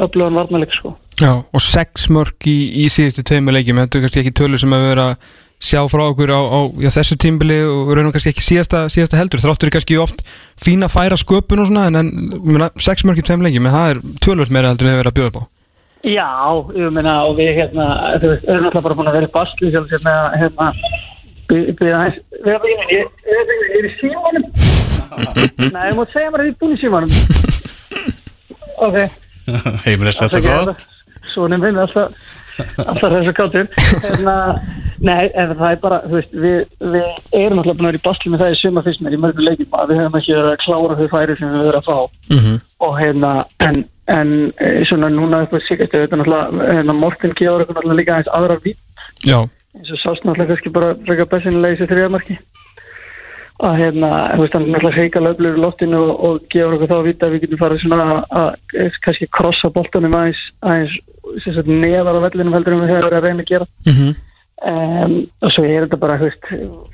öflugan 0.06 0.40
varnarleik 0.40 0.74
sko. 0.78 0.96
Já, 1.20 1.34
og 1.36 1.62
sex 1.64 2.10
mörg 2.14 2.50
í, 2.50 2.58
í 2.86 2.88
síðustu 2.94 3.26
tveimur 3.28 3.58
leikjum 3.58 3.82
þetta 3.84 4.00
er 4.00 4.08
kannski 4.08 4.24
ekki 4.24 4.36
tölur 4.40 4.62
sem 4.62 4.76
að 4.76 4.88
vera 4.88 5.12
að 5.12 5.30
sjá 5.60 5.82
frá 5.92 6.06
okkur 6.06 6.32
á, 6.32 6.40
á 6.40 6.60
já, 6.80 6.90
þessu 6.96 7.18
tímbili 7.20 7.60
og 7.68 7.90
raunum 7.92 8.14
kannski 8.16 8.32
ekki 8.32 8.46
síðasta, 8.46 8.86
síðasta 8.94 9.20
heldur. 9.20 9.44
Þráttur 9.44 9.68
er 9.68 9.76
kannski 9.76 10.00
oft 10.00 10.24
fína 10.56 10.88
að 10.88 10.96
færa 10.96 11.20
sköpun 11.20 11.66
og 11.66 11.68
svona 11.68 11.90
en, 11.90 12.00
en 12.00 12.68
sex 12.80 13.04
mörg 13.04 13.20
í 13.20 13.26
tveim 13.28 13.44
leikjum 13.44 13.68
en 13.68 13.76
það 13.76 13.96
er 13.96 14.04
tölvöld 14.24 14.54
meira 14.56 14.72
heldur 14.72 14.88
við 14.88 15.02
verið 15.02 15.12
að 15.12 15.18
bjóða 15.20 15.34
upp 15.34 15.42
á 15.44 15.59
Já, 16.08 16.30
ég 16.80 16.94
meina 16.96 17.14
og 17.28 17.36
við 17.36 17.50
hérna, 17.58 17.86
þú 18.22 18.32
veist, 18.32 18.46
erum 18.48 18.68
alltaf 18.70 18.86
bara 18.86 18.96
búin 18.96 19.10
að 19.12 19.18
vera 19.18 19.28
í 19.28 19.34
basli 19.34 19.72
sjálf 19.74 19.90
sem 19.92 20.06
að 20.08 20.38
hérna 20.40 20.68
við 21.50 21.72
erum 21.76 22.02
er 23.80 23.88
í 23.90 23.92
símanum. 24.00 24.46
Nei, 25.74 25.84
ég 25.90 25.98
mútt 25.98 26.14
segja 26.14 26.32
mér 26.32 26.44
að 26.44 26.48
ég 26.48 26.54
er 26.54 26.60
búin 26.62 26.76
í 26.76 26.80
símanum. 26.80 27.12
Ok. 28.80 28.98
Heimilist 29.84 30.24
þetta 30.24 30.40
gott? 30.46 30.88
Svona 31.28 31.60
minn 31.60 31.80
alltaf 31.82 32.16
alltaf 32.60 33.14
þessu 33.14 33.34
kátur 33.36 33.68
hérna, 34.04 34.36
Nei, 35.00 35.30
en 35.32 35.54
það 35.56 35.70
er 35.72 35.80
bara, 35.80 36.00
þú 36.04 36.18
veist, 36.18 36.34
við, 36.36 36.58
við 36.92 37.06
erum 37.40 37.62
alltaf 37.62 37.78
búin 37.78 37.88
að 37.88 37.92
vera 37.92 38.00
í 38.00 38.06
basli 38.08 38.32
með 38.32 38.42
það 38.44 38.52
í 38.52 38.58
suma 38.60 38.84
fyrst 38.84 39.04
mér 39.04 39.16
í 39.16 39.20
mörgum 39.24 39.46
leikjum 39.48 39.78
að 39.80 39.94
við 39.94 40.02
höfum 40.02 40.18
ekki 40.20 40.36
verið 40.36 40.50
að 40.50 40.64
klára 40.64 40.98
þau 41.00 41.08
færi 41.14 41.38
sem 41.40 41.54
við 41.54 41.68
verðum 41.70 41.80
að 41.80 41.88
fá. 41.88 41.98
Mm 42.34 42.42
-hmm. 42.44 42.58
og 42.88 43.00
hérna 43.00 43.32
en, 43.68 43.80
en 44.18 44.34
eh, 44.58 44.82
svona 44.90 45.10
núna 45.14 45.40
á 45.40 45.46
síkast 45.48 45.96
þetta 45.96 46.04
er 46.04 46.20
náttúrulega, 46.20 46.68
hérna 46.74 46.94
Morten 47.00 47.36
gefur 47.36 47.64
okkur 47.64 47.76
náttúrulega 47.80 48.00
líka 48.02 48.14
aðeins 48.18 48.34
aðra 48.36 48.60
Já, 49.24 49.40
eins 49.78 49.92
og 49.92 50.00
sást 50.04 50.24
náttúrulega 50.24 50.52
kannski 50.52 50.70
bara 50.70 50.96
freka 51.08 51.26
bessinlega 51.26 51.74
í 51.74 51.78
þessu 51.80 51.92
þriðamarki 51.94 52.40
að 53.60 53.76
hérna, 53.76 54.10
þú 54.36 54.44
veist, 54.44 54.54
hann 54.56 54.64
er 54.64 54.72
náttúrulega 54.72 55.02
heika 55.02 55.20
löflur 55.20 55.58
í 55.58 55.62
loftinu 55.64 56.00
og, 56.00 56.24
og 56.24 56.42
gefur 56.52 56.76
okkur 56.76 56.92
þá 56.92 57.00
vít 57.08 57.24
að 57.24 57.34
við 57.34 57.42
getum 57.44 57.60
farið 57.60 57.84
svona 57.84 58.06
að, 58.08 58.24
að 58.40 59.00
kannski 59.04 59.28
krossa 59.36 59.72
boltanum 59.76 60.16
aðeins, 60.16 60.44
aðeins 60.64 61.68
neðar 61.68 62.20
á 62.20 62.26
vellinum 62.28 62.56
heldur 62.56 62.76
en 62.76 62.84
við 62.84 62.94
hefur 62.94 63.10
verið 63.10 63.20
að 63.20 63.28
reyna 63.28 63.44
að 63.44 63.52
gera. 63.52 63.68
Mm 63.88 63.96
Um, 64.60 65.14
og 65.40 65.54
svo 65.56 65.64
er 65.64 65.86
þetta 65.86 65.98
bara 66.02 66.18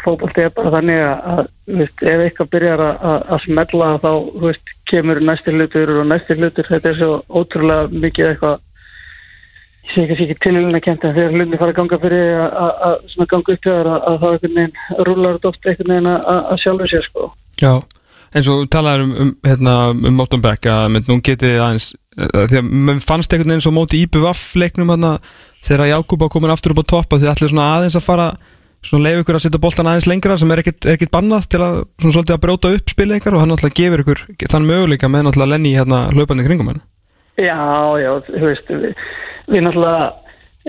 fótbolti 0.04 0.44
er 0.44 0.52
bara 0.54 0.70
þannig 0.76 1.00
að, 1.02 1.24
að 1.32 1.80
veist, 1.80 2.04
ef 2.06 2.22
eitthvað 2.22 2.52
byrjar 2.54 2.84
að, 2.86 3.00
að, 3.10 3.24
að 3.34 3.42
smella 3.48 3.88
þá 4.04 4.12
veist, 4.44 4.74
kemur 4.92 5.22
næsti 5.26 5.54
hlutur 5.56 5.94
og 5.96 6.06
næsti 6.12 6.38
hlutur, 6.38 6.70
þetta 6.70 6.92
er 6.92 7.00
svo 7.00 7.10
ótrúlega 7.26 8.04
mikið 8.06 8.30
eitthvað 8.30 8.62
ég 9.86 9.96
sé 9.96 10.06
ekki, 10.06 10.20
ekki 10.28 10.38
tilhjulina 10.46 10.84
kent 10.86 11.10
en 11.10 11.18
þegar 11.18 11.34
hlutin 11.34 11.62
fara 11.64 11.74
að 11.74 11.80
ganga 11.82 12.02
fyrir 12.06 12.38
að, 12.44 12.54
að, 12.62 12.96
að 13.18 13.30
ganga 13.34 13.58
upp 13.58 13.66
þér 13.66 13.92
að, 13.96 14.00
að 14.12 14.22
þá 14.22 14.30
einhvern 14.30 14.56
veginn 14.60 15.04
rúlar 15.10 15.42
oft 15.50 15.70
einhvern 15.72 15.94
veginn 15.96 16.14
að, 16.14 16.32
að 16.38 16.64
sjálfu 16.68 16.92
sér 16.94 17.10
sko. 17.10 17.30
Já 17.64 17.74
eins 18.36 18.50
og 18.52 18.66
talaður 18.72 19.06
um, 19.06 19.14
um, 19.24 19.34
hérna, 19.46 19.76
um 19.96 20.18
Mótton 20.18 20.44
Beck 20.44 20.68
að 20.68 20.98
nú 20.98 21.20
getið 21.24 21.60
aðeins 21.64 21.92
uh, 22.20 22.46
því 22.50 22.62
að 22.62 23.04
fannst 23.06 23.34
einhvern 23.34 23.54
veginn 23.54 23.64
svo 23.64 23.74
móti 23.76 24.02
IBVF 24.04 24.42
leiknum 24.60 24.92
hérna, 24.92 25.16
þegar 25.66 25.92
Jákuba 25.92 26.30
komin 26.32 26.54
aftur 26.54 26.76
upp 26.76 26.84
á 26.86 26.92
toppa 26.96 27.20
því 27.22 27.32
allir 27.32 27.52
svona 27.52 27.70
aðeins 27.76 27.98
að 28.00 28.06
fara 28.06 28.28
leif 29.02 29.22
ykkur 29.24 29.40
að 29.40 29.46
setja 29.46 29.62
boltan 29.62 29.88
aðeins 29.90 30.10
lengra 30.10 30.38
sem 30.38 30.52
er 30.54 30.62
ekkit, 30.62 30.86
er 30.86 30.98
ekkit 30.98 31.14
bannað 31.14 31.48
til 31.50 31.62
að 31.66 31.80
svona 32.02 32.36
að 32.36 32.44
brjóta 32.44 32.74
upp 32.76 32.92
spilið 32.94 33.22
ykkar 33.22 33.38
og 33.38 33.42
hann 33.42 33.54
náttúrulega 33.54 33.80
gefur 33.80 34.04
ykkur 34.04 34.52
þann 34.52 34.68
möguleika 34.70 35.10
með 35.10 35.26
náttúrulega 35.26 35.54
Lenny 35.56 35.72
hérna 35.74 36.04
hlaupandi 36.12 36.46
kringum 36.46 36.70
hann. 36.72 36.84
Já, 37.36 37.58
já, 38.00 38.12
þú 38.28 38.44
veist 38.46 38.70
við, 38.70 38.86
við 39.50 39.66
náttúrulega 39.66 40.06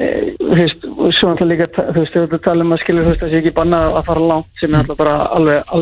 e, 0.01 0.09
þú 0.41 0.61
veist, 0.63 0.89
svo 1.19 1.35
náttúrulega 1.35 1.53
líka 1.53 1.87
þú 1.93 2.01
veist, 2.01 2.19
við 2.23 2.43
tala 2.49 2.67
um 2.67 2.75
að 2.75 2.83
skilja, 2.83 3.05
þú 3.05 3.13
veist, 3.13 3.23
það 3.23 3.35
sé 3.35 3.43
ekki 3.43 3.55
bannað 3.61 4.01
að 4.01 4.09
fara 4.09 4.27
langt 4.33 4.51
sem 4.63 4.71
er 4.71 4.77
náttúrulega 4.79 5.03
bara 5.05 5.19
alveg 5.37 5.77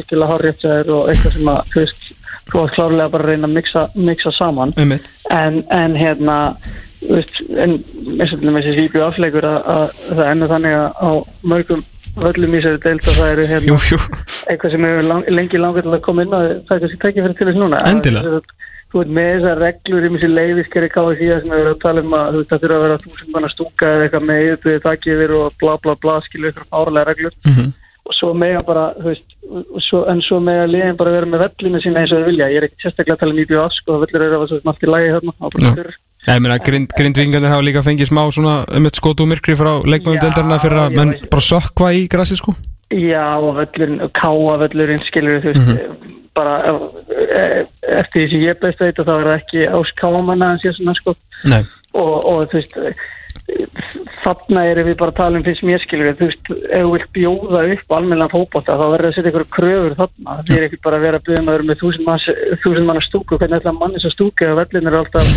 hjá 0.67 0.75
þér 0.75 0.95
og 0.99 1.13
eitthvað 1.13 1.39
sem 1.39 1.55
að, 1.55 1.73
þú 1.73 1.85
veist 1.85 2.11
þú 2.51 2.65
átt 2.65 2.75
klárlega 2.75 3.13
bara 3.13 3.25
að 3.25 3.31
reyna 3.31 3.49
að 3.49 3.55
mixa, 3.55 3.85
mixa 3.97 4.33
saman. 4.35 4.75
En, 5.33 5.63
en 5.73 5.97
hérna 5.97 6.39
þú 6.61 6.84
veist, 7.11 7.41
en 7.65 7.75
eins 8.21 8.33
og 8.33 8.45
þessi 8.45 8.87
íbjöð 8.89 9.07
afleikur 9.09 9.47
að, 9.49 9.59
að 9.75 9.87
það 10.15 10.31
ennur 10.33 10.53
þannig 10.55 10.77
að 10.79 10.89
á 11.05 11.11
mörgum 11.53 11.83
völlum 12.25 12.55
í 12.55 12.61
sér 12.63 12.77
deilt 12.85 13.09
að 13.11 13.17
það 13.19 13.33
eru 13.35 13.47
hérna 13.51 13.67
Jú, 13.73 13.77
jú, 13.91 13.99
eitthvað 14.51 14.71
sem 14.77 14.85
hefur 14.87 15.09
lang, 15.11 15.25
lengi 15.35 15.59
langar 15.59 15.83
til 15.83 15.95
að 15.97 16.05
koma 16.07 16.23
inn 16.23 16.37
að 16.39 16.45
það 16.69 16.77
er 16.77 16.85
kannski 16.85 17.01
tækja 17.03 17.25
fyrir 17.27 17.39
til 17.41 17.49
þess 17.51 17.59
núna 17.65 17.81
Endilega. 17.91 18.37
Að- 18.39 18.53
þú 18.95 19.01
veit 19.03 19.11
með 19.17 19.31
þessar 19.35 19.59
reglur 19.65 20.05
í 20.07 20.11
missi 20.15 20.29
leiðiskeri 20.31 20.89
KSI 20.95 21.27
sem 21.27 21.51
hefur 21.51 21.65
verið 21.65 21.73
að 21.75 21.81
tala 21.83 22.05
um 22.05 22.13
að 22.15 22.37
það 22.53 22.61
þurfa 22.63 22.77
að 22.79 22.85
vera 22.85 22.99
þúsund 23.03 23.33
manna 23.35 23.49
stúka 23.51 23.89
eða 23.91 24.05
eitthvað 24.07 24.29
með 24.31 24.43
yfir 24.53 24.79
takk 24.85 25.09
yfir 25.11 25.33
og 25.41 25.57
bla 25.59 25.75
bla 25.83 25.95
bla 26.05 26.15
skilu 26.29 26.53
ykkur 26.53 26.69
fárlega 26.71 27.09
reglur 27.11 27.35
Mhm. 27.49 27.73
og 28.05 28.15
svo 28.21 28.31
mega 28.39 28.61
bara 28.69 28.85
þú 29.01 29.09
veist 29.11 29.35
svo, 29.89 30.05
en 30.13 30.21
svo 30.23 30.39
mega 30.39 30.69
liðin 30.71 30.97
bara 31.01 31.11
vera 31.17 31.27
með 31.27 31.43
vellinu 31.49 31.81
sína 31.83 32.05
eins 32.05 32.13
og 32.15 32.23
þau 32.23 32.29
vilja 32.31 32.47
ég 32.55 32.61
er 32.63 32.69
ekki 32.69 32.85
sérstaklega 32.87 33.17
að 33.17 33.21
tala 33.25 33.35
um 33.35 33.43
íbjöð 33.43 33.65
af 33.67 33.73
sko 33.81 33.99
vellur 34.05 34.23
eru 34.29 34.39
að 34.39 34.47
svo 34.53 34.61
sem 34.63 34.71
allt 34.71 34.85
í 34.87 34.93
lagi 34.95 35.11
hérna 35.11 35.33
á. 35.43 35.47
Já, 35.59 35.73
ég 36.27 36.41
meina, 36.41 36.59
grind, 36.59 36.93
grindvingarnir 36.97 37.53
hafa 37.53 37.65
líka 37.67 37.83
fengið 37.85 38.11
smá 38.11 38.23
svona 38.33 38.55
um 38.77 38.89
eitt 38.89 39.01
skot 39.01 39.21
og 39.21 39.31
myrkri 39.31 39.57
frá 39.59 39.73
deildarina 39.85 40.61
fyrir 40.63 40.81
að 40.87 40.97
menn 40.99 41.15
bara 41.31 41.45
sökva 41.45 41.93
í 41.97 42.07
grassi 42.11 42.39
sko. 42.41 42.55
Já, 42.95 43.37
og 43.41 43.57
völlurinn, 43.59 44.01
káa 44.15 44.59
völlurinn 44.63 45.03
skilur 45.05 45.43
þú 45.43 45.53
veist, 45.53 46.07
bara 46.35 46.55
e- 47.11 47.65
eftir 48.01 48.25
því 48.25 48.29
sem 48.31 48.45
ég 48.45 48.61
beist 48.61 48.81
veit 48.83 48.99
og 48.99 49.09
þá 49.09 49.15
er 49.15 49.29
það 49.29 49.39
ekki 49.39 49.67
ás 49.69 49.93
káamanna 49.99 50.53
en 50.55 50.63
sé 50.63 50.73
svona 50.75 50.95
sko. 50.99 51.17
Nei. 51.51 51.63
Og, 51.95 52.15
og 52.25 52.49
þú 52.53 52.61
veist 52.61 52.77
þarna 53.45 54.63
erum 54.71 54.87
við 54.89 54.97
bara 55.01 55.13
að 55.13 55.19
tala 55.19 55.39
um 55.39 55.45
fyrst 55.45 55.65
mér 55.69 55.83
skilur 55.83 56.15
þú 56.17 56.29
veist, 56.31 56.51
ef 56.79 56.87
vilt 56.95 57.11
bjóða 57.17 57.63
upp 57.75 57.95
almenna 57.97 58.29
fótbolta 58.33 58.77
þá 58.79 58.85
verður 58.95 59.09
að 59.11 59.17
setja 59.19 59.33
ykkur 59.33 59.45
kröfur 59.57 59.97
þarna. 59.99 60.37
Það 60.41 60.57
er 60.57 60.67
ekki 60.69 60.81
bara 60.87 60.99
að 60.99 61.05
vera 61.05 61.21
að 61.21 61.27
byrja 61.29 61.45
maður 61.45 61.67
með 61.69 61.83
þúsund, 61.83 62.89
manna 62.89 63.05
stúku, 63.05 63.39
hvernig 63.41 63.61
ætla 63.61 63.75
manni 63.77 64.01
svo 64.01 64.13
stúku 64.15 64.49
eða 64.49 64.63
vellin 64.63 64.91
eru 64.91 65.03
alltaf, 65.03 65.29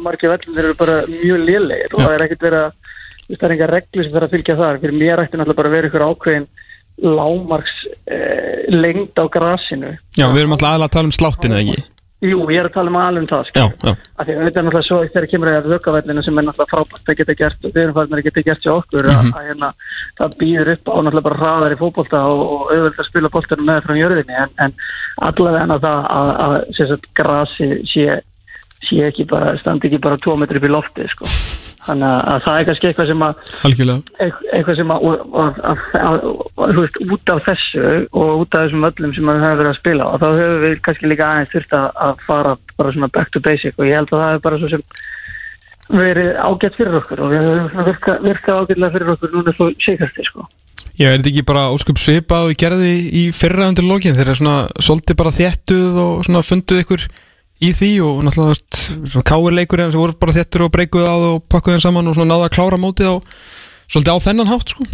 margir 0.00 0.32
vellin 0.32 0.62
eru 0.64 0.78
bara 0.80 0.96
mjög 1.10 1.44
lélegir 1.50 1.94
og 1.94 2.04
það 2.06 2.16
er 2.16 2.26
ekkert 2.26 2.46
þú 2.48 2.56
veist, 2.56 3.36
það 3.36 3.46
er 3.50 3.56
enga 3.56 3.70
reglu 3.74 4.06
sem 4.06 4.16
þarf 4.16 4.28
að 4.30 4.34
fylgja 4.38 4.58
þar. 4.62 4.82
Fyrir 4.82 4.98
mér 5.04 5.24
ætti 5.26 5.38
náttúrulega 5.38 5.60
bara 5.60 5.70
að 5.70 5.76
vera 5.76 5.90
ykkur 5.90 6.08
ákveðin 6.08 6.50
lámarks 7.00 7.76
eh, 8.08 8.66
lengd 8.72 9.20
á 9.20 9.24
grasinu. 9.32 9.94
Já, 10.16 10.26
við 10.32 10.42
erum 10.42 10.56
alltaf 10.56 10.72
aðlega 10.72 10.88
að 10.88 10.96
tala 10.96 11.10
um 11.10 11.16
sláttin 11.16 11.54
eða 11.54 11.64
ekki 11.66 11.88
Jú, 12.20 12.42
ég 12.52 12.58
er 12.60 12.66
að 12.68 12.74
tala 12.74 12.90
um 12.92 12.96
alveg 13.00 13.22
um 13.22 13.28
það 13.30 13.46
sko. 13.48 13.60
Af 14.20 14.26
því 14.28 14.34
að 14.34 14.40
þetta 14.44 14.58
er 14.60 14.64
náttúrulega 14.66 14.84
svo 14.84 14.96
þegar 15.08 15.26
kemur 15.30 15.48
að 15.54 15.68
vökkavellinu 15.72 16.24
sem 16.26 16.38
er 16.40 16.44
náttúrulega 16.44 16.72
frábært 16.74 17.08
að 17.08 17.16
geta 17.20 17.36
gert 17.38 17.64
og 17.64 17.72
við 17.72 17.82
erum 17.82 17.94
farin 17.96 18.18
að 18.18 18.24
geta 18.26 18.42
gert 18.48 18.66
hjá 18.66 18.72
okkur 18.74 19.08
Mhm. 19.08 19.30
að, 19.30 19.38
að 19.40 19.46
hérna, 19.48 19.70
það 20.20 20.34
býður 20.42 20.72
upp 20.74 20.84
á 20.92 20.96
náttúrulega 21.00 21.26
bara 21.30 21.40
hraðar 21.40 21.72
í 21.72 21.78
fótbolta 21.80 22.20
og, 22.28 22.40
og 22.52 22.74
auðvitað 22.74 23.00
að 23.00 23.08
spila 23.08 23.32
boltanum 23.32 23.70
með 23.70 23.80
frá 23.86 23.94
jörðinni 23.96 24.36
en, 24.42 24.52
en 24.58 24.74
allavega 25.30 25.62
en 25.64 25.70
að 25.78 25.80
það 25.80 26.04
að, 26.18 26.30
að, 26.44 26.58
að, 26.76 26.92
að 26.92 27.08
grasi 27.22 27.70
sé, 27.88 28.20
sé 28.84 29.00
ekki 29.08 29.24
bara, 29.32 29.56
standi 29.56 29.88
ekki 29.88 30.02
bara 30.04 30.20
tvo 30.20 30.36
metri 30.36 30.60
upp 30.60 30.68
í 30.68 30.74
lofti 30.76 31.08
sko. 31.08 31.24
Þannig 31.86 32.06
að, 32.06 32.20
að 32.32 32.42
það 32.44 32.58
er 32.58 32.66
kannski 32.68 32.88
eitthvað 32.90 33.10
sem 33.10 33.22
að 33.26 33.38
eitthvað 34.56 34.78
sem 34.80 34.92
að, 34.94 35.06
að, 35.42 35.60
að, 35.70 35.84
að, 36.00 36.74
veist, 36.78 36.98
út 37.06 37.32
af 37.34 37.40
þessu 37.46 37.86
og 38.10 38.42
út 38.42 38.56
af 38.56 38.66
þessum 38.66 38.86
öllum 38.90 39.14
sem 39.16 39.30
við 39.30 39.40
höfum 39.44 39.60
verið 39.62 39.70
að 39.70 39.78
spila 39.78 40.10
og 40.10 40.20
þá 40.20 40.26
höfum 40.28 40.60
við 40.66 40.76
kannski 40.88 41.10
líka 41.10 41.30
aðeins 41.30 41.54
þurft 41.54 41.76
að, 41.80 42.22
fara 42.26 42.54
bara 42.76 42.94
svona 42.96 43.10
back 43.16 43.32
to 43.32 43.42
basic 43.44 43.80
og 43.80 43.88
ég 43.88 43.96
held 44.00 44.12
að 44.12 44.24
það 44.24 44.36
er 44.36 44.44
bara 44.46 44.60
svo 44.60 44.70
sem 44.74 44.86
verið 45.90 46.30
ágætt 46.38 46.78
fyrir 46.78 46.98
okkur 47.00 47.24
og 47.24 47.32
við 47.32 47.48
höfum 47.48 47.88
virkað 47.88 48.26
virka 48.28 48.58
ágætlega 48.60 48.94
fyrir 48.96 49.14
okkur 49.16 49.34
núna 49.34 49.56
svo 49.56 49.70
síkasti 49.80 50.26
sko. 50.28 50.46
Já, 51.00 51.08
er 51.08 51.16
þetta 51.16 51.30
ekki 51.30 51.46
bara 51.48 51.70
óskup 51.72 51.98
svipað 52.00 52.50
og 52.50 52.60
gerði 52.60 52.92
í 53.16 53.24
fyrra 53.32 53.70
undir 53.70 53.86
lokin 53.88 54.16
þegar 54.18 54.36
svona 54.36 54.56
svolítið 54.84 55.16
bara 55.16 55.32
þéttuð 55.32 56.00
og 56.02 56.24
svona 56.26 56.42
funduð 56.44 56.82
ykkur 56.84 57.06
í 57.60 57.70
því 57.76 57.90
og 58.06 58.20
náttúrulega 58.26 59.22
káirleikur 59.28 59.82
sem 59.84 60.00
voru 60.00 60.16
bara 60.20 60.36
þéttur 60.36 60.66
og 60.66 60.74
breykuð 60.74 61.04
á 61.04 61.14
það 61.14 61.26
og 61.30 61.42
pakkuð 61.52 61.76
þeim 61.76 61.84
saman 61.84 62.10
og 62.10 62.16
svona 62.16 62.32
náða 62.34 62.48
að 62.48 62.54
klára 62.56 62.80
mótið 62.80 63.10
á 63.12 63.16
svolítið 63.90 64.14
á 64.16 64.24
þennan 64.26 64.50
hátt 64.50 64.74
sko. 64.74 64.86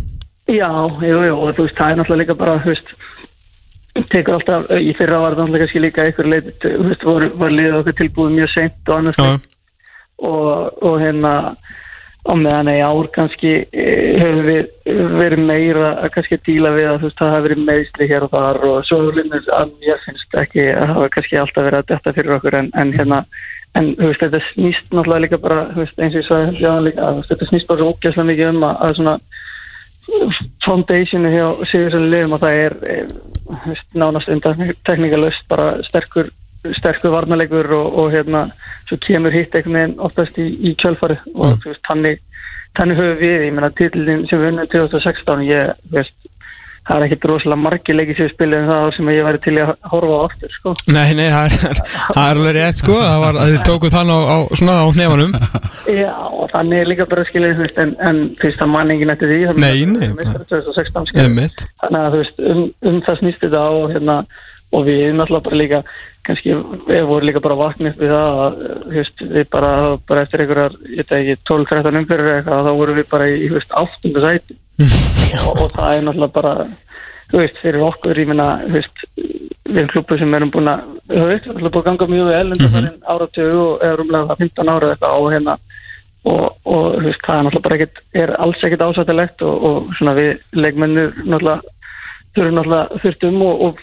Já, 0.47 0.71
jú, 1.03 1.19
jú, 1.27 1.35
og 1.37 1.55
þú 1.57 1.67
veist, 1.67 1.77
það 1.77 1.91
er 1.91 2.01
náttúrulega 2.01 2.23
líka 2.23 2.39
bara, 2.39 2.59
þú 2.63 2.73
veist, 2.73 2.93
tekur 4.13 4.37
alltaf, 4.37 4.69
í 4.79 4.93
fyrra 4.99 5.23
var 5.23 5.35
það 5.35 5.43
náttúrulega 5.43 5.65
kannski 5.65 5.83
líka 5.83 6.07
ykkur 6.11 6.31
leit, 6.31 6.53
þú 6.63 6.89
veist, 6.91 7.07
var, 7.09 7.27
var 7.41 7.55
liðið 7.55 7.79
okkur 7.81 7.99
tilbúið 8.01 8.37
mjög 8.37 8.53
seint 8.55 8.91
og 8.91 8.97
annars 9.01 9.21
og, 10.17 10.83
og 10.87 10.97
hérna 11.03 11.33
á 12.27 12.33
meðan 12.35 12.71
í 12.73 12.79
ár 12.83 13.09
kannski 13.15 13.53
eh, 13.71 14.19
hefur 14.21 14.49
við 14.51 15.03
verið 15.21 15.43
meira 15.49 15.91
að 16.03 16.13
kannski 16.17 16.39
díla 16.47 16.73
við 16.75 16.89
að 16.91 16.99
þú 17.01 17.09
veist 17.09 17.21
það 17.21 17.35
hafi 17.35 17.47
verið 17.47 17.67
meðsli 17.69 18.09
hér 18.11 18.27
og 18.27 18.33
þar 18.35 18.63
og 18.71 18.79
svo 18.89 18.99
linnur 19.15 19.51
að 19.57 19.75
mér 19.83 20.01
finnst 20.05 20.39
ekki 20.43 20.65
að 20.73 20.91
hafa 20.93 21.11
kannski 21.17 21.41
alltaf 21.43 21.69
verið 21.69 21.83
að 21.83 21.93
detta 21.93 22.15
fyrir 22.17 22.37
okkur 22.37 22.59
en, 22.61 22.71
en 22.75 22.95
hérna 22.97 23.21
en 23.77 23.91
þú 23.99 24.11
veist 24.11 24.25
þetta 24.25 24.43
snýst 24.51 24.89
náttúrulega 24.91 25.25
líka 25.27 25.41
bara 25.43 25.67
veist 25.77 26.01
eins 26.01 26.15
og 26.15 26.23
ég 26.23 26.29
sagði 26.29 26.63
já, 26.63 26.73
líka, 26.83 27.11
að, 27.11 27.23
þetta 27.31 27.51
snýst 27.51 27.69
bara 27.71 27.83
svo 27.83 27.93
ógæslega 27.93 28.31
mikið 28.31 28.53
um 28.53 28.67
að, 28.67 28.81
að 28.87 28.97
svona 29.01 29.17
foundationu 30.65 31.33
hjá 31.35 31.47
Sigursson 31.67 32.11
liðum 32.13 32.37
og 32.37 32.43
það 32.43 32.61
er 32.65 32.77
þú 33.47 33.61
veist, 33.71 33.89
nánast 33.95 34.33
undan 34.33 34.75
teknikalust 34.87 35.47
bara 35.51 35.71
sterkur 35.87 36.31
sterkur 36.75 37.15
varnalegur 37.15 37.71
og, 37.79 37.99
og 37.99 38.13
hérna 38.15 38.47
svo 38.89 38.99
kemur 39.07 39.35
hitt 39.35 39.55
einhvern 39.55 39.79
veginn 39.81 39.99
oftast 40.09 40.39
í, 40.39 40.49
í 40.71 40.75
kjölfari 40.81 41.19
og 41.35 41.59
Mm. 41.67 41.77
þannig 41.89 42.19
þannig 42.77 42.99
höfum 43.01 43.21
við, 43.23 43.37
ég 43.49 43.53
meina 43.57 43.71
titlinn 43.73 44.27
sem 44.29 44.41
við 44.43 44.51
unnum 44.53 44.67
2016 44.73 45.45
ég, 45.49 45.71
veist, 45.95 46.13
það 46.87 46.97
er 47.01 47.05
ekkit 47.07 47.25
rosalega 47.31 47.59
margir 47.63 47.97
leikir 47.97 48.17
sem 48.19 48.27
við 48.29 48.35
spilum 48.35 48.61
en 48.61 48.69
það 48.71 48.91
sem 48.97 49.09
ég 49.11 49.25
væri 49.27 49.41
til 49.43 49.55
að 49.63 49.71
horfa 49.91 50.19
á 50.19 50.21
aftur 50.29 50.53
sko. 50.55 50.75
Nei, 50.93 51.15
nei, 51.19 51.29
það 51.33 51.47
er, 51.57 51.81
það 52.15 52.21
er 52.23 52.37
alveg 52.37 52.53
rétt 52.59 52.83
sko 52.83 52.99
Það 53.01 53.23
var 53.25 53.39
að 53.41 53.51
þið 53.55 53.63
tókuð 53.71 53.95
þann 53.97 54.13
á, 54.13 54.19
á, 54.23 54.37
svona 54.61 54.77
á 54.77 54.87
hnefanum 54.95 55.33
Já, 55.97 56.13
og 56.37 56.51
þannig 56.53 56.83
er 56.83 56.91
líka 56.93 57.07
bara 57.11 57.25
skilja 57.31 57.55
veist, 57.59 57.81
en, 57.83 57.95
en 58.11 58.21
fyrst 58.43 58.63
að 58.63 58.71
manningin 58.75 59.15
eftir 59.17 59.33
því 59.33 59.41
þannig 59.49 59.65
Nei, 59.65 59.87
nei, 59.97 60.11
meistari 60.21 60.47
2016 60.53 61.09
skilur. 61.11 61.25
Einmitt. 61.31 61.65
þannig 61.83 62.05
að 62.05 62.13
þú 62.15 62.21
veist, 62.23 62.45
um, 62.53 62.63
um 62.93 63.01
það 63.09 63.19
snýst 63.23 63.43
þetta 63.47 63.65
á 63.67 63.73
hérna, 63.97 64.19
og 64.77 64.87
við 64.87 65.03
náttúrulega 65.17 65.47
bara 65.49 65.61
líka 65.65 65.83
kannski, 66.27 66.57
við 66.89 67.05
vorum 67.09 67.29
líka 67.29 67.43
bara 67.45 67.59
vaknið 67.61 67.93
upp 67.93 68.03
við 68.03 68.15
það 68.15 68.41
að, 68.47 68.57
veist, 68.95 69.23
við 69.37 69.47
bara, 69.53 69.73
bara 70.09 70.25
eftir 70.27 70.45
einhverjar, 70.45 70.79
ég 70.91 71.03
veit 71.03 71.15
ekki, 71.19 71.37
12-13 71.51 72.01
umfyrir 72.03 72.33
eitthvað, 72.35 72.67
þá 72.67 72.81
vorum 72.81 72.99
við 73.01 73.09
bara 73.13 73.29
í, 73.31 73.51
áttundu 73.83 74.25
sæti. 74.25 74.59
Og, 75.47 75.59
og 75.59 75.71
það 75.73 75.91
er 75.93 76.05
náttúrulega 76.07 76.33
bara 76.33 76.51
þú 77.31 77.41
veist, 77.43 77.57
fyrir 77.61 77.85
okkur, 77.87 78.21
ég 78.21 78.29
meina, 78.31 78.47
þú 78.63 78.75
veist 78.77 79.03
við 79.67 79.81
erum 79.81 79.91
klubbu 79.91 80.19
sem 80.21 80.35
erum 80.39 80.53
búin 80.55 80.71
að 80.71 80.85
þú 81.11 81.25
veist, 81.31 81.49
við 81.49 81.57
erum 81.57 81.73
búin 81.75 81.81
að 81.81 81.87
ganga 81.89 82.09
mjög 82.13 82.29
vel 82.31 82.47
en 82.47 82.61
það 82.63 82.77
er 82.81 82.91
áratögu 83.15 83.63
og 83.63 83.87
eða 83.87 83.99
rúmlega 84.01 84.37
15 84.43 84.73
ára 84.73 84.91
eitthvað 84.93 85.17
á 85.17 85.21
hérna. 85.35 85.57
Og, 86.27 86.45
og 86.67 86.85
þú 86.97 87.05
veist, 87.07 87.23
það 87.23 87.37
er 87.37 87.47
náttúrulega 87.47 87.67
bara 87.67 87.79
ekkit, 87.79 88.01
er 88.23 88.35
alls 88.47 88.63
ekkit 88.67 88.85
ásættilegt 88.87 89.45
og, 89.47 89.67
og 89.69 89.91
svona 89.99 90.15
við 90.19 90.31
leikmennir 90.59 91.13
náttúrulega 91.23 91.75
þurfum 92.37 92.59
náttúrulega 92.59 93.01
þurftum 93.03 93.41
og, 93.47 93.65
og 93.67 93.81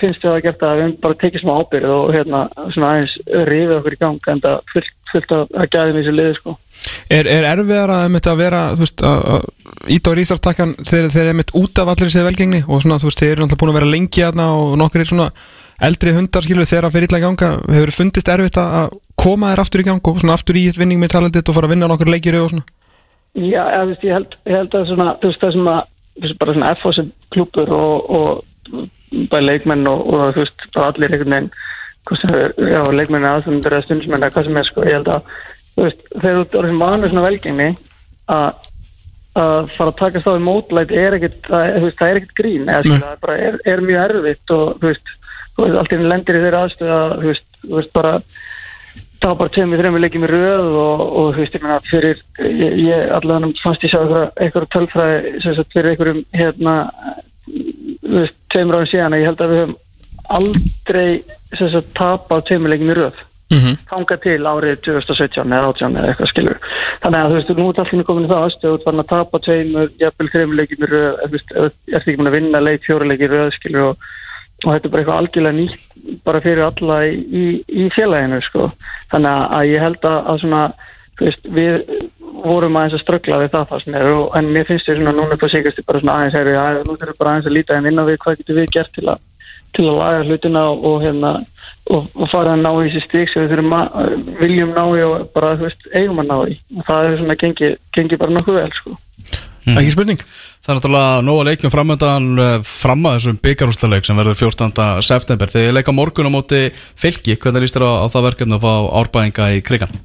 finnst 0.00 0.24
við 0.24 0.32
að 0.32 0.42
gert 0.46 0.66
að 0.66 0.80
við 0.80 0.92
bara 1.04 1.18
tekið 1.22 1.44
smá 1.44 1.52
ábyrð 1.60 1.94
og 1.94 2.12
hérna 2.16 2.42
svona 2.74 2.90
aðeins 2.90 3.14
rifið 3.48 3.74
okkur 3.78 3.96
í 3.96 4.00
gang 4.02 4.28
en 4.32 4.42
það 4.42 4.58
fullt, 4.72 4.92
fullt 5.12 5.34
að, 5.38 5.56
að 5.62 5.70
gæðum 5.76 5.96
í 5.96 6.02
þessu 6.02 6.14
liði 6.18 6.36
sko. 6.40 6.56
Er, 7.14 7.28
er 7.30 7.46
erfiðar 7.46 7.94
að, 7.94 8.04
einmitt, 8.08 8.28
að 8.28 8.42
vera 8.42 8.62
veist, 8.78 9.02
að, 9.06 9.48
ít 9.94 10.10
á 10.10 10.12
rísartakkan 10.18 10.76
þegar 10.82 11.14
þeir 11.14 11.24
eru 11.28 11.38
mitt 11.38 11.56
út 11.62 11.82
af 11.82 11.92
allir 11.92 12.12
sér 12.12 12.26
velgengni 12.26 12.62
og 12.66 12.82
svona, 12.82 12.98
þú 12.98 13.10
veist, 13.10 13.22
þeir 13.22 13.34
eru 13.36 13.46
náttúrulega 13.46 13.62
búin 13.62 13.74
að 13.74 13.78
vera 13.78 13.92
lengi 13.92 14.26
aðna 14.26 14.48
og 14.58 14.74
nokkur 14.80 15.04
er 15.04 15.12
svona 15.12 15.30
eldri 15.82 16.14
hundar 16.14 16.44
skilur 16.46 16.68
þegar 16.68 16.88
að 16.88 16.96
fyrir 16.96 17.08
illa 17.08 17.20
í 17.22 17.24
ganga 17.24 17.50
hefur 17.74 17.94
fundist 17.94 18.30
erfitt 18.30 18.58
að 18.60 18.92
koma 19.18 19.52
þér 19.52 19.62
aftur 19.62 19.82
í 19.82 19.86
gang 19.86 20.10
og 20.10 20.20
svona 20.22 20.36
aftur 20.36 20.58
í 20.58 20.68
vinning 20.76 21.00
með 21.02 21.14
talentit 21.16 21.48
og 21.48 21.56
fara 21.56 21.70
að 21.70 21.74
vinna 21.76 21.90
nokkur 21.90 22.10
leikir 22.10 22.38
og 22.38 22.52
svona 22.52 22.66
Já, 23.32 23.62
þú 23.64 23.88
veist, 23.88 24.02
ég, 24.04 24.12
held, 24.12 24.34
ég 24.44 24.58
held 24.58 24.74
að 24.76 24.90
svona, 24.90 25.12
þú 25.22 25.28
veist, 25.30 25.40
það 25.40 25.54
sem 25.54 25.68
að 25.72 25.78
bara 26.40 26.54
svona 26.54 26.72
FOS 26.80 27.02
klúpur 27.32 27.70
og, 27.76 28.10
og 28.10 29.28
bara 29.30 29.44
leikmenn 29.44 29.86
og, 29.90 30.02
og 30.08 30.34
þú 30.34 30.44
veist, 30.44 30.66
bara 30.74 30.90
allir 30.92 31.14
einhvern 31.14 31.36
veginn 31.36 31.52
hvað 32.08 32.20
sem 32.20 32.34
er, 32.34 32.52
já, 32.72 32.82
leikmenn 32.90 33.28
aðstöndur 33.28 33.76
eða 33.76 33.86
stundsmenn 33.86 34.22
eða 34.22 34.34
hvað 34.34 34.48
sem 34.48 34.60
er, 34.60 34.68
sko, 34.68 34.84
ég 34.88 34.98
held 34.98 35.10
að 35.12 35.32
þú 35.72 35.86
veist, 35.86 36.04
þegar 36.12 36.38
þú 36.42 36.60
eru 36.60 36.70
sem 36.72 36.84
vanur 36.84 37.12
svona 37.12 37.26
velgengni 37.28 37.70
að 38.32 38.68
að 39.32 39.70
fara 39.72 39.88
að 39.88 39.96
takast 39.96 40.28
á 40.28 40.36
í 40.36 40.44
mótlæt 40.44 40.90
er 40.92 41.14
ekkit 41.16 41.38
það, 41.46 42.02
er 42.04 42.18
ekkit 42.20 42.34
grín 42.36 42.66
eða, 42.68 42.82
skilja, 42.84 42.98
það 43.06 43.22
bara, 43.22 43.36
er, 43.48 43.54
er 43.72 43.84
mjög 43.86 44.02
erfitt 44.02 44.52
og 44.52 44.64
þú 44.82 44.90
veist, 44.90 45.12
þú 45.54 45.64
veist 45.64 45.78
allt 45.80 45.94
í 45.94 45.96
einu 45.96 46.10
lendir 46.10 46.36
í 46.36 46.42
þeirra 46.42 46.60
aðstöð 46.66 46.92
að 46.96 47.14
þú 47.14 47.30
veist, 47.30 47.46
þú 47.62 47.78
veist 47.78 47.94
bara 47.96 48.12
það 49.22 49.30
var 49.30 49.38
bara 49.38 49.52
tveimur, 49.54 49.80
þreimur 49.80 50.02
leikjum 50.02 50.26
í 50.26 50.30
röð 50.30 50.68
og, 50.82 51.02
og 51.02 51.26
þú 51.34 51.42
veist, 51.42 51.56
ég 51.56 51.62
meina, 51.64 51.78
fyrir 51.86 52.16
ég, 52.82 53.10
allavega 53.18 53.50
fannst 53.62 53.84
ég 53.86 53.92
sjá 53.92 54.00
eitthvað, 54.02 54.68
tölfræði, 54.74 55.18
sem 55.44 55.56
sagt, 55.58 55.74
fyrir 55.74 55.92
einhverjum 55.92 56.22
hérna, 56.34 56.74
þú 57.46 58.16
veist, 58.18 58.38
tveimur 58.52 58.78
árum 58.78 58.90
síðan 58.90 59.16
að 59.16 59.22
ég 59.22 59.28
held 59.30 59.44
að 59.44 59.52
við 59.52 59.60
höfum 59.62 59.76
aldrei, 60.38 61.10
sem 61.58 61.68
sagt, 61.74 61.92
tapað 61.98 62.46
tveimur 62.50 62.72
leikjum 62.72 62.94
í 62.94 62.98
röð 62.98 63.16
mm 63.52 63.58
-hmm. 63.58 63.74
þanga 63.92 64.16
til 64.24 64.42
árið 64.52 64.74
2017 64.88 65.52
eða 65.52 65.68
18 65.68 65.96
eða 65.96 66.08
eitthvað 66.08 66.32
skilur 66.32 66.58
þannig 67.02 67.20
að 67.20 67.28
þú 67.28 67.34
veist, 67.36 67.50
nú 67.58 67.66
er 67.68 67.80
allir 67.82 68.08
komin 68.08 68.24
í 68.26 68.32
það 68.32 68.44
aðstöð 68.46 68.70
þú 68.70 68.76
ert 68.78 68.86
að 69.02 69.12
tapa 69.14 69.36
tveimur, 69.46 69.88
jafnvel 70.02 70.32
þreimur 70.32 70.58
leikjum 70.58 70.82
í 70.82 70.88
röð 70.94 71.12
þú 71.22 71.30
veist, 71.36 71.50
að 74.64 74.70
og, 74.70 74.74
þetta 74.74 74.88
er 74.88 74.94
bara 74.94 75.02
eitthvað 75.02 75.20
algjörlega 75.20 75.58
nýtt 75.58 76.24
bara 76.26 76.42
fyrir 76.42 76.64
alla 76.66 76.96
í, 77.06 77.12
í, 77.22 77.44
í 77.82 77.88
félaginu 77.94 78.40
sko, 78.42 78.70
þannig 79.12 79.30
að, 79.30 79.44
að 79.58 79.70
ég 79.70 79.86
held 79.86 80.08
að, 80.08 80.18
að 80.32 80.40
svona, 80.42 80.62
veist, 81.20 81.50
við 81.58 81.74
vorum 82.42 82.78
aðeins 82.78 82.96
að 82.96 83.04
ströggla 83.04 83.42
við 83.42 83.52
það 83.52 83.68
það 83.70 83.84
sem 83.84 83.98
er 83.98 84.08
og, 84.12 84.24
en 84.38 84.48
mér 84.54 84.66
finnst 84.68 84.88
þér 84.88 84.98
svona 84.98 85.14
núna 85.18 85.38
på 85.38 85.50
sigast 85.52 85.84
bara 85.86 86.00
svona 86.02 86.16
aðeins 86.18 86.38
heyri, 86.38 86.56
að 86.58 86.80
nú 86.88 86.96
þurfum 86.96 87.20
bara 87.20 87.34
aðeins 87.34 87.50
að 87.50 87.56
líta 87.58 87.76
en 87.76 87.90
inn 87.90 88.02
á 88.02 88.04
við 88.08 88.18
hvað 88.24 88.40
getur 88.40 88.58
við 88.58 88.72
gert 88.78 88.96
til 88.96 89.06
að 89.12 89.28
til 89.72 89.86
að 89.88 89.98
laga 89.98 90.24
hlutina 90.26 90.62
og, 90.72 90.96
hérna 91.02 91.30
og, 91.90 92.08
og 92.12 92.28
fara 92.30 92.54
að 92.54 92.64
ná 92.64 92.70
í 92.74 92.90
þessi 92.90 93.04
stík 93.06 93.32
sem 93.32 93.44
við 93.44 93.54
þurfum 93.54 93.76
að 93.78 94.16
viljum 94.40 94.74
ná 94.76 94.82
í 94.84 95.04
og 95.06 95.30
bara 95.34 95.54
veist 95.60 95.86
eigum 95.92 96.20
að 96.22 96.28
ná 96.28 96.36
í. 96.52 96.58
Og 96.76 96.88
það 96.88 97.08
er 97.08 97.16
svona 97.20 97.38
gengi, 97.40 97.70
gengi 97.96 98.18
bara 98.20 98.36
nokkuð 98.36 98.58
vel 98.60 98.74
sko. 98.76 98.96
Ekki 99.72 99.94
spurning 99.94 100.24
Það 100.62 100.70
er 100.70 100.78
náttúrulega 100.78 101.22
nóga 101.26 101.44
leikjum 101.48 101.74
framöndan 101.74 102.26
eh, 102.38 102.52
fram 102.62 103.08
að 103.10 103.18
þessum 103.18 103.42
byggarúslaleik 103.42 104.06
sem 104.06 104.18
verður 104.20 104.38
14. 104.44 104.86
september 105.02 105.50
Þið 105.50 105.72
leika 105.74 105.94
morgun 105.96 106.30
á 106.30 106.36
móti 106.36 106.60
fylki, 106.94 107.34
hvernig 107.34 107.64
líst 107.64 107.74
þér 107.74 107.88
á, 107.90 108.06
á 108.06 108.06
það 108.14 108.26
verkefni 108.28 108.58
að 108.60 108.66
fá 108.68 108.74
árbæðinga 109.02 109.52
í 109.56 109.62
krigan? 109.66 110.02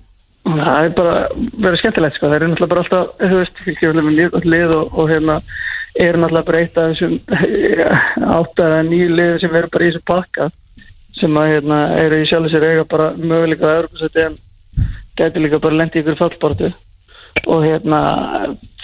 það 0.47 0.85
er 0.85 0.93
bara 0.95 1.15
verið 1.35 1.81
skemmtilegt 1.81 2.17
sko, 2.17 2.29
það 2.29 2.35
er 2.37 2.45
náttúrulega 2.51 2.71
bara 2.71 2.83
alltaf 2.83 3.21
þú 3.21 3.41
veist, 3.41 3.61
fylgjum 3.65 4.09
við 4.09 4.47
lið, 4.47 4.73
og, 4.77 4.97
og 4.97 5.11
hérna 5.11 5.37
er 5.97 6.19
náttúrulega 6.19 6.47
bara 6.49 6.61
eitt 6.63 6.79
af 6.81 6.93
þessum 6.93 7.15
átt 8.37 8.63
eða 8.63 8.81
nýju 8.87 9.13
lið 9.17 9.37
sem 9.43 9.59
eru 9.59 9.71
bara 9.73 9.87
í 9.87 9.91
þessu 9.91 10.03
pakka 10.07 10.49
sem 11.17 11.39
að 11.41 11.53
hérna 11.53 11.79
eru 12.01 12.21
í 12.21 12.27
sjálf 12.29 12.51
sér 12.53 12.67
eiga 12.67 12.89
bara 12.89 13.11
möguleika 13.17 13.69
að 13.69 13.79
Europasæti 13.81 14.25
en 14.27 14.37
gæti 15.17 15.43
líka 15.43 15.61
bara 15.63 15.81
lendi 15.81 16.03
ykkur 16.03 16.19
fallbortu 16.19 16.71
og 17.45 17.65
hérna 17.65 18.01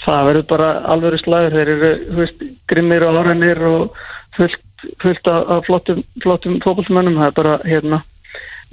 það 0.04 0.28
verður 0.30 0.48
bara 0.52 0.70
alveg 0.94 1.22
slagur. 1.22 1.56
Þeir 1.56 1.72
eru 1.76 1.92
veist, 2.20 2.44
grimmir 2.70 3.06
og 3.08 3.20
áraðnir 3.22 3.64
og 3.70 4.02
fullt, 4.38 4.60
fullt 5.02 5.32
af, 5.32 5.54
flottum, 5.68 6.04
flottum 6.24 6.60
fókbaltumönnum 6.64 7.22
það 7.22 7.30
er 7.30 7.38
bara 7.40 7.56
hérna 7.64 8.04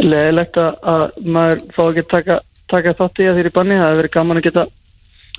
leðilegt 0.00 0.58
að, 0.60 0.76
að 0.92 1.06
maður 1.36 1.64
fá 1.76 1.82
ekki 1.86 2.04
að 2.04 2.12
taka, 2.14 2.38
taka 2.72 2.96
þátt 2.98 3.22
í 3.22 3.30
að 3.30 3.40
þeir 3.40 3.50
í 3.50 3.56
banni. 3.56 3.78
Það 3.78 3.88
hefur 3.88 4.02
verið 4.02 4.14
gaman 4.18 4.40
að 4.40 4.46
geta 4.48 4.66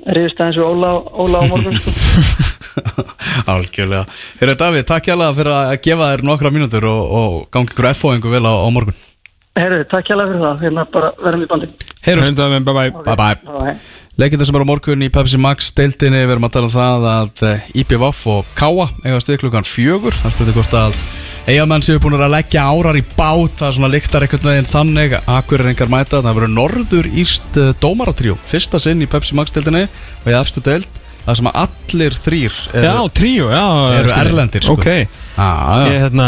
reyðist 0.01 0.41
aðeins 0.41 0.59
við 0.61 0.67
Óla, 0.69 0.91
Óla 1.21 1.43
á 1.43 1.45
morgun 1.51 1.79
sko. 1.81 1.93
Algjörlega. 3.51 4.03
Herra 4.39 4.57
Davíð, 4.59 4.85
takk 4.89 5.09
hjá 5.09 5.15
fyrir 5.37 5.53
að 5.53 5.77
gefa 5.85 6.11
þér 6.13 6.25
nokkra 6.29 6.53
mínútur 6.53 6.87
og, 6.89 7.15
og 7.21 7.39
gangi 7.53 7.73
ykkur 7.73 7.89
F-fóðingu 7.91 8.31
vel 8.33 8.45
á, 8.47 8.53
á 8.55 8.69
morgun. 8.73 8.99
Herru, 9.59 9.81
takk 9.91 10.07
hjá 10.07 10.15
fyrir 10.15 10.39
það. 10.45 10.61
Hérna 10.65 10.85
bara 10.93 11.11
verðum 11.19 11.43
í 11.43 11.49
bandi. 11.51 11.73
Heyrumst, 12.05 12.39
Bye 12.39 12.61
bye 12.73 12.91
bye 12.91 13.17
bye 13.19 13.35
Bye. 13.59 13.75
Leikindar 14.19 14.45
sem 14.45 14.55
eru 14.59 14.65
á 14.67 14.71
morgun 14.71 15.03
í 15.05 15.07
Pepsi 15.13 15.37
Max 15.39 15.69
deildinni 15.75 16.19
við 16.25 16.33
erum 16.35 16.45
að 16.49 16.53
tala 16.57 16.67
um 16.67 16.73
það 16.73 17.05
að 17.11 17.43
eh, 17.47 17.67
IPVF 17.81 18.21
og 18.33 18.49
Káa 18.59 18.87
eiga 19.05 19.21
stið 19.23 19.37
klukkan 19.45 19.67
fjögur. 19.67 20.17
Það 20.19 20.33
spurði 20.35 20.55
hvort 20.57 20.75
að 20.81 20.97
eigamenn 21.51 21.85
séu 21.85 22.01
búin 22.03 22.17
að 22.19 22.33
leggja 22.35 22.65
árar 22.67 22.99
í 22.99 23.03
bát 23.15 23.55
það 23.63 23.77
svona 23.77 23.89
líktar 23.93 24.25
einhvern 24.27 24.49
veginn 24.51 24.67
þannig. 24.73 25.15
Akkurir 25.31 25.71
engar 25.71 25.89
mæta 25.93 26.19
það 26.19 26.37
verður 26.41 26.53
norður 26.57 27.09
íst 27.23 27.61
dómaratrjó 27.81 28.35
fyrsta 28.51 28.81
sinn 28.83 29.01
í 29.01 29.07
Pepsi 29.09 29.37
Max 29.39 29.55
deildinni 29.55 29.85
og 29.87 30.27
í 30.27 30.35
efstu 30.37 30.61
deild 30.67 30.99
það 31.23 31.37
sem 31.39 31.49
að 31.53 31.57
allir 31.63 32.15
þrýr 32.25 32.59
eru, 32.73 32.83
Já, 32.83 32.95
tríó, 33.15 33.47
já 33.53 33.65
eru 34.01 34.09
ég. 34.11 34.19
erlendir 34.25 34.65
sko. 34.65 34.75
Ok, 34.75 34.87
ah, 35.37 35.85
ég 35.87 35.99
hérna 36.07 36.27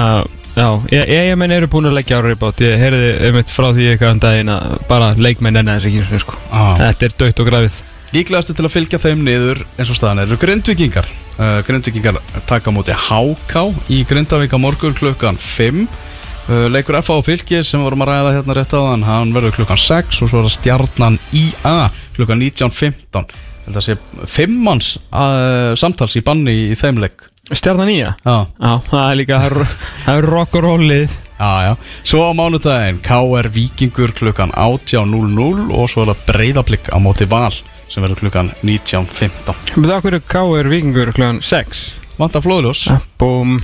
Já, 0.54 0.68
ég, 0.92 1.08
ég, 1.10 1.32
ég 1.32 1.38
menn 1.42 1.52
eru 1.56 1.68
búin 1.72 1.90
að 1.90 1.98
leggja 1.98 2.20
ára 2.22 2.36
í 2.36 2.38
bát. 2.38 2.60
Ég 2.62 2.78
heyrði 2.78 3.10
einmitt 3.26 3.50
frá 3.50 3.72
því 3.74 3.88
eitthvað 3.94 4.14
um 4.14 4.22
daginn 4.22 4.54
að 4.54 4.76
bara 4.92 5.10
leikmenn 5.18 5.58
enna 5.64 5.80
þess 5.80 5.90
ekki 5.90 6.22
sko. 6.22 6.38
ah. 6.54 6.76
Þetta 6.78 7.08
er 7.08 7.16
dögt 7.24 7.42
og 7.42 7.50
grafið. 7.50 7.80
Líklegastu 8.14 8.54
til 8.54 8.68
að 8.68 8.74
fylgja 8.76 9.00
þeim 9.02 9.24
niður 9.26 9.64
eins 9.74 9.90
og 9.90 9.98
staðan 9.98 10.22
eru 10.28 10.38
grindvikingar 10.38 11.08
uh, 11.40 11.64
Grindvikingar 11.66 12.20
taka 12.46 12.70
á 12.70 12.76
móti 12.76 12.94
HK 12.94 13.64
í 13.90 14.04
Grindavík 14.06 14.54
á 14.54 14.60
morgun 14.62 14.94
klukkan 14.94 15.40
5 15.42 15.80
uh, 15.88 16.68
Leikur 16.70 17.00
FA 17.02 17.18
og 17.18 17.26
fylgi 17.26 17.64
sem 17.66 17.82
vorum 17.82 18.06
að 18.06 18.12
ræða 18.12 18.36
hérna 18.36 18.58
rétt 18.60 18.76
á 18.78 18.86
þann 18.86 19.08
hann 19.08 19.34
verður 19.34 19.58
klukkan 19.58 19.82
6 19.82 20.22
og 20.22 20.30
svo 20.30 20.44
er 20.44 20.46
það 20.46 20.56
stjarnan 20.60 21.18
IA 21.34 21.76
klukkan 22.20 22.46
19.15 22.46 23.34
Þetta 23.64 23.82
sé 23.82 23.98
fimmanns 24.30 24.94
uh, 25.10 25.74
samtals 25.80 26.14
í 26.20 26.22
banni 26.22 26.54
í 26.70 26.78
þeim 26.78 27.02
leik 27.02 27.32
Stjarnan 27.52 27.88
nýja? 27.92 28.14
Já, 28.24 28.36
Já, 28.64 28.72
það 28.88 29.10
er 29.12 29.16
líka, 29.20 29.40
það 29.40 29.52
er- 29.52 29.72
það 30.06 30.18
er 30.22 30.28
rock 30.32 30.56
og 30.56 30.64
rollið 30.64 31.10
já, 31.40 31.52
já. 31.68 31.74
Svo 32.08 32.22
á 32.24 32.32
mánudaginn 32.32 33.02
KR 33.04 33.50
Víkingur 33.52 34.14
klukkan 34.16 34.52
18.00 34.56 35.72
og 35.76 35.90
svo 35.92 36.06
er 36.06 36.14
það 36.14 36.22
breyðablík 36.30 36.88
á 36.96 36.98
móti 37.04 37.28
Val 37.28 37.52
sem 37.92 38.04
verður 38.04 38.22
klukkan 38.24 38.52
19.15 38.64 39.76
Með 39.76 39.90
það 39.92 40.02
hverju 40.08 40.22
K.R. 40.32 40.70
Vikingur 40.72 41.12
kl. 41.14 41.42
6 41.44 41.84
Vanta 42.20 42.40
flóðljós. 42.46 42.86
Búm. 43.20 43.58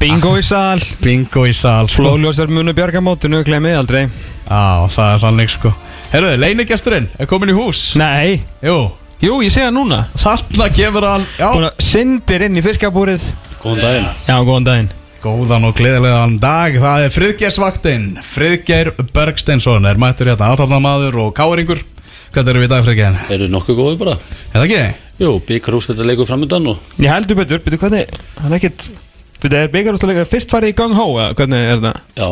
Bingo 0.00 0.32
í 0.40 0.42
sal. 0.42 0.80
Bingo 1.04 1.44
í 1.46 1.52
sal 1.54 1.86
sko. 1.86 2.02
Flóljós 2.02 2.38
er 2.42 2.48
munu 2.50 2.72
bjarga 2.74 3.02
mótinu, 3.04 3.42
glemið 3.44 3.76
aldrei. 3.78 4.06
Já, 4.48 4.88
það 4.90 5.10
er 5.12 5.20
þannig 5.22 5.50
sko. 5.52 5.72
Herruði, 6.10 6.38
leinigesturinn 6.40 7.06
er 7.20 7.28
komin 7.30 7.52
í 7.52 7.54
hús. 7.54 7.92
Nei, 8.00 8.40
Jú, 8.64 8.78
jú, 9.22 9.38
ég 9.44 9.52
segja 9.54 9.70
núna. 9.74 10.02
Þarna 10.20 10.66
gefur 10.74 11.06
hann 11.06 11.24
að 11.46 11.68
syndir 11.82 12.44
inn 12.48 12.58
í 12.58 12.64
fiskabúrið. 12.64 13.24
Góðan 13.62 13.84
daginn. 13.84 14.08
Já, 14.26 14.36
góðan 14.42 14.66
daginn. 14.68 14.90
Góðan 15.22 15.68
og 15.68 15.76
gleðilegan 15.78 16.36
dag. 16.42 16.74
Það 16.82 17.04
er 17.06 17.12
Friðgeirsvaktinn 17.14 18.06
Friðgeir 18.26 18.90
Bergsteinsson 19.14 19.86
er 19.86 20.00
mættur 20.02 20.32
hérna 20.32 20.48
Aðtalnamaður 20.50 21.20
og 21.22 21.36
káringur 21.38 21.84
Hvað 22.32 22.48
eru 22.50 22.62
við 22.62 22.66
í 22.66 22.70
dag 22.72 22.82
frekjan? 22.86 23.18
Eru 23.30 23.46
nokkuð 23.52 23.78
góði 23.78 24.00
bara. 24.00 24.16
Er 24.50 24.56
það 24.56 24.66
ekki? 24.66 24.82
Jú, 25.22 25.32
byggarúst 25.46 25.92
þetta 25.92 26.08
leikur 26.08 26.26
framöndan 26.26 26.66
og 26.72 26.98
Ég 26.98 27.12
heldur 27.12 27.38
betur, 27.38 27.62
betur 27.62 27.78
hvernig 27.84 28.10
Hann 28.40 28.50
er 28.50 28.58
ekkert 28.58 28.88
Betur, 29.36 29.58
er 29.60 29.70
byggarústuleika 29.76 30.26
fyrst 30.26 30.50
farið 30.50 30.72
í 30.72 30.76
gang 30.80 30.96
hó 30.98 31.06
eða 31.12 31.30
Hvernig 31.38 31.70
er 31.70 31.82
það? 31.84 32.02
Já, 32.18 32.28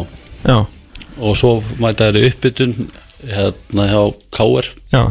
Já, 0.49 0.57
og 1.21 1.37
svo 1.39 1.53
mæta 1.79 2.09
þeir 2.11 2.31
uppbytun 2.33 2.75
hérna 3.29 3.87
hjá 3.91 4.03
KR 4.35 4.71
já 4.95 5.03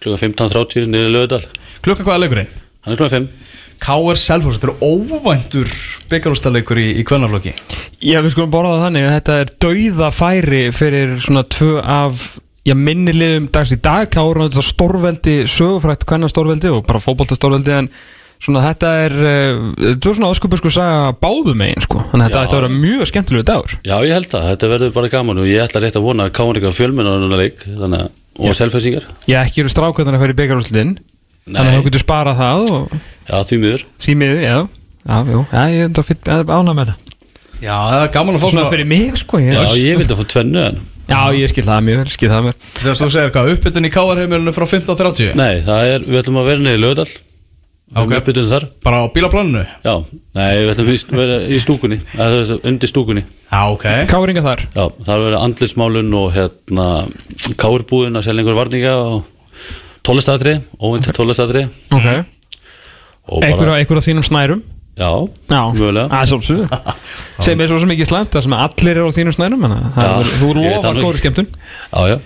klukka 0.00 0.26
15.30 0.26 0.90
niður 0.90 1.14
lögadal 1.14 1.42
Klukka 1.84 2.04
hvað 2.06 2.16
er 2.16 2.22
leikurinn? 2.24 2.52
Hann 2.84 2.94
er 2.94 3.00
klukka 3.00 3.16
5 3.16 3.30
K.R. 3.80 4.18
Selfoss, 4.20 4.58
þetta 4.60 4.68
eru 4.68 4.92
óvæntur 4.92 5.70
byggarústaleikur 6.10 6.80
í, 6.82 6.90
í 7.00 7.06
kvennarflokki 7.08 7.54
Já, 8.04 8.20
við 8.20 8.34
skulum 8.34 8.52
borða 8.52 8.76
það 8.76 8.86
þannig 8.86 9.06
að 9.06 9.14
þetta 9.16 9.40
er 9.40 9.52
dauða 9.64 10.12
færi 10.12 10.62
fyrir 10.76 11.18
svona 11.20 11.44
tvö 11.48 11.80
af 11.80 12.24
já, 12.66 12.76
minni 12.76 13.14
liðum 13.16 13.48
dags 13.52 13.74
í 13.74 13.80
dag 13.80 14.16
og 14.20 14.40
þetta 14.44 14.64
stórveldi, 14.64 15.36
sögufrætt 15.50 16.06
hvernig 16.08 16.32
stórveldi 16.32 16.72
og 16.72 16.84
bara 16.88 17.02
fótbolta 17.02 17.38
stórveldi 17.38 17.76
en 17.78 17.90
svona 18.40 18.62
þetta 18.64 18.90
er 19.04 19.14
uh, 19.20 19.64
þetta 19.76 20.10
er 20.10 20.16
svona 20.16 20.30
áskupur 20.32 20.60
sko 20.60 20.72
saga 20.72 21.12
báðum 21.20 21.60
megin 21.60 21.84
sko 21.84 22.00
þannig 22.12 22.24
að 22.24 22.30
þetta 22.30 22.40
Já. 22.40 22.46
ætti 22.46 22.56
að 22.56 22.62
vera 22.62 22.80
mjög 22.86 23.10
skemmtilegu 23.10 23.46
dagur 23.50 23.76
Já, 23.84 23.96
ég 24.06 24.14
held 24.16 24.36
að 24.38 24.48
þetta 24.48 24.70
verður 24.74 24.94
bara 24.96 25.12
gaman 25.12 25.42
og 25.42 25.50
ég 25.50 25.64
ætla 25.64 25.84
rétt 25.84 25.98
að 26.00 26.06
vona 26.06 26.28
að 26.28 26.34
KR 26.38 26.60
eitthvað 26.60 26.78
fjölmennar 26.78 27.36
leik 27.40 27.64
þannig 27.66 28.04
að, 28.06 28.14
og 28.40 28.56
selfhæsingar 28.58 29.06
Ég 29.30 29.38
ekki 29.40 29.64
eru 29.64 29.72
strákvæðan 29.72 30.16
að 30.18 30.24
fara 30.24 30.34
í 30.34 30.38
byggarúsliðin 30.40 30.92
þannig 31.50 31.70
að 31.70 31.76
þú 31.78 31.86
getur 31.88 32.04
sparað 32.04 32.40
það 32.40 32.66
og 32.74 32.98
Já, 33.30 33.36
því 33.46 33.58
miður. 33.62 33.84
Símiðu, 34.02 34.40
já. 34.42 34.56
Já, 35.00 35.16
jú, 35.30 35.42
já, 35.48 35.62
ég 35.70 35.86
er 35.86 36.04
þetta 36.10 36.40
ánað 36.50 36.76
með 36.76 36.90
það. 36.90 37.06
Já, 37.60 37.74
það 37.76 38.02
er 38.02 38.12
gaman 38.14 38.36
að 38.36 38.42
fá 38.42 38.48
Svona 38.50 38.70
fyrir 38.72 38.88
mig 38.88 39.16
sko 39.20 39.40
ég, 39.40 39.52
Já, 39.54 39.64
ég 39.80 40.00
vildi 40.00 40.14
að 40.16 40.20
fá 40.20 40.28
tvennu 40.34 40.62
en 40.64 40.78
já, 41.10 41.18
ég 41.36 41.50
skil 41.52 41.64
það 41.66 41.82
mjög, 41.88 41.98
vel, 42.00 42.12
skil 42.14 42.30
það 42.30 42.46
mér 42.46 42.60
Þegar 42.80 42.98
þú 43.00 43.08
segir 43.14 43.32
hvað, 43.34 43.50
uppbytun 43.56 43.88
í 43.88 43.90
K.R. 43.92 44.20
heimilinu 44.22 44.54
frá 44.56 44.66
15.30 44.70 45.34
Nei, 45.40 45.60
það 45.66 45.90
er, 45.94 46.06
við 46.06 46.20
ætlum 46.22 46.40
að 46.40 46.48
vera 46.50 46.64
niður 46.64 46.78
í 46.80 46.84
lögadal 47.90 47.96
Við 47.96 47.98
erum 47.98 48.12
Ok. 48.12 48.20
uppbytun 48.22 48.48
þar. 48.50 48.64
Bara 48.84 48.98
á 49.02 49.04
bílaplaninu? 49.10 49.62
Já, 49.84 49.94
nei, 50.34 50.56
við 50.62 50.70
ætlum 50.70 50.90
að 50.90 51.18
vera 51.18 51.38
í 51.50 51.58
stúkunni. 51.60 51.98
Undir 52.70 52.88
stúkunni. 52.88 53.24
Já, 53.50 53.60
ok. 53.72 53.84
Káringa 54.06 54.42
þar? 54.44 54.60
Já, 54.76 54.84
það 55.04 55.24
verður 55.24 55.38
andlismálun 55.42 56.14
og 56.14 56.32
hérna 56.36 56.86
káurbúðin 57.58 58.16
að 58.20 58.26
selja 58.28 58.44
einhver 58.44 58.58
varninga 58.60 58.94
og 58.94 59.24
tólistatri, 60.06 60.60
óvind 60.80 61.10
tólistatri 61.12 61.64
Ok. 61.90 62.06
Og 63.30 63.42
Einhver 63.44 63.66
á, 63.66 63.70
bara, 63.74 63.78
einhver 63.82 63.98
á 64.00 64.06
þínum 64.06 64.24
snærum? 64.26 64.62
Já, 64.98 65.10
Já, 65.50 65.60
er 66.22 66.30
svolítið 66.30 66.62
Sem 67.46 67.60
er 67.62 67.68
svo 67.70 67.78
sem 67.80 67.92
ekki 67.94 68.06
slæmt 68.08 68.34
Það 68.34 68.42
sem 68.46 68.54
allir 68.56 68.90
eru 68.96 69.06
á 69.06 69.16
þínum 69.16 69.34
snærum 69.36 69.62
er- 69.66 70.32
Þú 70.40 70.48
það 70.82 70.96
nú 70.98 71.04
góður 71.04 71.20
skemmtun. 71.22 71.46
Já, 71.94 72.00
já, 72.10 72.18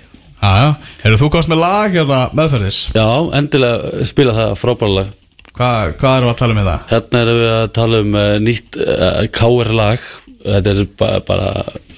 Já, 0.44 0.48
já. 0.60 0.70
Hefur 1.04 1.20
þú 1.24 1.28
komast 1.32 1.48
með 1.52 1.60
lag 1.64 1.94
eða 2.04 2.20
meðferðis? 2.36 2.78
já, 2.94 3.06
endilega 3.38 4.04
spila 4.08 4.32
það 4.36 4.56
frábærlega 4.60 5.12
Hvað, 5.54 5.92
hvað 6.00 6.16
erum 6.18 6.26
við 6.28 6.32
að 6.32 6.38
tala 6.40 6.54
um 6.54 6.60
í 6.60 6.64
það? 6.66 6.86
Hérna 6.90 7.20
erum 7.24 7.36
við 7.40 7.50
að 7.54 7.66
tala 7.78 8.00
um 8.02 8.16
uh, 8.18 8.30
nýtt 8.42 8.78
uh, 8.82 9.18
KR-lag 9.38 10.08
Þetta 10.44 10.72
er 10.72 10.80
ba 10.98 11.10
bara 11.28 11.50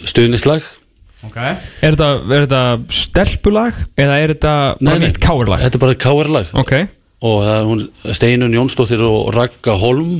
stuðnislag 0.07 0.67
Ok. 1.27 1.39
Er 1.41 1.97
þetta, 1.97 2.11
er 2.29 2.45
þetta 2.45 2.61
stelpulag 2.93 3.79
Eða 3.99 4.19
er 4.21 4.35
þetta 4.35 4.53
bara 4.79 5.01
nýtt 5.03 5.21
káirlag 5.25 5.65
Þetta 5.65 5.81
er 5.81 5.85
bara 5.87 5.99
KR-lag 6.05 6.53
Ok. 6.63 6.75
Og 7.27 7.39
það 7.47 7.55
er 7.57 7.69
hún 7.71 7.85
Steinun 8.21 8.57
Jónsdóttir 8.59 9.03
og 9.09 9.31
Ragga 9.35 9.79
Holm 9.81 10.19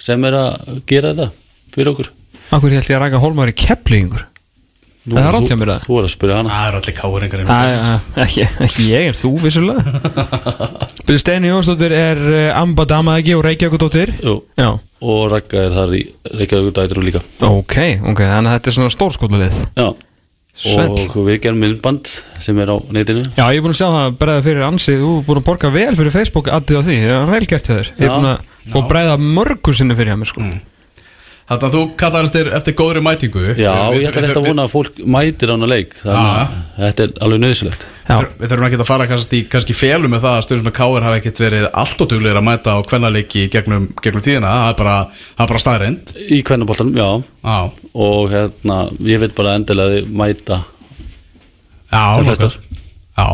sem 0.00 0.24
er 0.28 0.36
að 0.36 0.80
gera 0.88 1.14
þetta 1.14 1.30
fyrir 1.74 1.90
okkur. 1.92 2.08
Akkur 2.56 2.72
held 2.74 2.88
ég 2.88 2.96
að 2.96 3.02
ræka 3.04 3.20
hólmaður 3.22 3.52
í 3.52 3.56
keplingur 3.60 4.22
Nú, 5.00 5.16
Það 5.16 5.26
er 5.26 5.32
þú- 5.32 5.46
hjá 5.48 5.56
mér, 5.56 5.70
það. 5.72 5.84
Þú 5.86 5.94
er 5.96 6.04
að 6.06 6.10
spyrja 6.12 6.34
hana. 6.36 6.50
Það 6.52 6.66
eru 6.68 6.80
allir 6.80 6.94
K.R. 6.98 7.22
Ekki, 8.20 8.42
ekki 8.66 8.84
ég, 8.90 9.06
en 9.08 9.16
þú 9.16 9.30
vissulega. 9.40 9.82
Byrju 11.06 11.22
Steini 11.22 11.48
Jónsdóttir 11.50 11.94
er 11.96 12.20
uh, 12.20 12.60
Amba 12.60 12.84
Dama 12.90 13.14
ekki 13.18 13.32
og 13.38 13.42
Reykjavíkudóttir 13.46 14.12
Jú, 14.20 14.34
Já. 14.60 14.68
Og 15.00 15.22
Ragga 15.32 15.62
er 15.64 15.72
þar 15.72 15.94
í 15.96 16.02
Reykjavík 16.36 16.76
dætur 16.76 17.00
líka. 17.06 17.22
Ok, 17.48 17.76
ok, 18.12 18.20
þannig 18.20 18.50
að 18.52 18.56
þetta 18.58 18.70
er 18.72 18.76
svona 18.76 18.92
stórskólalið 18.94 19.58
Já. 19.80 19.88
Svell. 20.60 20.92
Og 20.92 21.24
við 21.24 21.38
gerum 21.46 21.62
myndband 21.64 22.10
sem 22.44 22.58
er 22.60 22.68
á 22.68 22.76
netinu. 22.92 23.22
Já, 23.38 23.46
ég 23.48 23.62
er 23.62 23.64
búin 23.64 23.72
að 23.72 23.78
sjá 23.80 23.88
það 23.94 24.16
bregða 24.20 24.42
fyrir 24.44 24.64
ansi. 24.66 24.96
Þú 25.00 25.12
er 25.16 25.24
búin 25.30 25.40
að 25.40 25.46
borga 25.46 25.70
vel 25.72 25.94
fyrir 25.96 26.12
Facebook 26.12 26.50
addið 26.52 26.76
á 26.76 26.82
því. 26.84 26.96
Það 27.06 27.16
er 27.24 27.30
vel 27.32 27.46
gert 27.54 27.70
hjá 27.70 27.74
þér. 27.78 27.90
Ég 27.96 28.04
er 28.04 28.12
búin 28.12 28.28
að 28.28 28.42
fá 28.74 28.78
bregða 28.90 29.14
mörgur 29.38 29.78
sinni 29.78 29.96
fyrir 29.96 30.12
hjá 30.12 30.18
mér 30.20 30.28
sko. 30.34 30.44
Þannig 31.50 31.64
að 31.66 31.72
þú 31.74 31.80
kallar 31.98 32.26
eftir, 32.28 32.48
eftir 32.54 32.74
góðri 32.78 33.00
mætingu. 33.02 33.40
Já, 33.58 33.72
Við- 33.90 34.04
ég 34.04 34.10
ætla 34.12 34.20
rétt 34.22 34.36
að 34.38 34.44
vona 34.46 34.66
að 34.68 34.70
fólk 34.70 35.00
mætir 35.02 35.50
á 35.50 35.54
hana 35.56 35.66
leik 35.66 35.96
Þannig 35.98 36.36
að 36.36 36.52
þetta 36.78 37.02
er 37.08 37.14
alveg 37.26 37.40
nöðsilegt 37.42 37.86
Já, 38.10 38.16
Við 38.38 38.52
þurfum 38.52 38.66
ekki 38.68 38.78
að 38.78 38.86
fara 38.86 39.06
kannski, 39.10 39.40
kannski 39.50 39.74
félum 39.74 40.14
með 40.14 40.22
það 40.24 40.36
að 40.38 40.44
stjórnum 40.46 40.68
með 40.70 40.76
K.R. 40.78 41.02
hafa 41.08 41.18
ekkert 41.20 41.40
verið 41.42 41.66
allt 41.82 42.04
og 42.06 42.08
duglegir 42.12 42.38
að 42.40 42.46
mæta 42.46 42.74
á 42.74 42.78
kvennaleiki 42.86 43.42
gegnum, 43.50 43.88
gegnum 44.02 44.24
tíðina, 44.26 44.52
það 44.54 44.70
er 44.70 44.78
bara, 44.80 44.94
það 45.10 45.44
er 45.44 45.50
bara 45.52 45.62
staðreind 45.64 46.14
Í 46.30 46.38
kvennaboltanum, 46.46 46.94
já. 46.94 47.10
Já, 47.42 47.58
Og 48.06 48.30
hérna, 48.30 48.78
ég 49.10 49.18
veit 49.22 49.34
bara 49.38 49.56
endilega 49.58 49.90
að 49.90 49.96
þið 49.98 50.14
mæta. 50.22 50.60
Já, 51.90 52.04
flestar. 52.24 52.56
Já, 53.18 53.28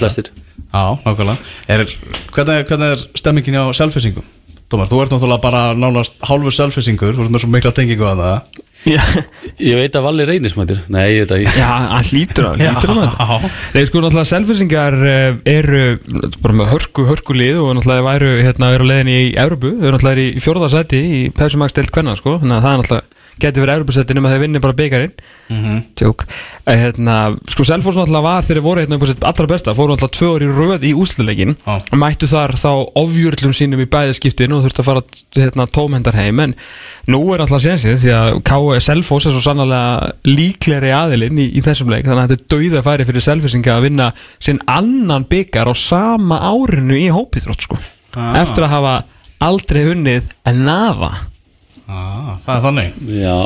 flestir. 0.00 0.30
Já, 0.72 0.82
nákvæmlega 1.04 1.36
er, 1.68 1.84
hvernig, 2.32 2.66
hvernig 2.68 2.92
er 2.96 3.04
stemmingin 3.16 3.60
á 3.60 3.64
selfisingum? 3.76 4.24
Tómas, 4.68 4.90
þú 4.90 4.98
ert 5.00 5.12
náttúrulega 5.14 5.40
bara 5.40 5.60
nánast 5.72 6.18
hálfur 6.28 6.52
selfisingur, 6.52 7.14
þú 7.16 7.24
ert 7.24 7.32
með 7.32 7.40
svo 7.44 7.48
mikla 7.54 7.70
tengingu 7.76 8.04
að 8.04 8.18
það. 8.20 8.64
Já, 8.86 9.00
Ég 9.58 9.74
veit 9.74 9.96
að 9.98 10.04
Valli 10.06 10.24
reynismætir 10.28 10.78
Nei, 10.92 11.16
ég 11.16 11.24
veit 11.24 11.32
að 11.34 11.40
ég 11.42 11.56
já 11.58 11.66
hann 11.90 12.04
hlýtur 12.06 12.46
að 12.46 12.60
hlýtur 12.62 12.92
að 12.92 13.00
þetta. 13.02 13.38
Nei, 13.74 13.80
sko, 13.88 14.02
náttúrulega 14.04 14.28
selfisingar 14.30 14.96
eru 15.50 15.80
bara 16.38 16.56
með 16.60 16.70
hörku, 16.76 17.06
hörku 17.08 17.34
lið 17.36 17.58
og 17.64 17.72
náttúrulega 17.74 18.06
væru 18.06 18.30
hérna, 18.46 18.70
eru 18.76 18.86
á 18.86 18.90
leiðin 18.92 19.10
í 19.10 19.18
Európu, 19.34 19.72
þau 19.80 19.88
eru 19.88 19.96
náttúrulega 19.96 20.28
í 20.28 20.44
fjórða 20.44 20.70
sæti 20.76 21.00
í 21.02 21.20
Pepsi 21.34 21.60
Max 21.60 21.74
deilt 21.76 21.92
kvenna, 21.96 22.14
sko. 22.20 22.36
Þannig 22.44 22.60
að 22.60 22.64
það 22.68 22.70
er 22.76 22.82
náttúrulega 22.84 23.07
geti 23.40 23.60
verið 23.62 23.78
Európusæti 23.78 24.14
nema 24.16 24.30
þeir 24.32 24.44
vinni 24.46 24.60
bara 24.64 24.76
byggarinn 24.78 25.14
tjók 25.98 26.26
Eh, 26.68 26.76
hérna, 26.76 27.30
sko 27.48 27.64
Selfoss 27.64 27.96
náttúrulega 27.96 28.20
var 28.26 28.42
þegar 28.44 28.58
þeir 28.58 28.64
voru 28.66 28.82
hérna 28.82 28.96
allra 29.24 29.46
besta, 29.48 29.72
fóru 29.72 29.94
náttúrulega 29.94 30.16
tvö 30.18 30.26
orði 30.34 30.48
röð 30.52 30.82
í 30.84 30.90
úsluleikin, 31.00 31.54
Já. 31.64 31.76
mættu 31.96 32.28
þar 32.28 32.52
þá 32.60 32.68
ofjörlum 33.00 33.54
sínum 33.56 33.80
í 33.80 33.86
bæðaskiptin 33.88 34.52
og 34.52 34.66
þurftu 34.66 34.82
að 34.82 34.88
fara 34.90 35.02
hérna, 35.38 35.64
tómhendar 35.72 36.18
heim. 36.18 36.42
En 36.44 36.52
nú 37.08 37.22
er 37.32 37.40
alltaf 37.40 37.62
sénsið 37.64 38.02
því 38.02 38.12
að 38.18 38.42
K.E. 38.50 38.82
Selfoss 38.84 39.30
er 39.30 39.32
svo 39.32 39.40
sannlega 39.46 40.10
líklegri 40.28 40.92
aðilinn 40.92 41.40
í, 41.40 41.48
í 41.56 41.64
þessum 41.64 41.88
leik, 41.88 42.04
þannig 42.04 42.26
að 42.26 42.34
þetta 42.34 42.44
er 42.44 42.52
dauða 42.52 42.84
færi 42.90 43.08
fyrir 43.08 43.26
Selfossinga 43.30 43.78
að 43.78 43.86
vinna 43.88 44.10
sinn 44.36 44.60
annan 44.68 45.24
byggar 45.32 45.72
á 45.72 45.74
sama 45.78 46.42
árinu 46.52 47.00
í 47.00 47.08
hópithrótt 47.08 47.64
sko, 47.64 47.80
Ah. 48.12 48.42
eftir 48.42 48.68
að 48.68 48.74
hafa 48.76 48.94
aldrei 49.40 49.86
unnið 49.94 50.28
en 50.44 50.64
nafa 50.68 51.14
ah, 51.88 52.34
það 52.46 52.56
er 52.56 52.66
þannig. 52.66 52.98
Já, 53.18 53.38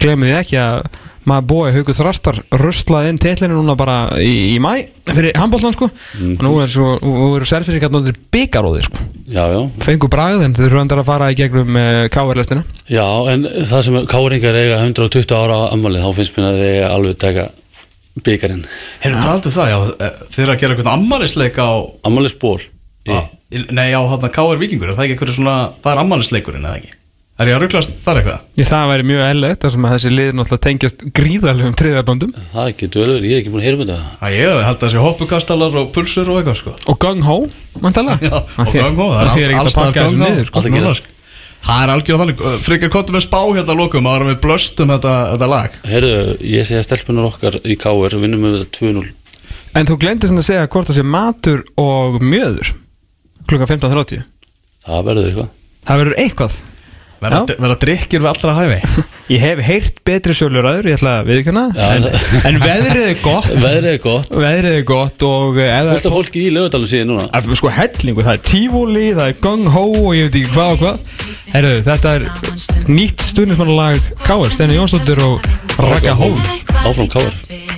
glemir 0.00 0.30
því 0.32 0.38
ekki 0.42 0.58
að 0.62 0.88
maður 1.28 1.46
búið 1.50 1.74
Haukur 1.76 1.96
Þrastar 1.98 2.38
ruslaði 2.62 3.10
inn 3.12 3.18
tetlinu 3.20 3.58
núna 3.58 3.74
bara 3.76 3.96
í, 4.24 4.54
í 4.54 4.58
mæ 4.64 4.70
fyrir 5.10 5.36
handbóltan 5.36 5.74
sko. 5.76 5.90
Og 6.24 6.44
nú 6.46 6.52
er 6.62 6.70
svo, 6.72 6.94
nú 7.04 7.34
eru 7.36 7.48
selfisingar 7.48 7.92
náttúrulega 7.92 8.22
byggaróði 8.32 8.84
sko. 8.86 9.04
Já, 9.28 9.42
já. 9.52 9.58
Fengu 9.84 10.08
bragð 10.08 10.46
en 10.46 10.54
þeir 10.56 10.70
eru 10.70 10.80
endar 10.80 11.02
að 11.02 11.08
fara 11.10 11.28
í 11.28 11.36
gegnum 11.36 11.76
uh, 11.76 12.06
KR-lestina 12.14 12.62
Já, 12.88 13.04
en 13.34 13.44
það 13.68 13.82
sem 13.84 13.98
káringar 14.08 14.56
eiga 14.56 14.78
120 14.86 15.34
ára 15.36 15.58
ammali 15.74 16.00
þá 16.00 16.08
finnst 16.16 16.38
mér 16.38 16.46
að 16.48 16.60
þeir 16.62 16.70
eiga 16.78 16.88
alveg 16.96 17.18
taka 17.20 17.44
byggarinn 18.24 18.64
Hefur 19.02 19.28
aldrei 19.34 19.52
það, 19.52 19.72
já, 19.74 19.78
eh, 20.06 20.22
þið 20.32 20.44
eru 20.46 20.54
að 20.54 20.62
gera 20.62 20.74
eitthvað 20.78 20.92
ammælisleik 20.94 21.60
á 21.60 21.70
Ammalisból 22.08 22.56
á- 23.04 23.28
Nei, 23.68 23.88
á 23.92 24.00
hann 24.00 24.32
K.R. 24.32 24.58
Víkingur, 24.60 24.90
er 24.90 24.96
það 24.96 25.04
ekki 25.06 25.18
eitthvað 25.18 25.36
svona 25.36 25.58
Það 25.84 25.92
er 25.92 26.00
ammælisleikurinn, 26.06 26.64
eða 26.68 26.80
ekki? 26.80 26.97
Er 27.38 27.46
ég 27.46 27.54
að 27.54 27.60
rugglast 27.62 27.92
þar 28.02 28.18
eitthvað? 28.18 28.38
Ég, 28.58 28.66
það 28.66 28.88
væri 28.90 29.04
mjög 29.06 29.20
eðlilegt 29.28 29.60
þar 29.62 29.70
sem 29.74 29.84
að 29.86 29.92
þessi 29.94 30.10
lið 30.10 30.30
náttúrulega 30.34 30.64
tengjast 30.64 31.02
gríðarlegum 31.14 31.76
triðaböndum 31.78 32.32
Það 32.50 32.70
getur 32.80 32.98
vel 32.98 33.12
verið, 33.12 33.28
ég 33.28 33.36
er 33.36 33.38
ekki 33.44 33.52
búin 33.52 33.62
að 33.62 33.66
heyra 33.68 33.76
um 33.78 33.82
þetta. 33.84 33.98
Æ, 34.18 34.26
ég 34.34 34.42
held 34.66 34.66
að 34.72 34.82
þessi 34.82 35.02
hoppukastalar 35.04 35.76
og 35.78 35.92
pulsur 35.94 36.26
og 36.32 36.40
eitthvað, 36.40 36.58
sko. 36.58 36.72
Og 36.90 36.98
gung 37.04 37.22
ho, 37.28 37.36
mantala 37.84 38.16
Já, 38.18 38.34
og 38.42 38.74
gung 38.74 38.98
ho, 38.98 39.06
það 39.14 39.38
er 39.44 39.54
ekkert 39.54 39.70
að 39.70 39.78
pakka 39.78 40.00
þessu 40.08 40.18
niður 40.24 40.50
sko. 40.50 40.58
Alltaf 40.58 40.74
gerast. 40.74 41.06
Það 41.68 41.78
er 41.84 41.90
algjörða 41.94 42.22
þannig, 42.24 42.42
frekar 42.66 42.90
kontum 42.94 43.18
við 43.18 43.24
spá 43.28 43.38
hérna 43.42 43.70
að 43.74 43.80
lokum 43.84 44.10
ára 44.10 44.26
við 44.32 44.36
blöstum 44.42 44.90
þetta, 44.94 45.14
þetta 45.34 45.48
lag. 45.50 45.78
Heyrðu, 45.90 46.18
ég 46.46 46.66
segja 46.66 46.82
stelpunar 46.86 47.30
okkar 47.30 47.54
í 47.62 47.74
KR 47.78 48.18
vinnum 48.18 48.46
við 48.46 48.60
þetta 48.64 48.74
2-0 48.78 49.06
en 49.78 49.86
þú 49.86 49.94
glemdi 50.00 50.26
sem 50.26 50.38
að 50.38 50.46
segja 50.48 50.66
hvort 57.18 57.34
það 57.34 57.48
sé 57.48 57.58
matur 57.58 57.58
og 57.58 57.68
mjöður 57.68 57.78
klukka 57.78 57.78
15.30 57.78 57.78
Það 57.78 57.78
verður 57.78 57.78
eitthvað 57.78 57.78
það 57.78 57.78
verður 57.78 57.78
eitthvað 57.78 57.78
Verða 57.78 57.78
drikkir 57.82 58.22
við 58.22 58.30
allra 58.30 58.52
hæfi? 58.58 59.06
Ég 59.28 59.42
hef 59.42 59.58
heyrt 59.60 59.98
betri 60.08 60.32
sjöluræður, 60.32 60.86
ég 60.88 60.96
ætla 60.96 61.18
að 61.20 61.26
viðkjöna 61.28 61.64
en, 61.84 62.06
en 62.48 62.60
veðrið 62.62 63.02
er 63.10 63.18
gott. 63.20 63.48
Veðrið 63.60 63.88
er 63.90 63.98
gott. 64.00 64.30
Veðrið 64.32 64.76
er 64.78 64.86
gott 64.88 65.24
og 65.28 65.58
eh, 65.60 65.72
það 65.74 65.90
af 65.92 66.14
fólki 66.14 66.44
í 66.46 66.54
lögadalum 66.54 66.88
síðan 66.88 67.12
núna. 67.12 67.26
Er 67.36 67.50
sko 67.60 67.72
hellingu, 67.76 68.24
það 68.24 68.38
er 68.38 68.44
tífúli, 68.48 69.06
það 69.18 69.34
er 69.34 69.38
gung-ho 69.44 69.84
og 69.98 70.10
ég 70.16 70.30
veit 70.30 70.38
ekki 70.40 70.54
hvað 70.56 70.72
og 70.72 70.80
hvað. 70.86 71.16
Herru, 71.52 71.74
þetta 71.90 72.14
er 72.16 72.26
nýtt 72.88 73.26
stuðnismannalag 73.34 74.00
K.R. 74.24 74.54
Steini 74.56 74.80
Jónsdóttir 74.80 75.20
og 75.28 75.44
Raka 75.76 76.16
Hólm. 76.16 76.40
Áfram 76.86 77.12
KR 77.12 77.76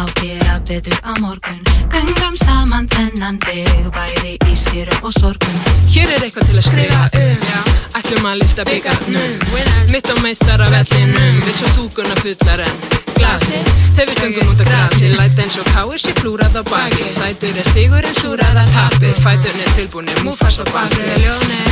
Má 0.00 0.06
gera 0.16 0.58
betur 0.66 0.96
á 1.04 1.12
morgun. 1.20 1.60
Göngum 1.92 2.34
saman 2.40 2.86
þennan 2.88 3.36
veg 3.44 3.88
Bæði 3.92 4.38
í 4.48 4.54
sérum 4.56 5.02
og 5.04 5.12
sorgum. 5.12 5.58
Hér 5.92 6.08
er 6.14 6.24
eitthvað 6.24 6.46
til 6.48 6.56
að 6.56 6.64
skrifa 6.64 7.02
um. 7.20 7.42
Ætlum 8.00 8.28
að 8.30 8.38
lyfta 8.40 8.64
byggarnum 8.64 9.34
Mitt 9.92 10.08
á 10.08 10.16
meistara 10.24 10.70
vellinum. 10.72 11.42
Við 11.44 11.58
svo 11.58 11.72
stúkuna 11.74 12.16
fullar 12.22 12.62
en 12.64 12.80
glasi 13.18 13.60
Þegar 13.98 14.08
við 14.14 14.22
göngum 14.22 14.54
út 14.54 14.62
á 14.64 14.66
grasi 14.70 15.10
Læt 15.18 15.42
eins 15.44 15.58
og 15.60 15.68
káir 15.68 16.00
sér 16.00 16.16
flúrað 16.22 16.56
á 16.56 16.62
baki 16.70 17.04
Sætur 17.04 17.60
er 17.60 17.68
sigur 17.74 18.00
en 18.00 18.16
súrað 18.22 18.62
að 18.62 18.72
tapi 18.78 19.12
Fæturnir 19.20 19.76
tilbúinir, 19.76 20.24
múfast 20.24 20.64
á 20.64 20.66
baki 20.72 21.12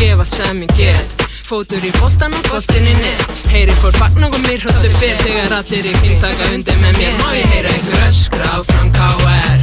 Gef 0.02 0.20
allt 0.20 0.36
sem 0.36 0.66
ég 0.66 0.76
get 0.76 1.27
Fótur 1.48 1.80
í 1.80 1.88
boltan 1.96 2.34
og 2.36 2.42
boltin 2.50 2.84
í 2.84 2.90
net. 2.98 3.22
Heyri 3.48 3.72
fór 3.80 3.94
fagn 3.96 4.20
og 4.26 4.34
mér 4.44 4.60
hröttu 4.60 4.90
fyrr 5.00 5.16
Þegar 5.22 5.54
allir 5.56 5.86
í 5.88 5.92
kring 5.96 6.18
taka 6.20 6.44
undir 6.52 6.76
með 6.82 6.98
mér. 7.00 7.14
Má 7.22 7.30
ég 7.32 7.48
heyra 7.48 7.70
einhver 7.72 8.02
öskra 8.04 8.50
áfram 8.58 8.90
KR 8.92 9.62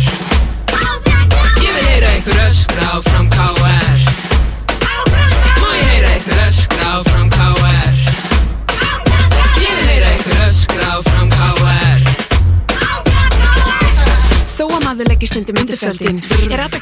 Ég 1.61 1.69
vil 1.75 1.85
heyra 1.85 2.09
einhver 2.09 2.41
öskra 2.47 2.87
áfram 2.95 3.29
KR 3.35 4.01
Má 5.61 5.69
ég 5.77 5.85
heyra 5.91 6.09
einhver 6.15 6.41
öskra 6.47 6.89
áfram 6.95 7.29
KR 7.35 7.93
Ég 9.61 9.77
vil 9.77 9.85
heyra 9.91 10.09
einhver 10.09 10.41
öskra 10.47 10.89
áfram 10.97 11.29
KR 11.37 12.01
Þó 14.55 14.65
að 14.71 14.81
maður 14.89 15.13
leggir 15.13 15.29
stundum 15.35 15.61
undir 15.61 15.77
fjöldin 15.77 16.25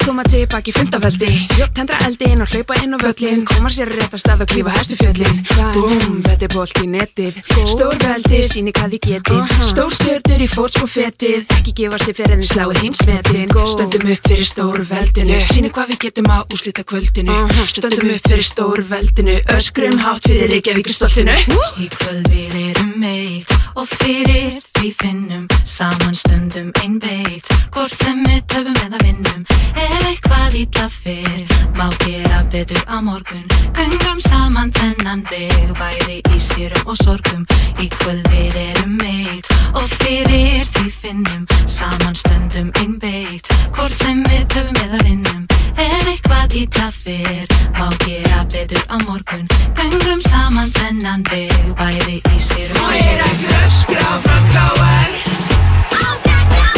koma 0.04 0.24
tilbaki 0.28 0.72
í 0.72 0.76
fundaveldi 0.76 1.32
Tendra 1.74 1.98
eldin 2.06 2.44
og 2.44 2.50
hlaupa 2.52 2.76
inn 2.84 2.94
á 2.94 2.98
völlin 3.00 3.44
Koma 3.48 3.70
sér 3.72 3.90
rétt 3.94 4.14
að 4.14 4.20
stað 4.22 4.44
og 4.44 4.50
klífa 4.50 4.72
hæstu 4.74 4.96
fjöllin. 4.98 5.40
Búm, 5.74 6.20
þetta 6.24 6.46
er 6.46 6.52
bolt 6.52 6.80
í 6.82 6.86
netið. 6.90 7.40
Stór 7.68 7.96
veldi, 8.02 8.40
síni 8.48 8.72
hvað 8.74 8.94
þið 8.94 9.02
getið. 9.08 9.54
Stór 9.70 9.92
stjörnur 9.94 10.44
í 10.44 10.48
fótspó 10.50 10.88
fetið. 10.90 11.46
Ekki 11.58 11.74
gefast 11.80 12.08
þið 12.08 12.18
fyrir 12.20 12.34
en 12.36 12.44
þið 12.44 12.50
sláið 12.52 12.82
heimsmetin 12.82 13.54
Stöndum 13.74 14.12
upp 14.14 14.28
fyrir 14.30 14.48
stór 14.50 14.80
veldinu. 14.90 15.38
Síni 15.48 15.72
hvað 15.74 15.92
við 15.92 16.00
getum 16.06 16.30
á 16.30 16.38
úslita 16.46 16.86
kvöldinu 16.86 17.38
Stöndum 17.70 18.14
upp 18.14 18.28
fyrir 18.30 18.48
stór 18.48 18.84
veldinu. 18.90 19.38
Öskrum 19.56 19.98
hátt 20.04 20.30
fyrir 20.30 20.52
Reykjavík 20.54 20.92
stoltinu 20.94 21.34
Í 21.34 21.90
kvöld 21.98 22.30
við 22.32 22.60
erum 22.70 22.93
meitt 23.04 23.52
og 23.76 23.86
fyrir 23.88 24.60
því 24.78 24.90
finnum 25.00 25.44
saman 25.76 26.14
stundum 26.16 26.70
ein 26.82 26.96
beitt 27.02 27.50
hvort 27.74 27.92
sem 27.92 28.22
við 28.28 28.40
töfum 28.52 28.78
eða 28.86 29.00
vinnum 29.02 29.42
ef 29.74 30.06
eitthvað 30.08 30.56
ítla 30.62 30.86
fyrr 30.92 31.54
má 31.78 31.88
gera 32.04 32.42
betur 32.52 32.82
á 32.86 32.96
morgun. 33.02 33.44
Göngum 33.76 34.20
saman 34.28 34.72
þennan 34.78 35.24
veg 35.30 35.74
bæði 35.80 36.20
í 36.34 36.40
sérum 36.48 36.86
og 36.86 36.96
sorgum. 37.02 37.42
Í 37.82 37.88
kvöld 37.98 38.28
við 38.30 38.56
erum 38.62 38.96
meitt 39.00 39.50
og 39.74 39.88
fyrir 39.98 40.64
því 40.70 40.86
finnum 41.00 41.44
saman 41.66 42.14
stundum 42.14 42.70
ein 42.80 42.96
beitt 43.02 43.50
hvort 43.74 43.96
sem 43.98 44.22
við 44.30 44.46
töfum 44.54 44.80
eða 44.86 45.02
vinnum 45.08 45.42
ef 45.74 46.08
eitthvað 46.12 46.56
ítla 46.62 46.88
fyrr 46.94 47.58
má 47.74 47.88
gera 48.06 48.44
betur 48.54 48.86
á 48.86 48.96
morgun. 49.08 49.48
Göngum 49.74 50.22
saman 50.30 50.70
þennan 50.78 51.26
veg 51.32 51.74
bæði 51.80 52.20
í 52.22 52.44
sérum 52.48 52.93
vil 52.94 53.02
heyra 53.02 53.30
gröskra 53.42 54.20
frá 54.24 54.38
K.R. 54.52 55.10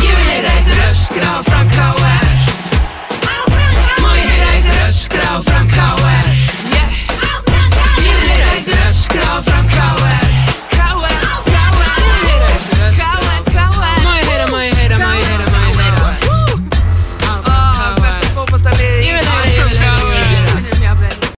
Ég 0.02 0.14
vil 0.16 0.28
heyra 0.30 0.54
gröskra 0.68 1.42
frá 1.48 1.60
K.R. 1.74 2.26
Má 4.02 4.10
ég 4.16 4.28
heyra 4.30 4.54
gröskra 4.68 5.40
frá 5.48 5.60
K.R. 5.74 6.28
Ég 8.06 8.16
vil 8.20 8.30
heyra 8.30 8.56
gröskra 8.70 9.42
frá 9.42 9.60
K.R. 9.74 10.25